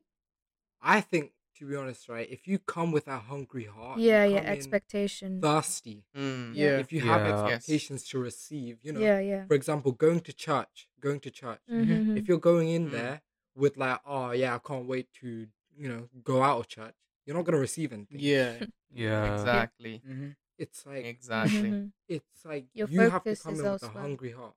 I 0.81 1.01
think 1.01 1.33
to 1.57 1.67
be 1.69 1.75
honest, 1.77 2.09
right? 2.09 2.29
If 2.31 2.47
you 2.47 2.59
come 2.59 2.93
with 2.93 3.09
a 3.09 3.19
hungry 3.19 3.65
heart, 3.65 4.01
yeah, 4.01 4.25
yeah, 4.25 4.39
expectation. 4.41 5.41
thirsty. 5.41 6.05
Mm. 6.17 6.55
Yeah. 6.55 6.79
If 6.79 6.93
you 6.93 7.01
have 7.01 7.23
Yeah. 7.23 7.29
Yes. 7.29 7.41
expectations 7.55 8.05
to 8.11 8.19
receive, 8.19 8.79
you 8.85 8.93
know, 8.93 9.01
Yeah, 9.01 9.21
yeah. 9.21 9.45
for 9.47 9.55
example, 9.55 9.93
going 9.93 10.21
to 10.21 10.33
church, 10.33 10.89
going 11.01 11.21
to 11.21 11.31
church. 11.31 11.61
Mhm, 11.69 12.17
If 12.17 12.29
you're 12.29 12.39
going 12.39 12.69
in 12.71 12.89
Mm. 12.89 12.93
there 12.93 13.23
with 13.57 13.77
like, 13.77 14.01
oh 14.07 14.31
yeah, 14.33 14.55
I 14.55 14.59
can't 14.59 14.87
wait 14.87 15.13
to, 15.21 15.49
you 15.77 15.89
know, 15.89 16.09
go 16.23 16.43
out 16.43 16.59
of 16.61 16.69
church, 16.69 16.95
you're 17.27 17.37
not 17.37 17.45
gonna 17.45 17.59
receive 17.59 17.93
anything. 17.93 18.21
Yeah. 18.21 18.59
Yeah. 18.91 19.25
Exactly. 19.33 19.99
hmm 20.07 20.31
It's 20.59 20.85
like 20.85 21.05
Exactly. 21.05 21.71
mhm. 21.71 21.93
it's 22.09 22.45
like 22.45 22.67
Your 22.75 22.89
you 22.89 23.01
have 23.11 23.25
to 23.25 23.37
come 23.37 23.55
in 23.61 23.73
with 23.73 23.83
a 23.83 23.89
hungry 23.89 24.33
heart. 24.33 24.55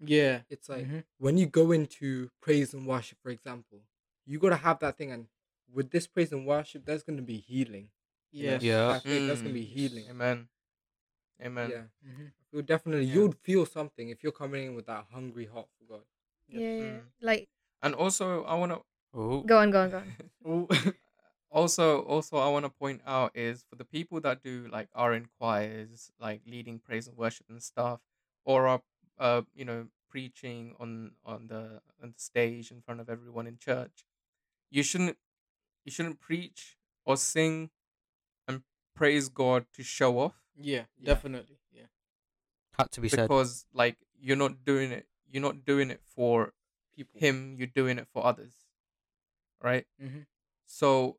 Yeah. 0.00 0.42
It's 0.50 0.68
like 0.68 0.86
Mhm. 0.86 1.04
when 1.18 1.38
you 1.38 1.46
go 1.46 1.72
into 1.72 2.30
praise 2.40 2.74
and 2.74 2.86
worship, 2.86 3.18
for 3.22 3.30
example, 3.30 3.80
you 4.26 4.38
gotta 4.38 4.56
have 4.56 4.78
that 4.80 4.96
thing, 4.96 5.10
and 5.12 5.28
with 5.72 5.90
this 5.90 6.06
praise 6.06 6.32
and 6.32 6.46
worship, 6.46 6.84
there's 6.84 7.02
gonna 7.02 7.22
be 7.22 7.38
healing. 7.38 7.90
you 8.30 8.44
know? 8.44 8.52
Yes. 8.52 8.62
Yeah. 8.62 8.88
I 8.90 9.00
feel 9.00 9.26
there's 9.26 9.40
gonna 9.40 9.54
be 9.54 9.64
Mm. 9.64 9.68
healing. 9.78 10.08
Amen. 10.10 10.48
Amen. 11.40 11.70
Yeah, 11.70 11.84
Mhm. 12.06 12.26
I 12.28 12.44
feel 12.50 12.62
definitely 12.62 13.06
Yeah. 13.06 13.14
you'd 13.14 13.36
feel 13.38 13.64
something 13.66 14.10
if 14.10 14.22
you're 14.22 14.32
coming 14.32 14.66
in 14.66 14.74
with 14.74 14.86
that 14.86 15.06
hungry 15.10 15.46
heart 15.46 15.68
for 15.78 15.84
God. 15.84 16.04
Yeah, 16.46 16.60
yeah. 16.60 16.82
Mm. 17.00 17.02
Like, 17.20 17.48
And 17.80 17.94
also, 17.94 18.44
I 18.44 18.54
want 18.54 18.72
to 18.72 18.82
Oh. 19.14 19.42
go 19.42 19.58
on, 19.58 19.70
go 19.70 19.80
on, 19.82 19.90
go 19.90 19.98
on. 19.98 20.14
Also 21.50 22.02
also 22.02 22.36
I 22.36 22.48
want 22.48 22.64
to 22.66 22.70
point 22.70 23.00
out 23.06 23.32
is 23.34 23.64
for 23.68 23.76
the 23.76 23.84
people 23.84 24.20
that 24.20 24.42
do 24.42 24.68
like 24.70 24.88
are 24.94 25.14
in 25.14 25.26
choirs, 25.38 26.10
like 26.20 26.42
leading 26.46 26.78
praise 26.78 27.08
and 27.08 27.16
worship 27.16 27.46
and 27.48 27.62
stuff, 27.62 28.00
or 28.44 28.66
are 28.68 28.82
uh 29.18 29.42
you 29.54 29.64
know 29.64 29.86
preaching 30.10 30.74
on 30.78 31.12
on 31.24 31.46
the 31.48 31.80
on 32.02 32.12
the 32.12 32.18
stage 32.20 32.70
in 32.70 32.80
front 32.82 33.00
of 33.00 33.08
everyone 33.08 33.46
in 33.46 33.56
church, 33.58 34.04
you 34.70 34.82
shouldn't 34.82 35.16
you 35.84 35.90
shouldn't 35.92 36.20
preach 36.20 36.76
or 37.06 37.16
sing 37.16 37.70
and 38.46 38.62
praise 38.94 39.28
God 39.30 39.64
to 39.74 39.82
show 39.82 40.18
off 40.18 40.34
yeah. 40.60 40.84
Yeah. 40.98 41.14
Definitely. 41.14 41.58
Yeah. 41.72 41.86
Had 42.76 42.90
to 42.92 43.00
be 43.00 43.08
said. 43.08 43.22
because 43.28 43.64
like 43.72 43.96
you're 44.20 44.36
not 44.36 44.64
doing 44.64 44.92
it 44.92 45.06
you're 45.30 45.42
not 45.42 45.64
doing 45.64 45.90
it 45.90 46.00
for 46.04 46.52
People. 46.96 47.20
him 47.20 47.54
you're 47.56 47.66
doing 47.82 47.98
it 47.98 48.06
for 48.12 48.24
others 48.26 48.52
right 49.62 49.86
Mhm. 50.02 50.26
so 50.66 51.16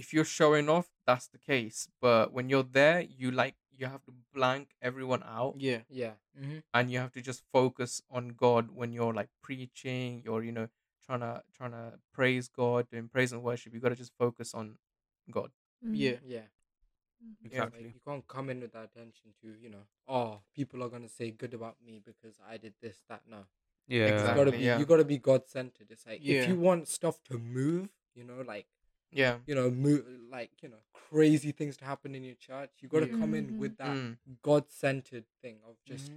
if 0.00 0.12
you're 0.14 0.24
showing 0.38 0.68
off 0.76 0.88
that's 1.06 1.26
the 1.34 1.38
case 1.52 1.88
but 2.00 2.32
when 2.32 2.48
you're 2.48 2.68
there 2.80 3.00
you 3.20 3.30
like 3.30 3.56
you 3.78 3.86
have 3.86 4.04
to 4.04 4.12
blank 4.34 4.66
everyone 4.88 5.22
out 5.38 5.54
Yeah. 5.58 5.80
Yeah, 6.02 6.14
hmm 6.38 6.58
and 6.74 6.90
you 6.90 6.98
have 7.04 7.12
to 7.18 7.22
just 7.30 7.42
focus 7.52 8.00
on 8.18 8.28
god 8.44 8.70
when 8.80 8.92
you're 8.92 9.14
like 9.20 9.30
preaching 9.48 10.22
you're 10.24 10.42
you 10.48 10.52
know 10.58 10.68
trying 11.06 11.20
to 11.20 11.32
trying 11.56 11.72
to 11.72 11.84
praise 12.18 12.48
god 12.48 12.88
doing 12.90 13.08
praise 13.08 13.32
and 13.32 13.42
worship 13.42 13.74
you 13.74 13.80
got 13.80 13.94
to 13.96 14.02
just 14.04 14.16
focus 14.24 14.54
on 14.54 14.76
god 15.38 15.50
Mhm. 15.84 15.94
Yeah. 16.04 16.18
yeah. 16.34 16.46
Mhm. 17.22 17.34
It's 17.44 17.58
like 17.58 17.68
Exactly. 17.68 17.92
you 17.94 18.00
can't 18.06 18.26
come 18.34 18.50
in 18.50 18.60
with 18.60 18.72
that 18.72 18.84
attention 18.90 19.28
to, 19.40 19.48
you 19.64 19.70
know, 19.74 19.84
oh, 20.16 20.40
people 20.54 20.82
are 20.84 20.88
gonna 20.94 21.08
say 21.08 21.30
good 21.42 21.54
about 21.54 21.76
me 21.84 22.00
because 22.10 22.36
I 22.52 22.56
did 22.64 22.74
this, 22.80 22.98
that. 23.08 23.22
No, 23.34 23.40
Yeah. 23.86 24.06
it's 24.06 24.12
Exactly. 24.12 24.38
gotta 24.38 24.52
be 24.58 24.64
yeah. 24.64 24.78
you 24.78 24.86
gotta 24.86 25.04
be 25.04 25.18
God 25.18 25.46
centered. 25.46 25.90
It's 25.90 26.06
like 26.06 26.20
Yeah. 26.22 26.42
if 26.42 26.48
you 26.48 26.56
want 26.68 26.88
stuff 26.88 27.22
to 27.30 27.38
move, 27.38 27.90
you 28.14 28.24
know, 28.24 28.40
like 28.54 28.66
yeah 29.10 29.38
you 29.46 29.54
know, 29.54 29.70
move 29.70 30.04
like 30.30 30.50
you 30.62 30.68
know, 30.68 30.82
crazy 30.92 31.52
things 31.52 31.76
to 31.78 31.84
happen 31.84 32.14
in 32.14 32.22
your 32.24 32.34
church. 32.36 32.70
You 32.80 32.88
gotta 32.88 33.06
Yeah. 33.08 33.16
come 33.18 33.34
in 33.34 33.52
Mhm. 33.52 33.58
with 33.58 33.76
that 33.78 33.96
Mm, 33.96 34.18
God 34.42 34.70
centered 34.70 35.24
thing 35.42 35.60
of 35.64 35.76
just 35.84 36.10
Mhm. 36.10 36.14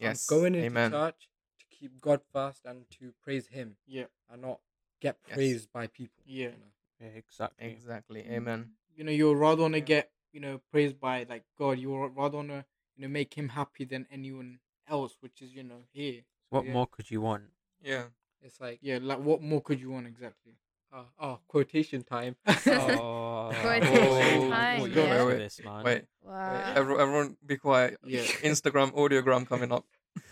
I'm 0.00 0.06
yes 0.06 0.26
going 0.28 0.54
into 0.54 0.66
amen 0.66 0.90
church 0.92 1.28
to 1.58 1.66
keep 1.70 2.00
God 2.00 2.22
first 2.32 2.64
and 2.64 2.88
to 2.90 3.12
praise 3.20 3.48
Him 3.48 3.76
Yeah. 3.86 4.06
and 4.28 4.42
not 4.42 4.60
get 5.00 5.18
Yes. 5.26 5.34
praised 5.34 5.72
by 5.72 5.86
people. 5.88 6.22
Yeah. 6.24 6.50
you 6.50 6.58
know? 6.58 6.72
Yeah, 7.00 7.06
exactly. 7.08 7.66
exactly 7.70 8.22
Mhm. 8.22 8.30
amen 8.32 8.74
You 8.94 9.04
know, 9.04 9.12
you'll 9.12 9.36
rather 9.36 9.62
want 9.62 9.74
to 9.74 9.78
Yeah. 9.80 9.84
get 9.84 10.12
you 10.32 10.40
know 10.40 10.58
praised 10.70 10.98
by 11.00 11.24
like 11.24 11.44
God. 11.56 11.78
You 11.78 11.88
will 11.90 12.08
rather 12.10 12.36
want 12.36 12.48
to 12.50 12.64
you 12.96 13.02
know 13.02 13.08
make 13.08 13.34
Him 13.34 13.48
happy 13.50 13.84
than 13.84 14.06
anyone 14.10 14.60
else, 14.86 15.16
which 15.20 15.42
is 15.42 15.52
you 15.54 15.62
know 15.64 15.82
here. 15.92 16.24
What 16.50 16.64
yeah. 16.66 16.72
more 16.72 16.86
could 16.86 17.10
you 17.10 17.20
want? 17.20 17.52
yeah 17.80 18.08
It's 18.40 18.60
like 18.60 18.78
Yeah. 18.82 18.98
Like 19.02 19.18
what 19.18 19.42
more 19.42 19.60
could 19.60 19.80
you 19.80 19.90
want 19.90 20.06
exactly? 20.06 20.56
Uh, 20.92 21.02
oh, 21.20 21.38
quotation 21.48 22.02
time. 22.02 22.36
oh, 22.46 23.50
Quotation 23.60 23.96
Oh, 24.08 24.50
time, 24.50 24.82
wait, 24.82 24.92
yeah. 24.92 25.24
wait, 25.24 25.38
this, 25.38 25.60
man. 25.64 25.84
wait 25.84 26.04
Wow. 26.22 26.72
everyone, 26.74 27.00
everyone 27.00 27.36
be 27.44 27.56
quiet 27.56 27.98
Yeah. 28.04 28.20
instagram 28.50 28.92
audiogram 28.94 29.46
coming 29.46 29.72
up 29.72 29.84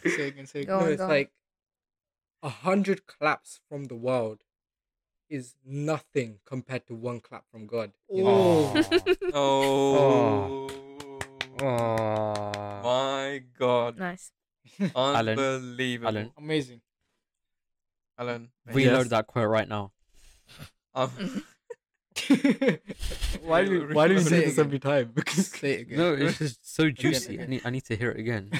say 0.04 0.28
again. 0.28 0.46
Say 0.46 0.64
Go 0.64 0.78
again. 0.78 0.80
no, 0.80 0.86
on, 0.86 0.92
it's 0.92 0.98
go 0.98 1.04
on. 1.04 1.10
like 1.10 1.30
a 2.42 2.48
hundred 2.48 3.06
claps 3.06 3.60
from 3.68 3.84
the 3.84 3.94
world 3.96 4.42
is 5.28 5.54
nothing 5.64 6.38
compared 6.46 6.86
to 6.86 6.94
one 6.94 7.20
clap 7.20 7.44
from 7.50 7.66
God. 7.66 7.92
you 8.10 8.22
know? 8.24 8.74
Oh. 9.34 10.68
oh, 11.60 11.62
Oh. 11.62 12.80
my 12.84 13.42
god 13.58 13.98
Nice. 13.98 14.30
Alan. 14.94 15.38
unbelievable 15.38 16.08
Alan. 16.08 16.32
Amazing. 16.36 16.80
Alan, 18.18 18.50
Reload 18.66 19.06
Yes. 19.06 19.08
that 19.10 19.26
quote 19.26 19.48
right 19.48 19.68
now. 19.68 19.92
Um, 20.96 21.10
why 23.42 23.64
do 23.64 23.70
Reload- 23.70 23.88
we, 23.88 23.94
why 23.94 24.08
do 24.08 24.14
we 24.14 24.20
reload 24.20 24.26
say 24.28 24.44
this 24.44 24.58
every 24.58 24.78
time? 24.78 25.12
Because 25.14 25.46
say 25.60 25.72
it 25.74 25.80
again. 25.82 25.98
No, 26.02 26.12
it's 26.14 26.38
just 26.38 26.74
so 26.74 26.90
juicy. 26.90 27.30
I 27.30 27.34
again. 27.34 27.50
need, 27.50 27.62
I 27.66 27.70
need 27.70 27.84
to 27.84 27.96
hear 27.96 28.10
it 28.10 28.18
again. 28.18 28.50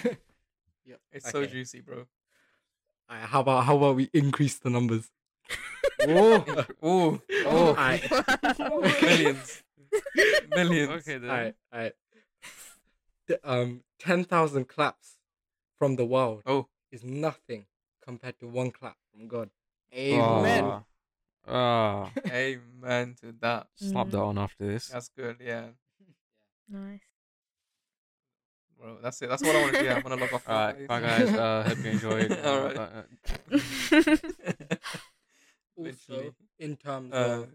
it's 1.12 1.30
so 1.30 1.40
Okay. 1.40 1.50
juicy 1.52 1.80
bro 1.80 2.06
Alright, 3.10 3.28
how 3.28 3.40
about 3.40 3.64
how 3.64 3.76
about 3.76 3.96
we 3.96 4.10
increase 4.12 4.58
the 4.58 4.68
numbers? 4.70 5.08
oh 6.06 6.64
oh 6.82 7.20
Oh, 7.46 7.68
alright, 7.68 8.02
millions 9.00 9.62
millions 10.50 10.90
okay 10.90 11.18
then. 11.18 11.30
alright, 11.30 11.54
alright. 11.72 11.92
The, 13.28 13.40
Um, 13.42 13.82
ten 13.98 14.24
thousand 14.24 14.68
claps 14.68 15.16
from 15.78 15.96
the 15.96 16.04
world 16.04 16.42
oh 16.46 16.68
is 16.92 17.02
nothing 17.04 17.66
compared 18.04 18.38
to 18.40 18.46
one 18.48 18.70
clap 18.70 18.96
from 19.12 19.26
God. 19.28 19.50
Amen. 19.94 20.64
Oh. 20.64 20.84
Oh. 21.48 22.10
amen 22.28 23.14
to 23.20 23.32
that 23.40 23.68
Slap 23.76 24.10
that 24.10 24.18
Mm. 24.18 24.26
on 24.26 24.38
after 24.38 24.66
this. 24.66 24.88
that's 24.88 25.08
good 25.08 25.36
yeah 25.40 25.66
Nice. 26.68 27.00
Well, 28.78 28.98
that's 29.02 29.22
it 29.22 29.28
that's 29.28 29.42
what 29.42 29.56
i 29.56 29.62
want 29.62 29.74
to 29.74 29.82
do 29.82 29.88
i'm 29.88 30.02
gonna 30.02 30.16
log 30.16 30.32
off 30.32 30.48
All 30.48 30.54
right, 30.54 30.86
bye 30.88 31.00
guys. 31.00 31.28
Uh, 31.32 31.64
hope 31.66 31.78
you 31.84 31.90
enjoyed. 31.92 32.32
All 32.44 32.60
right 32.62 32.76
uh, 32.76 33.02
Also, 35.78 36.34
in 36.58 36.76
terms 36.76 37.12
uh, 37.12 37.42
of 37.42 37.48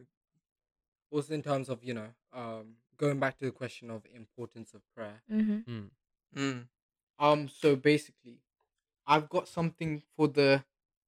also 1.12 1.34
in 1.34 1.42
terms 1.42 1.70
of 1.70 1.84
you 1.84 1.94
know 1.94 2.08
um 2.34 2.76
going 2.98 3.20
back 3.20 3.38
to 3.39 3.46
the 3.46 3.52
question 3.52 3.89
of 3.89 4.04
importance 4.16 4.74
of 4.74 4.82
prayer 4.96 5.22
mm-hmm. 5.32 5.60
mm. 5.72 5.89
mm, 6.36 6.64
Um. 7.20 7.48
So 7.50 7.76
basically, 7.76 8.39
I've 9.06 9.28
got 9.30 9.48
something 9.48 10.02
for 10.16 10.28
the 10.28 10.64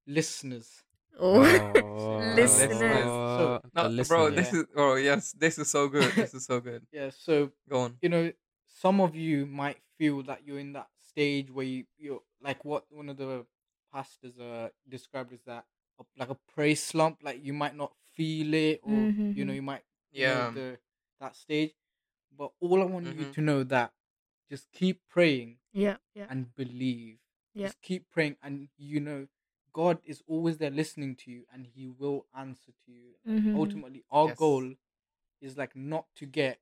listeners. 0.06 0.83
Oh. 1.18 1.38
Listeners. 2.36 2.70
Listeners. 2.70 3.04
Oh, 3.06 3.60
no, 3.74 3.88
the 3.94 4.04
bro 4.04 4.26
listeners. 4.26 4.34
this 4.50 4.52
is 4.54 4.66
oh 4.76 4.94
yes 4.96 5.32
this 5.32 5.58
is 5.58 5.70
so 5.70 5.88
good 5.88 6.10
this 6.14 6.34
is 6.34 6.44
so 6.44 6.60
good 6.60 6.82
Yeah. 6.92 7.10
So 7.16 7.50
go 7.68 7.80
on 7.80 7.96
you 8.02 8.08
know, 8.08 8.32
some 8.66 9.00
of 9.00 9.14
you 9.14 9.46
might 9.46 9.78
feel 9.98 10.22
that 10.24 10.40
you're 10.46 10.58
in 10.58 10.72
that 10.72 10.88
stage 11.00 11.50
where 11.50 11.64
you 11.66 11.84
you're 11.98 12.20
like 12.42 12.64
what 12.64 12.84
one 12.90 13.08
of 13.08 13.16
the 13.16 13.46
pastors 13.92 14.36
uh 14.38 14.68
described 14.88 15.32
as 15.32 15.40
that 15.46 15.64
a- 16.00 16.04
like 16.18 16.30
a 16.30 16.38
praise 16.54 16.82
slump. 16.82 17.18
Like 17.22 17.44
you 17.44 17.52
might 17.52 17.76
not 17.76 17.92
feel 18.16 18.52
it, 18.54 18.80
or 18.82 18.92
you 18.92 19.44
know, 19.44 19.52
you 19.52 19.62
might 19.62 19.82
you 20.12 20.26
know, 20.26 20.32
yeah 20.32 20.50
the 20.50 20.78
that 21.20 21.36
stage. 21.36 21.72
But 22.36 22.50
all 22.60 22.82
I 22.82 22.86
want 22.86 23.06
you 23.06 23.26
Mhm. 23.26 23.32
to 23.34 23.40
know 23.40 23.62
that 23.64 23.92
just 24.50 24.66
keep 24.72 25.00
praying 25.08 25.58
Yeah. 25.72 25.98
Yeah. 26.14 26.26
and 26.28 26.52
believe. 26.56 27.18
Yeah. 27.54 27.66
Just 27.68 27.80
keep 27.82 28.10
praying, 28.10 28.36
and 28.42 28.68
you 28.76 28.98
know, 28.98 29.28
God 29.74 29.98
is 30.04 30.22
always 30.26 30.56
there 30.58 30.70
listening 30.70 31.16
to 31.16 31.30
you, 31.30 31.44
and 31.52 31.66
He 31.66 31.88
will 31.88 32.26
answer 32.34 32.72
to 32.86 32.92
you. 32.92 33.14
And 33.26 33.42
Mhm. 33.44 33.54
Ultimately, 33.56 34.04
our 34.10 34.28
Yes. 34.28 34.38
goal 34.38 34.74
is 35.42 35.56
like 35.58 35.76
not 35.76 36.06
to 36.14 36.26
get 36.26 36.60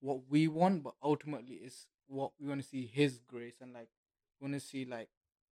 what 0.00 0.26
we 0.28 0.48
want, 0.48 0.82
but 0.82 0.96
ultimately 1.02 1.56
is 1.56 1.86
what 2.06 2.32
we 2.40 2.48
want 2.48 2.60
to 2.62 2.66
see 2.66 2.86
His 2.86 3.20
grace, 3.20 3.60
and 3.60 3.72
like 3.72 3.88
we 4.40 4.46
want 4.46 4.54
to 4.54 4.66
see 4.66 4.84
like 4.84 5.10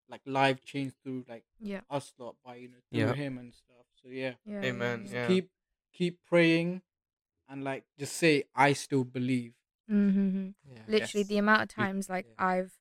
like 0.09 0.21
life 0.25 0.61
change 0.65 0.93
through 1.01 1.23
like 1.29 1.45
Yeah. 1.59 1.81
us 1.89 2.13
lot 2.17 2.35
by 2.43 2.55
you 2.57 2.67
know 2.67 2.81
through 2.89 2.99
Yeah. 2.99 3.13
Him 3.13 3.37
and 3.37 3.53
stuff. 3.53 3.85
So 4.01 4.09
yeah, 4.09 4.35
Yeah. 4.45 4.61
Amen, 4.65 5.03
just 5.03 5.13
yeah. 5.13 5.27
keep 5.27 5.49
keep 5.93 6.19
praying, 6.25 6.81
and 7.47 7.63
like 7.63 7.85
just 7.97 8.13
say, 8.17 8.43
I 8.53 8.73
still 8.73 9.03
believe. 9.05 9.53
Mm-hmm. 9.89 10.49
yeah 10.65 10.83
Literally, 10.87 11.21
Yes. 11.23 11.27
the 11.27 11.37
amount 11.37 11.61
of 11.61 11.69
times 11.69 12.09
like 12.09 12.25
yeah. 12.27 12.45
I've 12.45 12.77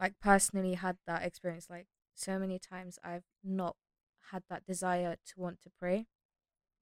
like 0.00 0.18
personally 0.20 0.74
had 0.74 0.98
that 1.06 1.22
experience. 1.22 1.68
Like 1.68 1.86
so 2.22 2.38
many 2.38 2.58
times 2.58 2.98
I've 3.04 3.24
not 3.44 3.76
had 4.32 4.44
that 4.50 4.64
desire 4.66 5.16
to 5.26 5.40
want 5.40 5.60
to 5.62 5.70
pray, 5.78 6.06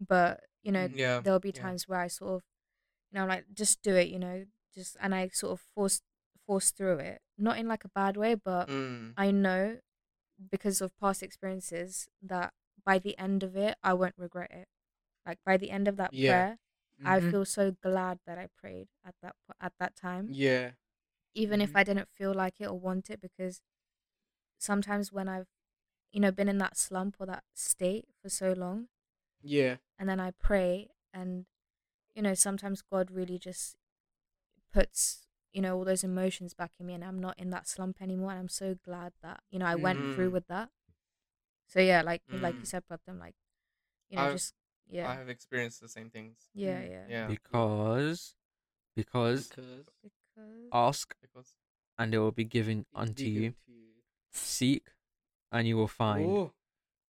but 0.01 0.41
you 0.63 0.73
know 0.73 0.89
yeah 0.95 1.23
there'll 1.23 1.41
be 1.41 1.53
yeah. 1.53 1.53
times 1.53 1.89
where 1.89 2.01
I 2.01 2.09
sort 2.09 2.37
of, 2.37 2.43
you 3.13 3.21
know, 3.21 3.27
like 3.27 3.47
just 3.55 3.83
do 3.83 3.97
it, 3.97 4.09
you 4.09 4.19
know, 4.19 4.47
just 4.75 4.97
and 5.01 5.15
I 5.15 5.29
sort 5.29 5.53
of 5.55 5.61
force 5.61 6.03
force 6.47 6.71
through 6.73 6.99
it, 7.01 7.21
not 7.39 7.59
in 7.59 7.69
like 7.69 7.85
a 7.85 7.91
bad 7.91 8.17
way, 8.17 8.35
but 8.37 8.69
mm, 8.69 9.17
I 9.17 9.31
know 9.31 9.81
because 10.51 10.81
of 10.81 10.97
past 10.99 11.23
experiences 11.23 12.09
that 12.23 12.55
by 12.85 12.99
the 12.99 13.19
end 13.19 13.43
of 13.45 13.57
it 13.57 13.77
I 13.83 13.95
won't 13.95 14.15
regret 14.19 14.51
it. 14.53 14.69
Like 15.27 15.39
by 15.47 15.57
the 15.59 15.71
end 15.71 15.89
of 15.89 15.97
that 15.99 16.15
Yeah. 16.15 16.21
prayer, 16.21 16.59
I 17.05 17.21
Mhm. 17.21 17.21
feel 17.21 17.45
so 17.47 17.73
glad 17.83 18.21
that 18.27 18.39
I 18.39 18.49
prayed 18.57 18.89
at 19.07 19.15
that 19.23 19.37
at 19.61 19.75
that 19.81 19.97
time, 19.97 20.33
Yeah. 20.33 20.73
even 21.35 21.61
if 21.61 21.71
Mhm. 21.71 21.77
I 21.77 21.85
didn't 21.85 22.09
feel 22.11 22.35
like 22.35 22.61
it 22.61 22.67
or 22.69 22.79
want 22.79 23.11
it, 23.11 23.21
because 23.21 23.61
sometimes 24.61 25.13
when 25.13 25.29
I've, 25.29 25.49
you 26.13 26.21
know, 26.21 26.31
been 26.31 26.49
in 26.49 26.59
that 26.59 26.77
slump 26.77 27.17
or 27.19 27.27
that 27.27 27.45
state 27.55 28.07
for 28.23 28.29
so 28.29 28.53
long, 28.53 28.89
Yeah. 29.43 29.77
and 29.99 30.09
then 30.09 30.21
I 30.21 30.31
pray, 30.33 30.91
and 31.13 31.47
you 32.15 32.23
know, 32.23 32.35
sometimes 32.35 32.83
God 32.83 33.11
really 33.11 33.39
just 33.39 33.77
puts 34.73 35.27
you 35.53 35.61
know 35.61 35.77
all 35.77 35.85
those 35.85 36.05
emotions 36.05 36.55
back 36.55 36.73
in 36.79 36.87
me, 36.87 36.95
and 36.95 37.05
I'm 37.05 37.21
not 37.21 37.39
in 37.39 37.51
that 37.51 37.67
slump 37.67 38.01
anymore. 38.01 38.31
And 38.31 38.39
I'm 38.39 38.49
so 38.49 38.77
glad 38.85 39.13
that 39.23 39.41
you 39.51 39.59
know 39.59 39.67
I 39.67 39.75
went 39.75 40.15
through 40.15 40.31
Mm. 40.31 40.33
with 40.33 40.47
that. 40.49 40.71
So 41.67 41.81
yeah, 41.81 42.03
like 42.03 42.23
like 42.31 42.55
you 42.57 42.63
Mm. 42.63 42.67
said, 42.67 42.85
Pratham, 42.89 43.19
like 43.19 43.35
you 44.09 44.17
know, 44.17 44.25
I've- 44.25 44.35
just 44.35 44.55
yeah, 44.89 45.09
I 45.11 45.15
have 45.15 45.29
experienced 45.29 45.81
the 45.81 45.89
same 45.89 46.11
things. 46.11 46.51
yeah, 46.55 46.83
Mm. 46.83 46.91
yeah, 46.91 47.07
Yeah. 47.09 47.27
Because 47.29 48.35
because 48.95 49.49
Because 49.49 49.87
Because 50.03 50.69
ask 50.73 51.15
Because 51.21 51.55
and 51.99 52.15
it 52.15 52.19
will 52.19 52.33
be 52.33 52.45
given 52.45 52.87
unto 52.95 53.25
you. 53.25 53.55
To 54.33 54.39
you. 54.39 54.45
Seek 54.45 54.87
and 55.53 55.67
you 55.67 55.77
will 55.77 55.89
find. 55.89 56.27
Oh, 56.37 56.53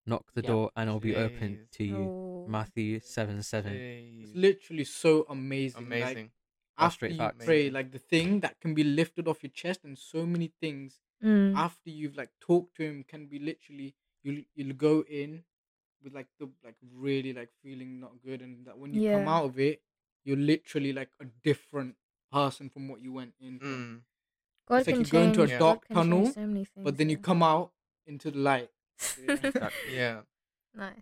Knock 0.06 0.32
the 0.34 0.40
Yep. 0.40 0.46
door 0.48 0.70
and 0.74 0.88
it 0.88 0.92
will 0.92 1.00
be 1.00 1.14
open 1.14 1.68
to 1.72 1.84
you. 1.84 1.94
oh, 1.94 2.46
Matthew 2.48 3.00
seven 3.00 3.42
seven. 3.42 3.74
it's 3.76 4.34
literally 4.34 4.84
so 4.84 5.24
amazing. 5.28 5.82
Like, 5.82 5.86
amazing. 6.02 6.30
That's 6.78 6.86
after 6.86 6.94
straight 6.96 7.12
you 7.12 7.18
facts. 7.18 7.44
pray, 7.44 7.60
Amazing. 7.60 7.72
like 7.74 7.92
the 7.92 7.98
thing 7.98 8.40
that 8.40 8.58
can 8.60 8.74
be 8.74 8.82
lifted 8.82 9.28
off 9.28 9.42
your 9.42 9.50
chest, 9.50 9.80
and 9.84 9.96
so 9.98 10.24
many 10.26 10.48
things 10.60 11.00
Mm. 11.22 11.54
after 11.54 11.90
you've 11.90 12.16
like 12.16 12.30
talked 12.40 12.76
to 12.76 12.82
him 12.82 13.04
can 13.04 13.26
be 13.26 13.38
literally 13.38 13.94
you'll 14.22 14.42
you'll 14.54 14.72
go 14.74 15.02
in 15.02 15.44
with 16.02 16.14
like 16.14 16.28
the 16.38 16.48
like 16.64 16.76
really 16.94 17.34
like 17.34 17.50
feeling 17.62 18.00
not 18.00 18.12
good, 18.24 18.40
and 18.40 18.66
that 18.66 18.78
when 18.78 18.94
you 18.94 19.02
come 19.12 19.28
out 19.28 19.44
of 19.44 19.58
it, 19.60 19.82
you're 20.24 20.38
literally 20.38 20.94
like 20.94 21.10
a 21.20 21.26
different 21.44 21.96
person 22.32 22.70
from 22.70 22.88
what 22.88 23.02
you 23.02 23.12
went 23.12 23.34
in. 23.38 23.58
Mm. 23.60 24.00
God 24.70 24.76
it's 24.78 24.86
like 24.88 24.94
can 24.96 25.04
you 25.04 25.10
go 25.10 25.22
into 25.22 25.42
a 25.42 25.46
change- 25.48 25.58
dark 25.60 25.80
God 25.80 25.86
can 25.88 25.96
change 25.96 26.10
tunnel, 26.10 26.32
so 26.32 26.40
many 26.46 26.66
But 26.76 26.84
things, 26.84 26.98
then 26.98 27.08
you 27.10 27.16
yeah. 27.16 27.22
come 27.22 27.42
out 27.42 27.72
into 28.06 28.30
the 28.30 28.38
light. 28.38 28.70
Yeah. 29.28 29.70
Yeah. 29.92 30.20
nice. 30.74 30.94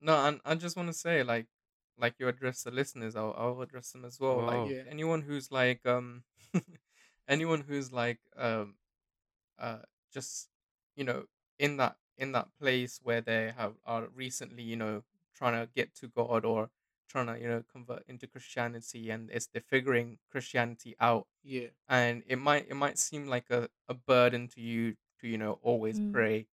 No, 0.00 0.14
and 0.26 0.40
I 0.44 0.54
just 0.54 0.76
want 0.76 0.88
to 0.88 0.92
say, 0.94 1.22
like, 1.22 1.46
like 1.98 2.14
you 2.18 2.28
address 2.28 2.62
the 2.62 2.70
listeners, 2.70 3.16
I'll, 3.16 3.34
I'll 3.36 3.60
address 3.62 3.90
them 3.92 4.04
as 4.04 4.20
well. 4.20 4.36
Wow. 4.38 4.46
Like 4.64 4.70
Yeah. 4.70 4.82
anyone 4.90 5.22
who's 5.22 5.50
like, 5.50 5.84
um, 5.86 6.22
anyone 7.28 7.64
who's 7.66 7.92
like, 7.92 8.18
um, 8.36 8.74
uh, 9.58 9.78
just 10.12 10.48
you 10.96 11.04
know, 11.04 11.24
in 11.58 11.76
that 11.78 11.96
in 12.16 12.32
that 12.32 12.48
place 12.60 13.00
where 13.02 13.20
they 13.20 13.52
have 13.56 13.74
are 13.84 14.08
recently, 14.14 14.62
you 14.62 14.76
know, 14.76 15.02
trying 15.36 15.54
to 15.60 15.68
get 15.74 15.94
to 15.96 16.08
God 16.08 16.44
or 16.44 16.70
trying 17.08 17.26
to 17.26 17.38
you 17.40 17.48
know 17.48 17.62
convert 17.70 18.04
into 18.08 18.26
Christianity, 18.26 19.10
and 19.10 19.30
it's 19.30 19.46
they're 19.48 19.62
figuring 19.62 20.18
Christianity 20.30 20.96
out, 21.00 21.26
yeah. 21.42 21.68
and 21.88 22.22
it 22.26 22.36
might 22.36 22.68
it 22.68 22.74
might 22.74 22.98
seem 22.98 23.26
like 23.26 23.50
a, 23.50 23.68
a 23.88 23.94
burden 23.94 24.48
to 24.48 24.60
you 24.60 24.96
to 25.20 25.28
you 25.28 25.38
know 25.38 25.54
always 25.62 26.00
Mm. 26.00 26.12
pray 26.12 26.48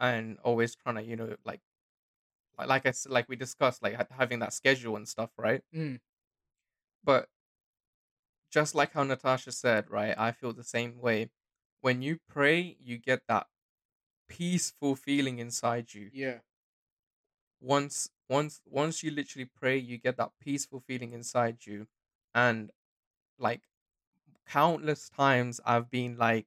and 0.00 0.38
always 0.40 0.76
trying 0.76 0.96
to 0.96 1.02
you 1.04 1.16
know 1.16 1.36
like 1.44 1.60
like 2.58 2.68
like 2.68 2.86
I 2.86 2.90
s- 2.90 3.06
like 3.08 3.28
we 3.28 3.36
discussed 3.36 3.82
like 3.82 4.10
having 4.12 4.40
that 4.40 4.52
schedule 4.52 4.96
and 4.96 5.08
stuff 5.08 5.30
right 5.38 5.62
Mm. 5.74 6.00
but 7.04 7.28
just 8.50 8.74
like 8.74 8.92
how 8.92 9.02
Natasha 9.02 9.52
said 9.52 9.90
right 9.90 10.16
I 10.18 10.32
feel 10.32 10.52
the 10.52 10.64
same 10.64 10.98
way 10.98 11.30
when 11.80 12.02
you 12.02 12.18
pray 12.28 12.76
you 12.80 12.98
get 12.98 13.22
that 13.28 13.46
peaceful 14.28 14.96
feeling 14.96 15.38
inside 15.40 15.94
you 15.94 16.12
Yeah. 16.12 16.40
Once 17.66 18.10
once 18.28 18.60
once 18.66 19.02
you 19.02 19.10
literally 19.10 19.46
pray 19.46 19.76
you 19.76 19.98
get 19.98 20.16
that 20.16 20.32
peaceful 20.40 20.80
feeling 20.80 21.12
inside 21.12 21.66
you 21.66 21.86
and 22.34 22.70
like 23.38 23.62
countless 24.46 25.08
times 25.08 25.60
I've 25.64 25.90
been 25.90 26.16
like 26.18 26.46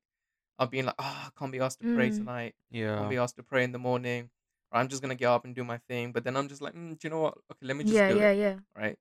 I've 0.60 0.72
been 0.72 0.86
like 0.88 0.96
oh 1.00 1.24
I 1.28 1.30
can't 1.38 1.52
be 1.52 1.60
asked 1.60 1.80
to 1.80 1.86
pray 1.86 2.10
Mm. 2.10 2.12
tonight 2.12 2.56
Yeah. 2.72 2.96
I'll 2.98 3.08
be 3.08 3.18
asked 3.18 3.38
to 3.38 3.44
pray 3.44 3.64
in 3.64 3.72
the 3.72 3.80
morning, 3.80 4.32
or 4.72 4.80
I'm 4.80 4.90
just 4.90 5.02
gonna 5.02 5.16
get 5.16 5.28
up 5.30 5.46
and 5.46 5.56
do 5.56 5.64
my 5.64 5.78
thing. 5.80 6.12
But 6.12 6.26
then 6.26 6.38
I'm 6.38 6.50
just 6.50 6.62
like, 6.62 6.74
mm, 6.76 7.00
do 7.00 7.08
you 7.08 7.12
know 7.12 7.22
what? 7.22 7.36
Okay, 7.52 7.66
let 7.66 7.78
me 7.78 7.86
just 7.86 8.06
Yeah, 8.06 8.08
do 8.08 8.20
yeah, 8.20 8.32
it, 8.32 8.32
yeah. 8.32 8.60
right? 8.76 8.98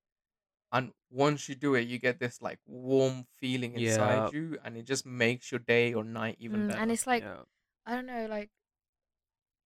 And 0.72 0.92
once 1.10 1.48
you 1.48 1.54
do 1.56 1.74
it, 1.76 1.88
you 1.88 1.98
get 1.98 2.20
this 2.20 2.42
like 2.42 2.60
warm 2.66 3.26
feeling 3.38 3.74
inside 3.74 4.24
Yeah. 4.24 4.32
you, 4.32 4.58
and 4.64 4.76
it 4.76 4.84
just 4.84 5.06
makes 5.06 5.52
your 5.52 5.60
day 5.60 5.94
or 5.94 6.04
night 6.04 6.36
even 6.40 6.62
Mm, 6.62 6.66
better. 6.66 6.82
and 6.82 6.90
it's 6.90 7.06
like 7.06 7.26
yeah. 7.26 7.42
I 7.86 7.94
don't 7.94 8.06
know, 8.06 8.26
like 8.26 8.50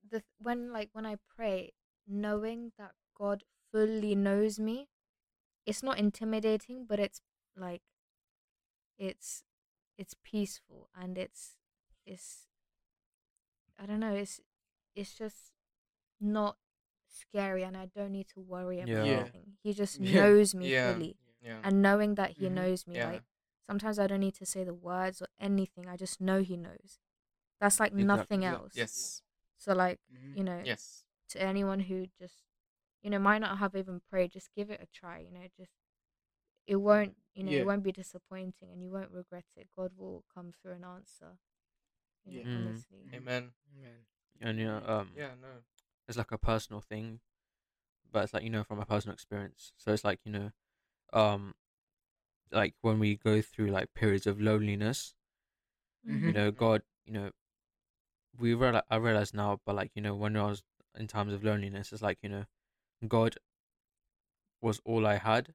the 0.09 0.21
th- 0.21 0.25
when 0.39 0.73
like 0.73 0.91
when 0.93 1.07
I 1.07 1.17
pray, 1.35 1.73
knowing 2.07 2.73
that 2.79 2.93
God 3.17 3.45
fully 3.71 4.15
knows 4.15 4.59
me, 4.59 4.89
it's 5.67 5.83
not 5.83 5.99
intimidating, 5.99 6.85
but 6.89 6.99
it's 6.99 7.21
like 7.57 7.83
it's 8.99 9.45
it's 9.99 10.15
peaceful 10.23 10.89
and 10.95 11.19
it's 11.19 11.57
it's 12.07 12.47
I 13.79 13.87
don't 13.87 14.01
know, 14.01 14.15
it's 14.15 14.41
it's 14.95 15.15
just 15.15 15.53
not 16.21 16.57
scary 17.09 17.63
and 17.63 17.77
I 17.77 17.87
don't 17.95 18.13
need 18.13 18.29
to 18.35 18.41
worry 18.41 18.81
about 18.81 19.07
Yeah. 19.07 19.13
Anything. 19.21 19.53
He 19.63 19.73
just 19.73 20.01
Yeah. 20.01 20.21
knows 20.23 20.55
me 20.55 20.71
Yeah. 20.71 20.93
fully. 20.93 21.17
yeah, 21.43 21.61
And 21.65 21.83
knowing 21.83 22.15
that 22.17 22.33
he 22.39 22.49
Mhm. 22.49 22.55
knows 22.55 22.87
me, 22.87 22.95
like 23.03 23.23
sometimes 23.67 23.99
I 23.99 24.07
don't 24.07 24.21
need 24.21 24.35
to 24.37 24.47
say 24.47 24.65
the 24.65 24.75
words 24.75 25.21
or 25.23 25.29
anything. 25.41 25.89
I 25.89 25.97
just 25.97 26.21
know 26.21 26.43
he 26.43 26.57
knows. 26.57 26.99
That's 27.61 27.81
like 27.81 27.93
Exact- 27.93 28.07
nothing 28.07 28.45
else. 28.45 28.75
yes, 28.77 29.23
So 29.59 29.73
like, 29.75 30.01
Mhm. 30.13 30.37
you 30.37 30.45
know, 30.45 30.63
yes, 30.65 31.02
to 31.33 31.43
anyone 31.43 31.81
who 31.81 32.07
just, 32.19 32.43
you 33.03 33.11
know, 33.11 33.19
might 33.19 33.41
not 33.41 33.59
have 33.59 33.77
even 33.77 34.01
prayed, 34.11 34.33
just 34.33 34.51
give 34.57 34.71
it 34.71 34.81
a 34.83 34.87
try. 34.99 35.19
You 35.21 35.33
know, 35.33 35.47
just 35.57 35.73
it 36.67 36.77
won't, 36.77 37.17
you 37.35 37.45
know, 37.45 37.53
Yeah. 37.53 37.61
it 37.61 37.67
won't 37.67 37.83
be 37.83 37.93
disappointing, 37.93 38.71
and 38.73 38.83
you 38.83 38.91
won't 38.91 39.11
regret 39.11 39.45
it. 39.57 39.69
God 39.77 39.93
will 39.97 40.25
come 40.35 40.53
through 40.63 40.73
an 40.75 40.85
answer. 40.85 41.39
You 42.27 42.33
know, 42.35 42.39
Yeah. 42.39 42.45
Mm. 42.45 42.67
honestly. 42.67 42.99
amen. 43.15 43.53
Man. 43.81 44.07
And 44.41 44.59
you 44.59 44.67
know, 44.67 44.83
um, 44.87 45.11
Yeah, 45.17 45.35
no, 45.41 45.49
it's 46.09 46.19
like 46.19 46.33
a 46.33 46.39
personal 46.39 46.81
thing, 46.81 47.21
but 48.13 48.25
it's 48.25 48.35
like 48.35 48.43
you 48.45 48.51
know 48.51 48.65
from 48.65 48.81
a 48.81 48.87
personal 48.87 49.15
experience. 49.15 49.73
So 49.77 49.93
it's 49.93 50.05
like 50.05 50.21
you 50.25 50.33
know, 50.33 50.51
um, 51.13 51.55
like 52.51 52.75
when 52.83 52.99
we 52.99 53.17
go 53.17 53.41
through 53.43 53.69
like 53.69 53.95
periods 53.95 54.27
of 54.27 54.41
loneliness, 54.41 55.15
you 56.05 56.13
Mhm. 56.13 56.33
know, 56.33 56.51
Mhm. 56.51 56.57
God, 56.57 56.83
you 57.07 57.13
know, 57.13 57.31
we 58.39 58.55
realize 58.55 58.83
I 58.91 58.97
realize 58.97 59.35
now, 59.35 59.61
but 59.65 59.75
like 59.77 59.91
you 59.95 60.03
know, 60.03 60.15
when 60.15 60.37
I 60.37 60.45
was 60.47 60.63
in 60.99 61.07
times 61.07 61.33
of 61.33 61.43
loneliness, 61.45 61.93
it's 61.93 62.03
like 62.03 62.19
you 62.23 62.29
know, 62.29 62.45
God 63.09 63.37
was 64.61 64.81
all 64.85 65.07
I 65.07 65.17
had, 65.17 65.55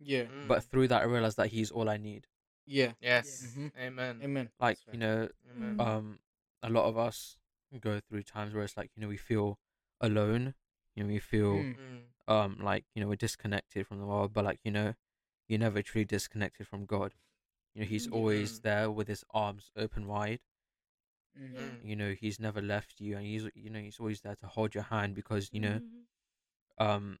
Yeah. 0.00 0.24
Mm. 0.24 0.48
but 0.48 0.64
through 0.64 0.88
that 0.88 1.02
I 1.02 1.04
realized 1.04 1.36
that 1.36 1.48
He's 1.48 1.70
all 1.70 1.88
I 1.88 1.96
need. 1.96 2.26
Yeah. 2.66 2.92
yes, 3.00 3.42
Mhm. 3.56 3.72
amen, 3.78 4.20
Amen. 4.22 4.50
Like 4.58 4.78
That's 4.78 4.92
you 4.92 4.98
know, 4.98 5.28
amen. 5.50 5.76
Mm. 5.76 5.80
um, 5.86 6.18
a 6.62 6.70
lot 6.70 6.86
of 6.86 6.96
us 6.98 7.36
go 7.80 8.00
through 8.00 8.22
times 8.22 8.54
where 8.54 8.64
it's 8.64 8.76
like 8.76 8.90
you 8.96 9.02
know 9.02 9.08
we 9.08 9.16
feel 9.16 9.58
alone, 10.00 10.54
you 10.94 11.02
know, 11.04 11.08
we 11.08 11.18
feel 11.18 11.54
Mm. 11.64 11.76
Mm. 11.76 12.02
um 12.26 12.58
like 12.62 12.84
you 12.94 13.02
know 13.02 13.08
we're 13.08 13.16
disconnected 13.16 13.86
from 13.86 13.98
the 13.98 14.06
world 14.06 14.32
but 14.32 14.44
like 14.46 14.58
you 14.64 14.70
know 14.70 14.94
you're 15.46 15.58
never 15.58 15.82
truly 15.82 16.06
disconnected 16.06 16.66
from 16.66 16.86
god 16.86 17.12
you 17.74 17.82
know 17.82 17.86
he's 17.86 18.06
Mhm. 18.06 18.12
always 18.14 18.58
Mm. 18.60 18.62
there 18.62 18.90
with 18.90 19.08
his 19.08 19.24
arms 19.30 19.70
open 19.76 20.06
wide 20.06 20.40
Mhm. 21.38 21.54
Mm. 21.54 21.84
you 21.84 21.96
know 21.96 22.12
he's 22.12 22.38
never 22.38 22.60
left 22.62 23.00
you 23.00 23.16
and 23.16 23.26
he's 23.26 23.44
you 23.54 23.70
know 23.70 23.80
he's 23.80 23.98
always 23.98 24.20
there 24.20 24.36
to 24.36 24.46
hold 24.46 24.74
your 24.74 24.84
hand 24.84 25.14
because 25.14 25.48
you 25.52 25.60
know 25.60 25.80
Mhm. 25.80 26.04
um 26.86 27.18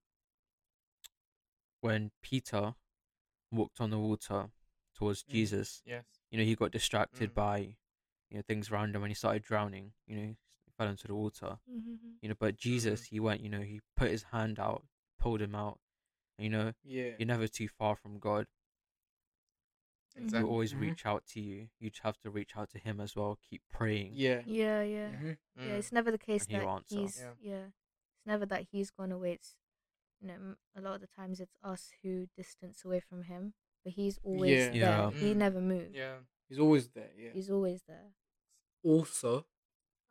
when 1.80 2.10
peter 2.22 2.74
walked 3.50 3.80
on 3.80 3.90
the 3.90 3.98
water 3.98 4.50
towards 4.94 5.22
Mhm. 5.24 5.28
jesus 5.28 5.82
Yes, 5.84 6.04
you 6.30 6.38
know 6.38 6.44
he 6.44 6.54
got 6.54 6.70
distracted 6.70 7.30
Mm. 7.30 7.34
by 7.34 7.58
you 8.30 8.36
know 8.38 8.42
things 8.42 8.70
around 8.70 8.94
him 8.94 9.02
and 9.02 9.10
he 9.10 9.14
started 9.14 9.42
drowning 9.42 9.92
you 10.06 10.16
know 10.16 10.26
he 10.64 10.70
fell 10.76 10.88
into 10.88 11.06
the 11.06 11.14
water 11.14 11.58
Mhm. 11.68 12.18
you 12.22 12.28
know 12.28 12.34
but 12.38 12.56
jesus 12.56 13.04
he 13.04 13.20
went 13.20 13.40
you 13.42 13.48
know 13.48 13.62
he 13.62 13.80
put 13.96 14.10
his 14.10 14.24
hand 14.24 14.58
out 14.58 14.86
pulled 15.18 15.40
him 15.42 15.54
out 15.54 15.78
you 16.38 16.48
know 16.50 16.72
Yeah. 16.82 17.14
you're 17.18 17.26
never 17.26 17.46
too 17.48 17.68
far 17.68 17.94
from 17.96 18.18
God. 18.18 18.46
Exactly. 20.16 20.40
He'll 20.40 20.48
always 20.50 20.72
Mhm. 20.74 20.80
reach 20.80 21.06
out 21.06 21.24
to 21.26 21.40
you. 21.40 21.68
You 21.78 21.90
just 21.90 22.02
have 22.02 22.18
to 22.20 22.30
reach 22.30 22.56
out 22.56 22.70
to 22.70 22.78
Him 22.78 23.00
as 23.00 23.14
well. 23.16 23.38
Keep 23.48 23.62
praying. 23.70 24.12
Yeah. 24.14 24.42
Yeah, 24.46 24.82
yeah, 24.82 25.10
Mhm. 25.10 25.38
yeah. 25.56 25.64
It's 25.74 25.92
never 25.92 26.10
the 26.10 26.18
case 26.18 26.46
And 26.46 26.60
that 26.62 26.66
answer. 26.66 26.96
he's 27.00 27.18
Yeah. 27.20 27.34
yeah. 27.40 27.66
It's 27.66 28.26
never 28.26 28.46
that 28.46 28.66
he's 28.70 28.90
gone 28.90 29.12
away. 29.12 29.32
It's 29.34 29.56
you 30.20 30.28
know 30.28 30.56
a 30.74 30.80
lot 30.80 30.94
of 30.94 31.00
the 31.02 31.06
times 31.08 31.40
it's 31.40 31.56
us 31.62 31.92
who 32.02 32.26
distance 32.36 32.84
away 32.84 33.00
from 33.00 33.24
him, 33.24 33.54
but 33.82 33.92
he's 33.94 34.18
always 34.22 34.50
Yeah. 34.52 34.68
there. 34.68 34.80
Yeah. 34.80 35.10
He 35.10 35.32
Mm. 35.34 35.36
never 35.36 35.60
moves. 35.60 35.94
Yeah, 35.94 36.20
He's 36.48 36.58
always 36.58 36.88
there. 36.90 37.10
Yeah. 37.16 37.32
He's 37.32 37.50
always 37.50 37.82
there. 37.84 38.12
Also, 38.82 39.46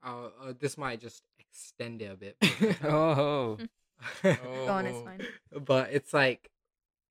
uh, 0.01 0.25
uh, 0.39 0.53
this 0.53 0.77
might 0.77 0.99
just 0.99 1.23
extend 1.39 2.01
it 2.01 2.05
a 2.11 2.15
bit. 2.17 2.37
Oh, 2.83 3.57
Go 4.23 4.67
on, 4.67 4.85
it's 4.85 4.97
Oh. 4.97 5.05
fine. 5.05 5.27
but 5.63 5.93
it's 5.93 6.13
like, 6.13 6.51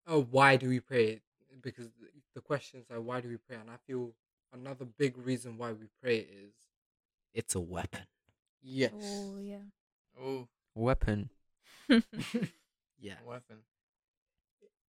oh, 0.06 0.22
why 0.22 0.56
do 0.56 0.68
we 0.68 0.80
pray? 0.80 1.22
Because 1.60 1.88
the- 2.34 2.40
the 2.40 2.40
questions 2.40 2.86
are 2.90 3.00
why 3.00 3.20
do 3.20 3.28
we 3.28 3.36
pray, 3.36 3.56
and 3.56 3.70
I 3.70 3.76
feel 3.86 4.14
another 4.52 4.84
big 4.84 5.16
reason 5.18 5.56
why 5.58 5.72
we 5.72 5.86
pray 6.02 6.18
is 6.18 6.54
it's 7.34 7.54
a 7.54 7.60
weapon. 7.60 8.06
yes. 8.62 8.92
Oh 8.94 9.38
yeah. 9.38 9.64
oh, 10.20 10.48
weapon. 10.74 11.30
Yeah. 12.98 13.16
Weapon. 13.26 13.64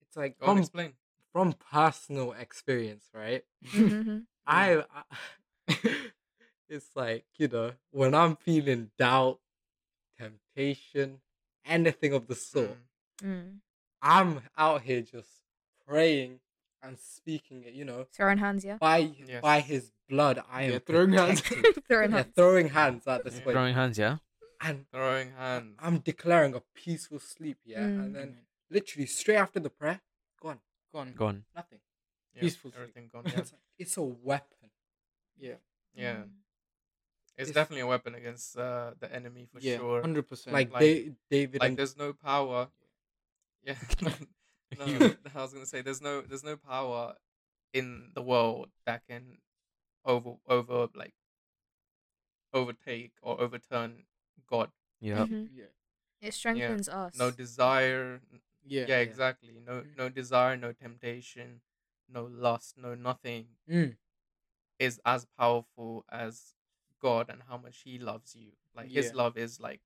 It's 0.03 0.15
like 0.15 0.37
Go 0.37 0.45
on, 0.45 0.55
from, 0.57 0.59
explain. 0.59 0.93
from 1.31 1.53
personal 1.53 2.33
experience, 2.33 3.05
right? 3.13 3.43
hmm 3.67 4.19
I, 4.45 4.83
I 4.93 5.03
it's 6.69 6.95
like, 6.95 7.25
you 7.37 7.47
know, 7.47 7.71
when 7.91 8.13
I'm 8.13 8.35
feeling 8.35 8.91
doubt, 8.99 9.39
temptation, 10.19 11.21
anything 11.65 12.13
of 12.13 12.27
the 12.27 12.35
sort, 12.35 12.77
Mm. 13.23 13.27
Mm. 13.27 13.59
I'm 14.01 14.41
out 14.57 14.81
here 14.83 15.01
just 15.01 15.29
praying 15.87 16.39
and 16.83 16.99
speaking 16.99 17.63
it, 17.63 17.73
you 17.73 17.85
know. 17.85 18.05
Throwing 18.13 18.37
hands, 18.37 18.63
yeah. 18.65 18.77
By 18.77 18.97
Yes. 19.25 19.41
by 19.41 19.61
his 19.61 19.91
blood 20.09 20.43
I 20.51 20.63
am 20.63 20.71
Yeah, 20.73 20.79
throwing 20.79 21.13
hands. 21.13 21.41
protected. 21.41 21.83
Throwing 21.87 22.11
yeah, 22.11 22.17
hands. 22.17 22.33
throwing 22.35 22.69
hands 22.69 23.07
at 23.07 23.23
this 23.23 23.35
Yeah. 23.37 23.43
point. 23.43 23.53
Throwing 23.55 23.75
hands, 23.75 23.97
yeah. 23.97 24.17
And 24.61 24.85
Throwing 24.91 25.31
hands. 25.31 25.75
I'm 25.79 25.99
declaring 25.99 26.53
a 26.55 26.61
peaceful 26.75 27.19
sleep, 27.19 27.57
yeah. 27.65 27.79
Mm. 27.79 27.99
And 28.03 28.15
then 28.15 28.37
literally 28.69 29.05
straight 29.07 29.37
after 29.37 29.59
the 29.59 29.69
prayer, 29.69 30.01
gone. 30.41 30.59
Gone. 30.93 31.13
Gone. 31.15 31.45
Nothing. 31.55 31.79
Yeah, 32.35 32.41
peaceful 32.41 32.71
sleep. 32.71 32.79
Everything 32.81 33.09
gone. 33.11 33.23
Yeah. 33.31 33.39
It's, 33.39 33.51
like, 33.51 33.61
it's 33.79 33.97
a 33.97 34.03
weapon. 34.03 34.69
Yeah. 35.37 35.55
yeah. 35.95 36.15
Mm. 36.15 36.29
It's, 37.37 37.49
It's- 37.49 37.53
definitely 37.55 37.81
a 37.81 37.87
weapon 37.87 38.13
against 38.15 38.57
uh, 38.57 38.91
the 38.99 39.11
enemy 39.13 39.47
for 39.51 39.59
Yeah. 39.59 39.77
sure. 39.77 40.01
Hundred 40.01 40.29
percent. 40.29 40.53
Like, 40.53 40.71
like- 40.71 40.81
Da- 40.81 41.11
David 41.31 41.61
Like 41.61 41.69
and 41.69 41.77
there's 41.77 41.97
no 41.97 42.13
power. 42.13 42.69
Yeah. 43.63 43.75
no, 44.79 44.85
You- 44.85 45.17
I 45.35 45.41
was 45.41 45.53
gonna 45.53 45.65
say 45.65 45.81
there's 45.81 46.01
no 46.01 46.21
there's 46.21 46.43
no 46.43 46.57
power 46.57 47.15
in 47.73 48.11
the 48.13 48.21
world 48.21 48.69
that 48.85 49.01
can 49.07 49.37
over 50.05 50.35
over 50.47 50.87
like 50.95 51.13
overtake 52.53 53.13
or 53.21 53.39
overturn 53.41 54.03
God. 54.47 54.71
Yeah. 54.99 55.25
Mhm. 55.25 55.49
Yeah. 55.53 55.65
It 56.21 56.33
strengthens 56.33 56.87
us. 56.87 57.17
No 57.17 57.31
desire. 57.31 58.21
n- 58.31 58.41
Yeah. 58.65 58.85
Yeah, 58.87 58.99
exactly. 58.99 59.59
No 59.59 59.81
Mhm. 59.83 59.97
no 59.97 60.09
desire, 60.09 60.55
no 60.55 60.71
temptation, 60.71 61.61
no 62.07 62.25
lust, 62.25 62.77
no 62.77 62.95
nothing 62.95 63.57
Mm. 63.67 63.97
is 64.79 65.01
as 65.05 65.25
powerful 65.25 66.05
as 66.09 66.55
God 66.99 67.29
and 67.29 67.43
how 67.43 67.57
much 67.57 67.79
He 67.81 67.97
loves 67.97 68.35
you. 68.35 68.55
Like 68.73 68.89
His 68.91 69.13
love 69.13 69.37
is 69.37 69.59
like 69.59 69.81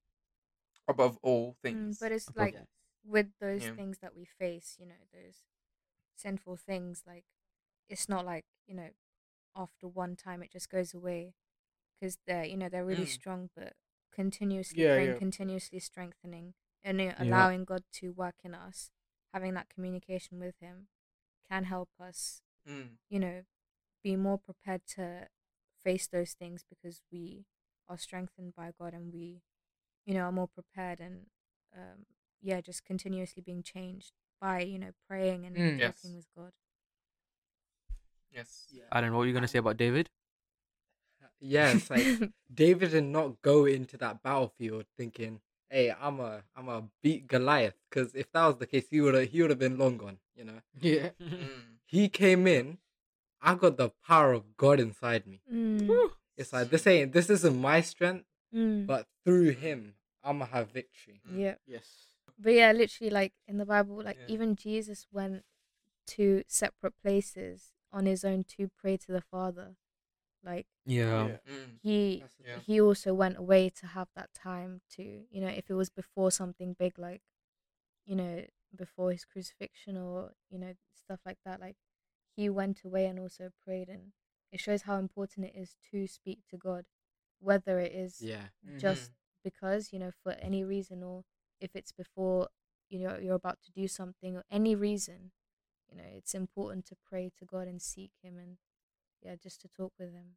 above 0.88 1.18
all 1.24 1.54
Mm, 1.54 1.62
things. 1.62 2.00
but 2.00 2.12
it's 2.12 2.28
Above 2.28 2.38
like 2.38 2.56
all. 2.56 2.68
With 3.08 3.28
those 3.42 3.68
Yeah. 3.68 3.76
things 3.76 4.00
that 4.02 4.16
we 4.16 4.26
face, 4.26 4.78
you 4.80 4.88
know, 4.88 4.96
those 5.14 5.44
sinful 6.16 6.58
things, 6.58 7.04
like 7.08 7.26
it's 7.90 8.10
not 8.10 8.26
like 8.26 8.46
you 8.68 8.76
know, 8.76 8.90
after 9.56 9.88
one 9.88 10.16
time 10.16 10.44
it 10.44 10.52
just 10.52 10.70
goes 10.70 10.94
away, 10.94 11.34
because 12.00 12.18
they're 12.28 12.46
you 12.46 12.58
know 12.58 12.70
they're 12.70 12.86
really 12.86 13.06
Mm. 13.06 13.08
strong, 13.08 13.50
but 13.56 13.74
continuously 14.14 14.84
Yeah, 14.84 14.86
praying, 14.86 15.14
yeah. 15.14 15.16
continuously 15.16 15.80
strengthening, 15.80 16.54
and 16.84 17.02
allowing 17.20 17.66
God 17.66 17.84
to 17.94 18.12
work 18.12 18.36
in 18.44 18.56
us, 18.56 18.92
having 19.34 19.54
that 19.56 19.70
communication 19.70 20.40
with 20.40 20.56
Him, 20.62 20.88
can 21.50 21.66
help 21.66 21.90
us, 22.00 22.42
Mm, 22.68 22.98
you 23.10 23.20
know, 23.20 23.44
be 24.04 24.16
more 24.16 24.38
prepared 24.40 24.82
to 24.96 25.28
face 25.84 26.08
those 26.08 26.34
things 26.34 26.64
because 26.70 27.02
we 27.12 27.46
are 27.90 27.98
strengthened 27.98 28.54
by 28.56 28.72
God 28.80 28.94
and 28.94 29.14
we, 29.14 29.42
you 30.06 30.14
know, 30.14 30.22
are 30.22 30.32
more 30.32 30.48
prepared 30.48 31.00
and, 31.00 31.28
um, 31.76 32.06
yeah, 32.42 32.62
just 32.62 32.86
continuously 32.86 33.42
being 33.46 33.64
changed 33.64 34.12
by 34.42 34.62
you 34.62 34.78
know 34.80 34.92
praying 35.08 35.46
and 35.46 35.56
Mm. 35.56 35.80
Yes. 35.80 36.02
talking 36.02 36.16
with 36.16 36.28
God. 36.36 36.52
yes. 38.32 38.68
Yeah. 38.72 38.84
Alan, 38.92 39.12
what 39.14 39.20
were 39.20 39.26
you 39.28 39.34
gonna 39.34 39.48
say 39.48 39.60
about 39.60 39.78
David? 39.78 40.10
Yeah, 41.40 41.74
it's 41.74 41.90
like 41.90 42.06
David 42.54 42.92
did 42.92 43.04
not 43.04 43.42
go 43.42 43.66
into 43.66 43.98
that 43.98 44.24
battlefield 44.24 44.86
thinking, 44.98 45.40
"Hey, 45.70 45.94
I'm 46.00 46.20
a, 46.20 46.44
I'm 46.56 46.68
a 46.70 46.84
beat 47.04 47.28
Goliath." 47.28 47.76
Because 47.90 48.16
if 48.16 48.32
that 48.32 48.46
was 48.48 48.58
the 48.58 48.66
case, 48.66 48.86
he 48.90 49.02
would 49.02 49.14
have, 49.14 49.30
he 49.30 49.42
would 49.42 49.52
have 49.52 49.60
been 49.60 49.78
long 49.78 49.98
gone. 49.98 50.18
You 50.36 50.46
know, 50.46 50.62
Yeah. 50.80 51.10
Mm, 51.22 51.78
he 51.86 52.10
came 52.10 52.48
in. 52.48 52.80
I 53.42 53.54
got 53.56 53.78
the 53.78 53.92
power 54.06 54.34
of 54.34 54.58
God 54.58 54.80
inside 54.80 55.28
me. 55.28 55.42
Mm, 55.54 56.10
It's 56.36 56.52
like 56.52 56.70
this 56.72 56.88
ain't, 56.88 57.14
this 57.14 57.30
isn't 57.30 57.56
my 57.56 57.82
strength, 57.82 58.26
mm, 58.54 58.86
but 58.88 59.08
through 59.24 59.52
Him, 59.52 59.94
I'm 60.24 60.40
gonna 60.40 60.52
have 60.52 60.72
victory. 60.72 61.22
yeah, 61.32 61.56
Yes. 61.68 62.07
But 62.40 62.54
yeah, 62.54 62.72
literally, 62.72 63.10
like 63.10 63.34
in 63.48 63.58
the 63.58 63.66
Bible, 63.66 64.02
like 64.04 64.20
Yeah. 64.28 64.34
even 64.36 64.56
Jesus 64.56 65.08
went 65.12 65.44
to 66.08 66.44
separate 66.48 66.98
places 67.02 67.74
on 67.92 68.06
his 68.06 68.24
own 68.26 68.44
to 68.58 68.70
pray 68.70 68.98
to 68.98 69.12
the 69.12 69.22
Father. 69.22 69.76
Like 70.44 70.68
Yeah. 70.86 71.28
Yeah. 71.28 71.38
Mm, 71.48 71.80
he 71.82 72.24
Yeah. 72.46 72.60
he 72.60 72.82
also 72.82 73.14
went 73.14 73.38
away 73.38 73.70
to 73.70 73.88
have 73.88 74.10
that 74.16 74.34
time 74.34 74.82
to 74.96 75.04
you 75.30 75.42
know 75.42 75.48
if 75.48 75.70
it 75.70 75.74
was 75.76 75.90
before 75.90 76.32
something 76.32 76.74
big 76.74 76.98
like 76.98 77.22
you 78.06 78.16
know 78.16 78.46
before 78.76 79.12
his 79.12 79.26
crucifixion 79.26 79.98
or 79.98 80.32
you 80.50 80.58
know 80.60 80.74
stuff 80.94 81.20
like 81.26 81.38
that 81.46 81.60
like 81.62 81.78
he 82.36 82.50
went 82.50 82.84
away 82.84 83.06
and 83.06 83.20
also 83.20 83.52
prayed 83.64 83.90
and 83.90 84.14
it 84.52 84.60
shows 84.60 84.84
how 84.84 84.98
important 84.98 85.46
it 85.46 85.56
is 85.56 85.76
to 85.92 86.08
speak 86.08 86.40
to 86.50 86.58
god 86.58 86.86
whether 87.40 87.80
it 87.80 87.92
is 87.94 88.20
Yeah, 88.22 88.48
just 88.80 89.12
because 89.44 89.94
you 89.94 90.00
know 90.00 90.12
for 90.24 90.34
any 90.42 90.64
reason 90.64 91.04
or 91.04 91.24
if 91.60 91.76
it's 91.76 91.92
before 91.92 92.48
you 92.90 93.00
know 93.00 93.18
you're 93.22 93.36
about 93.36 93.60
to 93.64 93.72
do 93.72 93.88
something 93.88 94.36
or 94.38 94.44
any 94.52 94.76
reason 94.76 95.32
you 95.90 95.98
know 95.98 96.04
it's 96.16 96.34
important 96.34 96.86
to 96.86 96.96
pray 97.10 97.32
to 97.38 97.46
god 97.46 97.68
and 97.68 97.82
seek 97.82 98.12
him 98.24 98.38
and 98.38 98.58
yeah 99.22 99.36
just 99.42 99.60
to 99.62 99.68
talk 99.68 99.92
with 100.00 100.12
him 100.14 100.36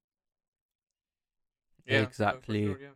yeah, 1.86 2.02
Exactly. 2.02 2.66
sure, 2.66 2.78
yeah. 2.80 2.88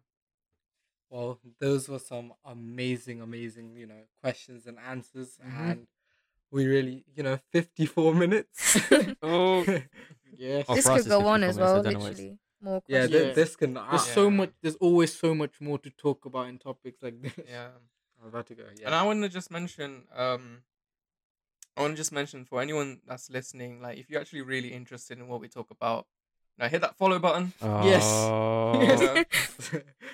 Well, 1.10 1.40
those 1.60 1.88
were 1.88 1.98
some 1.98 2.32
amazing, 2.44 3.20
amazing, 3.22 3.76
you 3.76 3.86
know, 3.86 4.02
questions 4.20 4.66
and 4.66 4.78
answers, 4.78 5.38
Mhm. 5.44 5.70
and 5.70 5.86
we 6.50 6.66
really, 6.66 7.04
you 7.14 7.22
know, 7.22 7.38
fifty-four 7.50 8.14
minutes. 8.14 8.78
Oh. 9.22 9.64
Yes. 10.36 10.66
Oh, 10.68 10.74
this 10.74 10.86
could 10.86 11.06
go 11.06 11.26
on 11.26 11.42
as 11.44 11.56
well 11.58 11.82
don't 11.82 11.94
know 11.94 11.98
what 12.00 12.10
it's- 12.12 12.18
literally 12.18 12.38
more 12.60 12.82
yeah, 12.88 13.06
th- 13.06 13.26
Yeah. 13.28 13.32
this 13.32 13.56
can. 13.56 13.74
There's 13.74 13.86
I, 14.02 14.14
so 14.14 14.30
much. 14.30 14.52
There's 14.62 14.76
always 14.76 15.12
so 15.18 15.34
much 15.34 15.60
more 15.60 15.78
to 15.78 15.90
talk 15.90 16.24
about 16.26 16.48
in 16.48 16.58
topics 16.58 17.02
like 17.02 17.20
this. 17.22 17.32
Yeah. 17.48 17.70
I'm 18.24 18.30
about 18.30 18.46
to 18.46 18.54
go. 18.54 18.62
Yeah. 18.80 18.86
And 18.86 18.94
I 18.94 19.02
want 19.02 19.22
to 19.22 19.28
just 19.28 19.50
mention, 19.50 20.04
um, 20.16 20.62
I 21.76 21.82
want 21.82 21.92
to 21.92 21.96
just 21.96 22.10
mention 22.12 22.44
for 22.46 22.62
anyone 22.62 23.00
that's 23.06 23.28
listening, 23.28 23.82
like 23.82 23.98
if 23.98 24.08
you're 24.08 24.20
actually 24.20 24.40
really 24.42 24.68
interested 24.72 25.18
in 25.18 25.28
what 25.28 25.40
we 25.42 25.48
talk 25.48 25.70
about, 25.70 26.06
now 26.58 26.68
hit 26.68 26.80
that 26.80 26.96
follow 26.96 27.18
button. 27.18 27.52
Yes. 27.62 28.02
Oh. 28.06 28.80
You 28.80 28.86
know, 28.96 29.24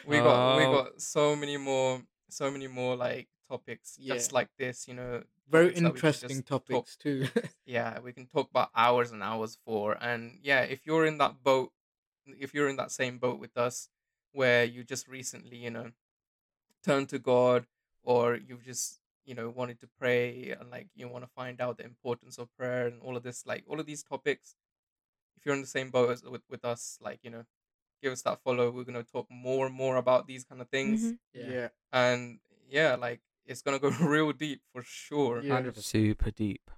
we 0.07 0.17
got 0.17 0.57
we 0.59 0.65
Oh. 0.65 0.73
got 0.73 1.01
so 1.01 1.37
many 1.37 1.57
more, 1.57 2.03
so 2.31 2.51
many 2.51 2.67
more 2.67 2.97
like 2.97 3.29
topics 3.49 3.97
just 3.97 4.33
like 4.33 4.49
this. 4.59 4.89
You 4.89 4.95
know, 4.95 5.23
Very 5.49 5.73
topics 5.73 5.75
that 5.75 5.83
we 5.83 5.83
can 5.83 5.87
interesting 5.97 6.29
just 6.39 6.47
talk- 6.49 6.67
topics 6.67 6.97
too. 6.97 7.29
yeah, 7.67 8.01
we 8.01 8.13
can 8.13 8.27
talk 8.27 8.51
about 8.51 8.71
hours 8.75 9.13
and 9.13 9.23
hours 9.23 9.57
for. 9.65 9.97
And 10.03 10.39
yeah, 10.43 10.63
if 10.63 10.85
you're 10.85 11.07
in 11.07 11.19
that 11.19 11.45
boat, 11.45 11.71
if 12.27 12.55
you're 12.55 12.69
in 12.69 12.77
that 12.77 12.91
same 12.91 13.19
boat 13.19 13.39
with 13.39 13.57
us, 13.57 13.89
where 14.33 14.65
you 14.65 14.83
just 14.83 15.07
recently, 15.09 15.59
you 15.59 15.71
know, 15.71 15.91
turned 16.83 17.09
to 17.11 17.19
God, 17.19 17.67
or 18.03 18.37
you've 18.37 18.65
just, 18.65 19.01
you 19.25 19.35
know, 19.35 19.51
wanted 19.51 19.79
to 19.81 19.89
pray 19.99 20.55
and 20.59 20.71
like 20.71 20.89
you 20.95 21.09
want 21.09 21.25
to 21.25 21.31
find 21.37 21.61
out 21.61 21.79
the 21.79 21.85
importance 21.85 22.39
of 22.39 22.49
prayer 22.57 22.87
and 22.87 23.01
all 23.03 23.17
of 23.17 23.23
this, 23.23 23.45
like 23.47 23.65
all 23.67 23.79
of 23.81 23.87
these 23.87 24.03
topics, 24.03 24.55
if 25.37 25.45
you're 25.47 25.55
in 25.55 25.61
the 25.61 25.67
same 25.67 25.91
boat 25.91 26.11
as 26.11 26.23
with, 26.23 26.43
with 26.51 26.65
us, 26.65 26.99
like, 27.01 27.21
you 27.23 27.31
know, 27.31 27.45
give 28.03 28.13
us 28.13 28.23
that 28.23 28.41
follow. 28.43 28.71
We're 28.71 28.85
going 28.85 29.03
to 29.05 29.11
talk 29.11 29.27
more 29.31 29.67
and 29.67 29.75
more 29.75 29.97
about 29.97 30.27
these 30.27 30.45
kind 30.45 30.61
of 30.61 30.69
things. 30.69 31.03
Mhm. 31.03 31.19
yeah. 31.35 31.69
And 31.93 32.41
yeah, 32.69 32.95
like 32.97 33.21
it's 33.47 33.63
going 33.63 33.79
to 33.79 33.83
go 33.91 33.91
real 34.05 34.33
deep 34.33 34.63
for 34.73 34.83
sure. 34.83 35.43
Yeah. 35.43 35.61
100%. 35.61 35.77
Super 35.83 36.31
deep. 36.31 36.71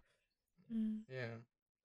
Mm. 0.73 1.01
Yeah. 1.09 1.35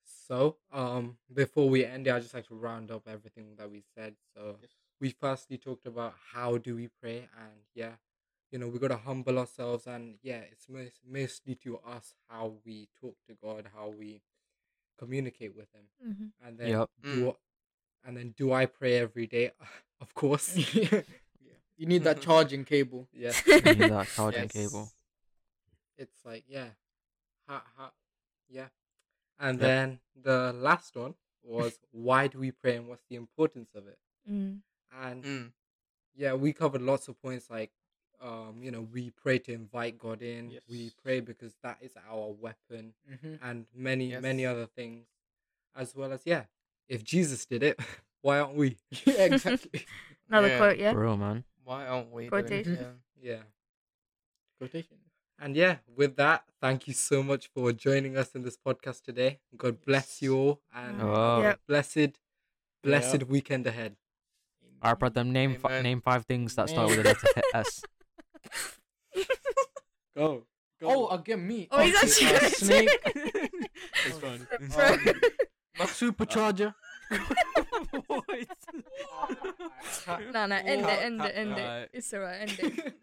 So, 0.03 0.57
um, 0.71 1.17
before 1.33 1.69
we 1.69 1.85
end 1.85 2.07
it, 2.07 2.13
I'd 2.13 2.21
just 2.21 2.33
like 2.33 2.47
to 2.47 2.55
round 2.55 2.91
up 2.91 3.07
everything 3.07 3.55
that 3.57 3.69
we 3.69 3.83
said. 3.95 4.15
So, 4.35 4.57
Yes. 4.61 4.71
we 4.99 5.09
firstly 5.11 5.57
talked 5.57 5.85
about 5.85 6.15
how 6.33 6.57
do 6.57 6.75
we 6.75 6.89
pray, 7.01 7.29
and 7.37 7.61
yeah, 7.73 7.95
you 8.51 8.59
know, 8.59 8.67
we 8.67 8.79
gotta 8.79 8.97
humble 8.97 9.37
ourselves, 9.39 9.87
and 9.87 10.15
yeah, 10.21 10.39
it's 10.51 10.67
most, 10.69 10.99
mostly 11.07 11.55
to 11.55 11.77
us 11.79 12.15
how 12.29 12.53
we 12.65 12.87
talk 12.99 13.15
to 13.27 13.33
God, 13.41 13.67
how 13.75 13.89
we 13.89 14.21
communicate 14.97 15.55
with 15.55 15.71
Him, 15.73 15.85
Mhm. 16.05 16.31
and 16.45 16.57
then 16.57 16.69
Yep. 16.69 16.89
do, 17.01 17.35
and 18.05 18.17
then 18.17 18.31
do 18.37 18.51
I 18.53 18.65
pray 18.65 18.97
every 18.97 19.27
day? 19.27 19.51
of 20.01 20.13
course. 20.13 20.55
yeah. 20.81 21.01
You 21.77 21.85
need 21.85 22.03
that 22.03 22.21
charging 22.21 22.63
cable. 22.65 23.07
yeah, 23.13 23.33
You 23.49 23.61
need 23.75 23.89
that 23.89 24.07
charging 24.15 24.43
Yes. 24.43 24.51
cable. 24.51 24.91
it's 25.97 26.23
like 26.25 26.43
yeah, 26.47 26.69
ha, 27.47 27.63
ha, 27.75 27.91
yeah, 28.49 28.67
and 29.39 29.59
Yep. 29.59 29.67
then 29.67 29.99
the 30.21 30.53
last 30.53 30.95
one 30.95 31.15
was 31.43 31.79
why 31.91 32.27
do 32.27 32.39
we 32.39 32.51
pray 32.51 32.75
and 32.77 32.87
what's 32.87 33.03
the 33.09 33.15
importance 33.15 33.71
of 33.75 33.87
it? 33.87 33.97
Mm. 34.29 34.61
And 34.91 35.23
Mm. 35.23 35.51
yeah, 36.15 36.33
we 36.33 36.53
covered 36.53 36.81
lots 36.81 37.07
of 37.07 37.21
points 37.21 37.49
like, 37.49 37.71
um, 38.21 38.55
you 38.61 38.71
know, 38.71 38.87
we 38.93 39.11
pray 39.11 39.39
to 39.39 39.53
invite 39.53 39.97
God 39.99 40.21
in. 40.21 40.57
We 40.69 40.91
pray 41.03 41.19
because 41.19 41.53
that 41.63 41.77
is 41.81 41.91
our 42.09 42.31
weapon, 42.39 42.93
Mm-hmm. 43.11 43.35
and 43.47 43.65
many, 43.75 44.15
many 44.17 44.45
other 44.45 44.65
things, 44.65 45.05
as 45.75 45.95
well 45.95 46.11
as 46.11 46.21
yeah, 46.25 46.43
if 46.87 47.03
Jesus 47.03 47.45
did 47.45 47.63
it, 47.63 47.79
why 48.21 48.39
aren't 48.39 48.55
we? 48.55 48.77
yeah, 49.05 49.25
exactly. 49.25 49.85
Another 50.29 50.47
Yeah. 50.49 50.57
quote, 50.57 50.77
yeah. 50.77 50.91
For 50.93 51.01
real, 51.03 51.17
man. 51.17 51.43
Why 51.63 51.85
aren't 51.85 52.11
we? 52.11 52.29
doing 52.29 52.43
it? 52.43 52.47
Quotation. 52.47 52.77
Yeah. 53.21 53.31
Yeah, 53.33 53.41
Quotation. 54.59 54.97
And 55.39 55.55
yeah, 55.55 55.77
with 55.95 56.15
that, 56.15 56.43
thank 56.59 56.87
you 56.87 56.93
so 56.93 57.21
much 57.21 57.47
for 57.53 57.71
joining 57.71 58.17
us 58.17 58.33
in 58.33 58.41
this 58.41 58.57
podcast 58.57 59.03
today. 59.03 59.39
God 59.55 59.83
bless 59.85 60.21
you 60.21 60.35
all 60.35 60.61
and 60.73 60.99
Oh. 61.01 61.41
Yep. 61.43 61.59
blessed, 61.67 62.19
blessed 62.83 63.23
weekend 63.23 63.67
ahead. 63.67 63.95
All 64.81 64.91
right, 64.91 64.99
brother. 64.99 65.23
Name 65.23 65.55
fi- 65.55 65.81
name 65.81 66.01
five 66.01 66.25
things 66.25 66.55
that 66.55 66.69
start 66.69 66.87
with 66.89 66.97
the 66.97 67.03
letter 67.03 67.27
S. 67.53 67.81
Go. 70.15 70.43
Oh, 70.83 71.07
again, 71.09 71.47
me. 71.47 71.67
Oh, 71.71 71.79
he's 71.81 71.95
Okay, 71.95 72.07
actually 72.07 72.39
gonna 72.39 72.49
snake. 72.49 72.89
It's 74.05 74.17
fine. 74.21 74.47
Bro. 74.75 74.97
My 75.79 75.85
supercharger. 75.85 76.73
no, 80.33 80.45
no, 80.45 80.55
end 80.55 80.81
it, 80.85 80.99
end 81.03 81.21
it, 81.21 81.35
end 81.35 81.51
Alright. 81.53 81.83
it. 81.83 81.89
It's 81.93 82.13
alright, 82.13 82.41
end 82.41 82.59
it. 82.59 82.93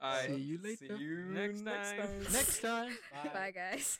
I 0.00 0.26
See 0.26 0.34
you 0.36 0.58
later. 0.62 0.96
See 0.98 1.02
you 1.02 1.16
Next 1.30 1.60
next 1.62 1.90
time. 1.90 1.98
time. 1.98 2.32
Next 2.32 2.60
time. 2.62 2.98
Bye, 3.32 3.50
guys. 3.54 3.98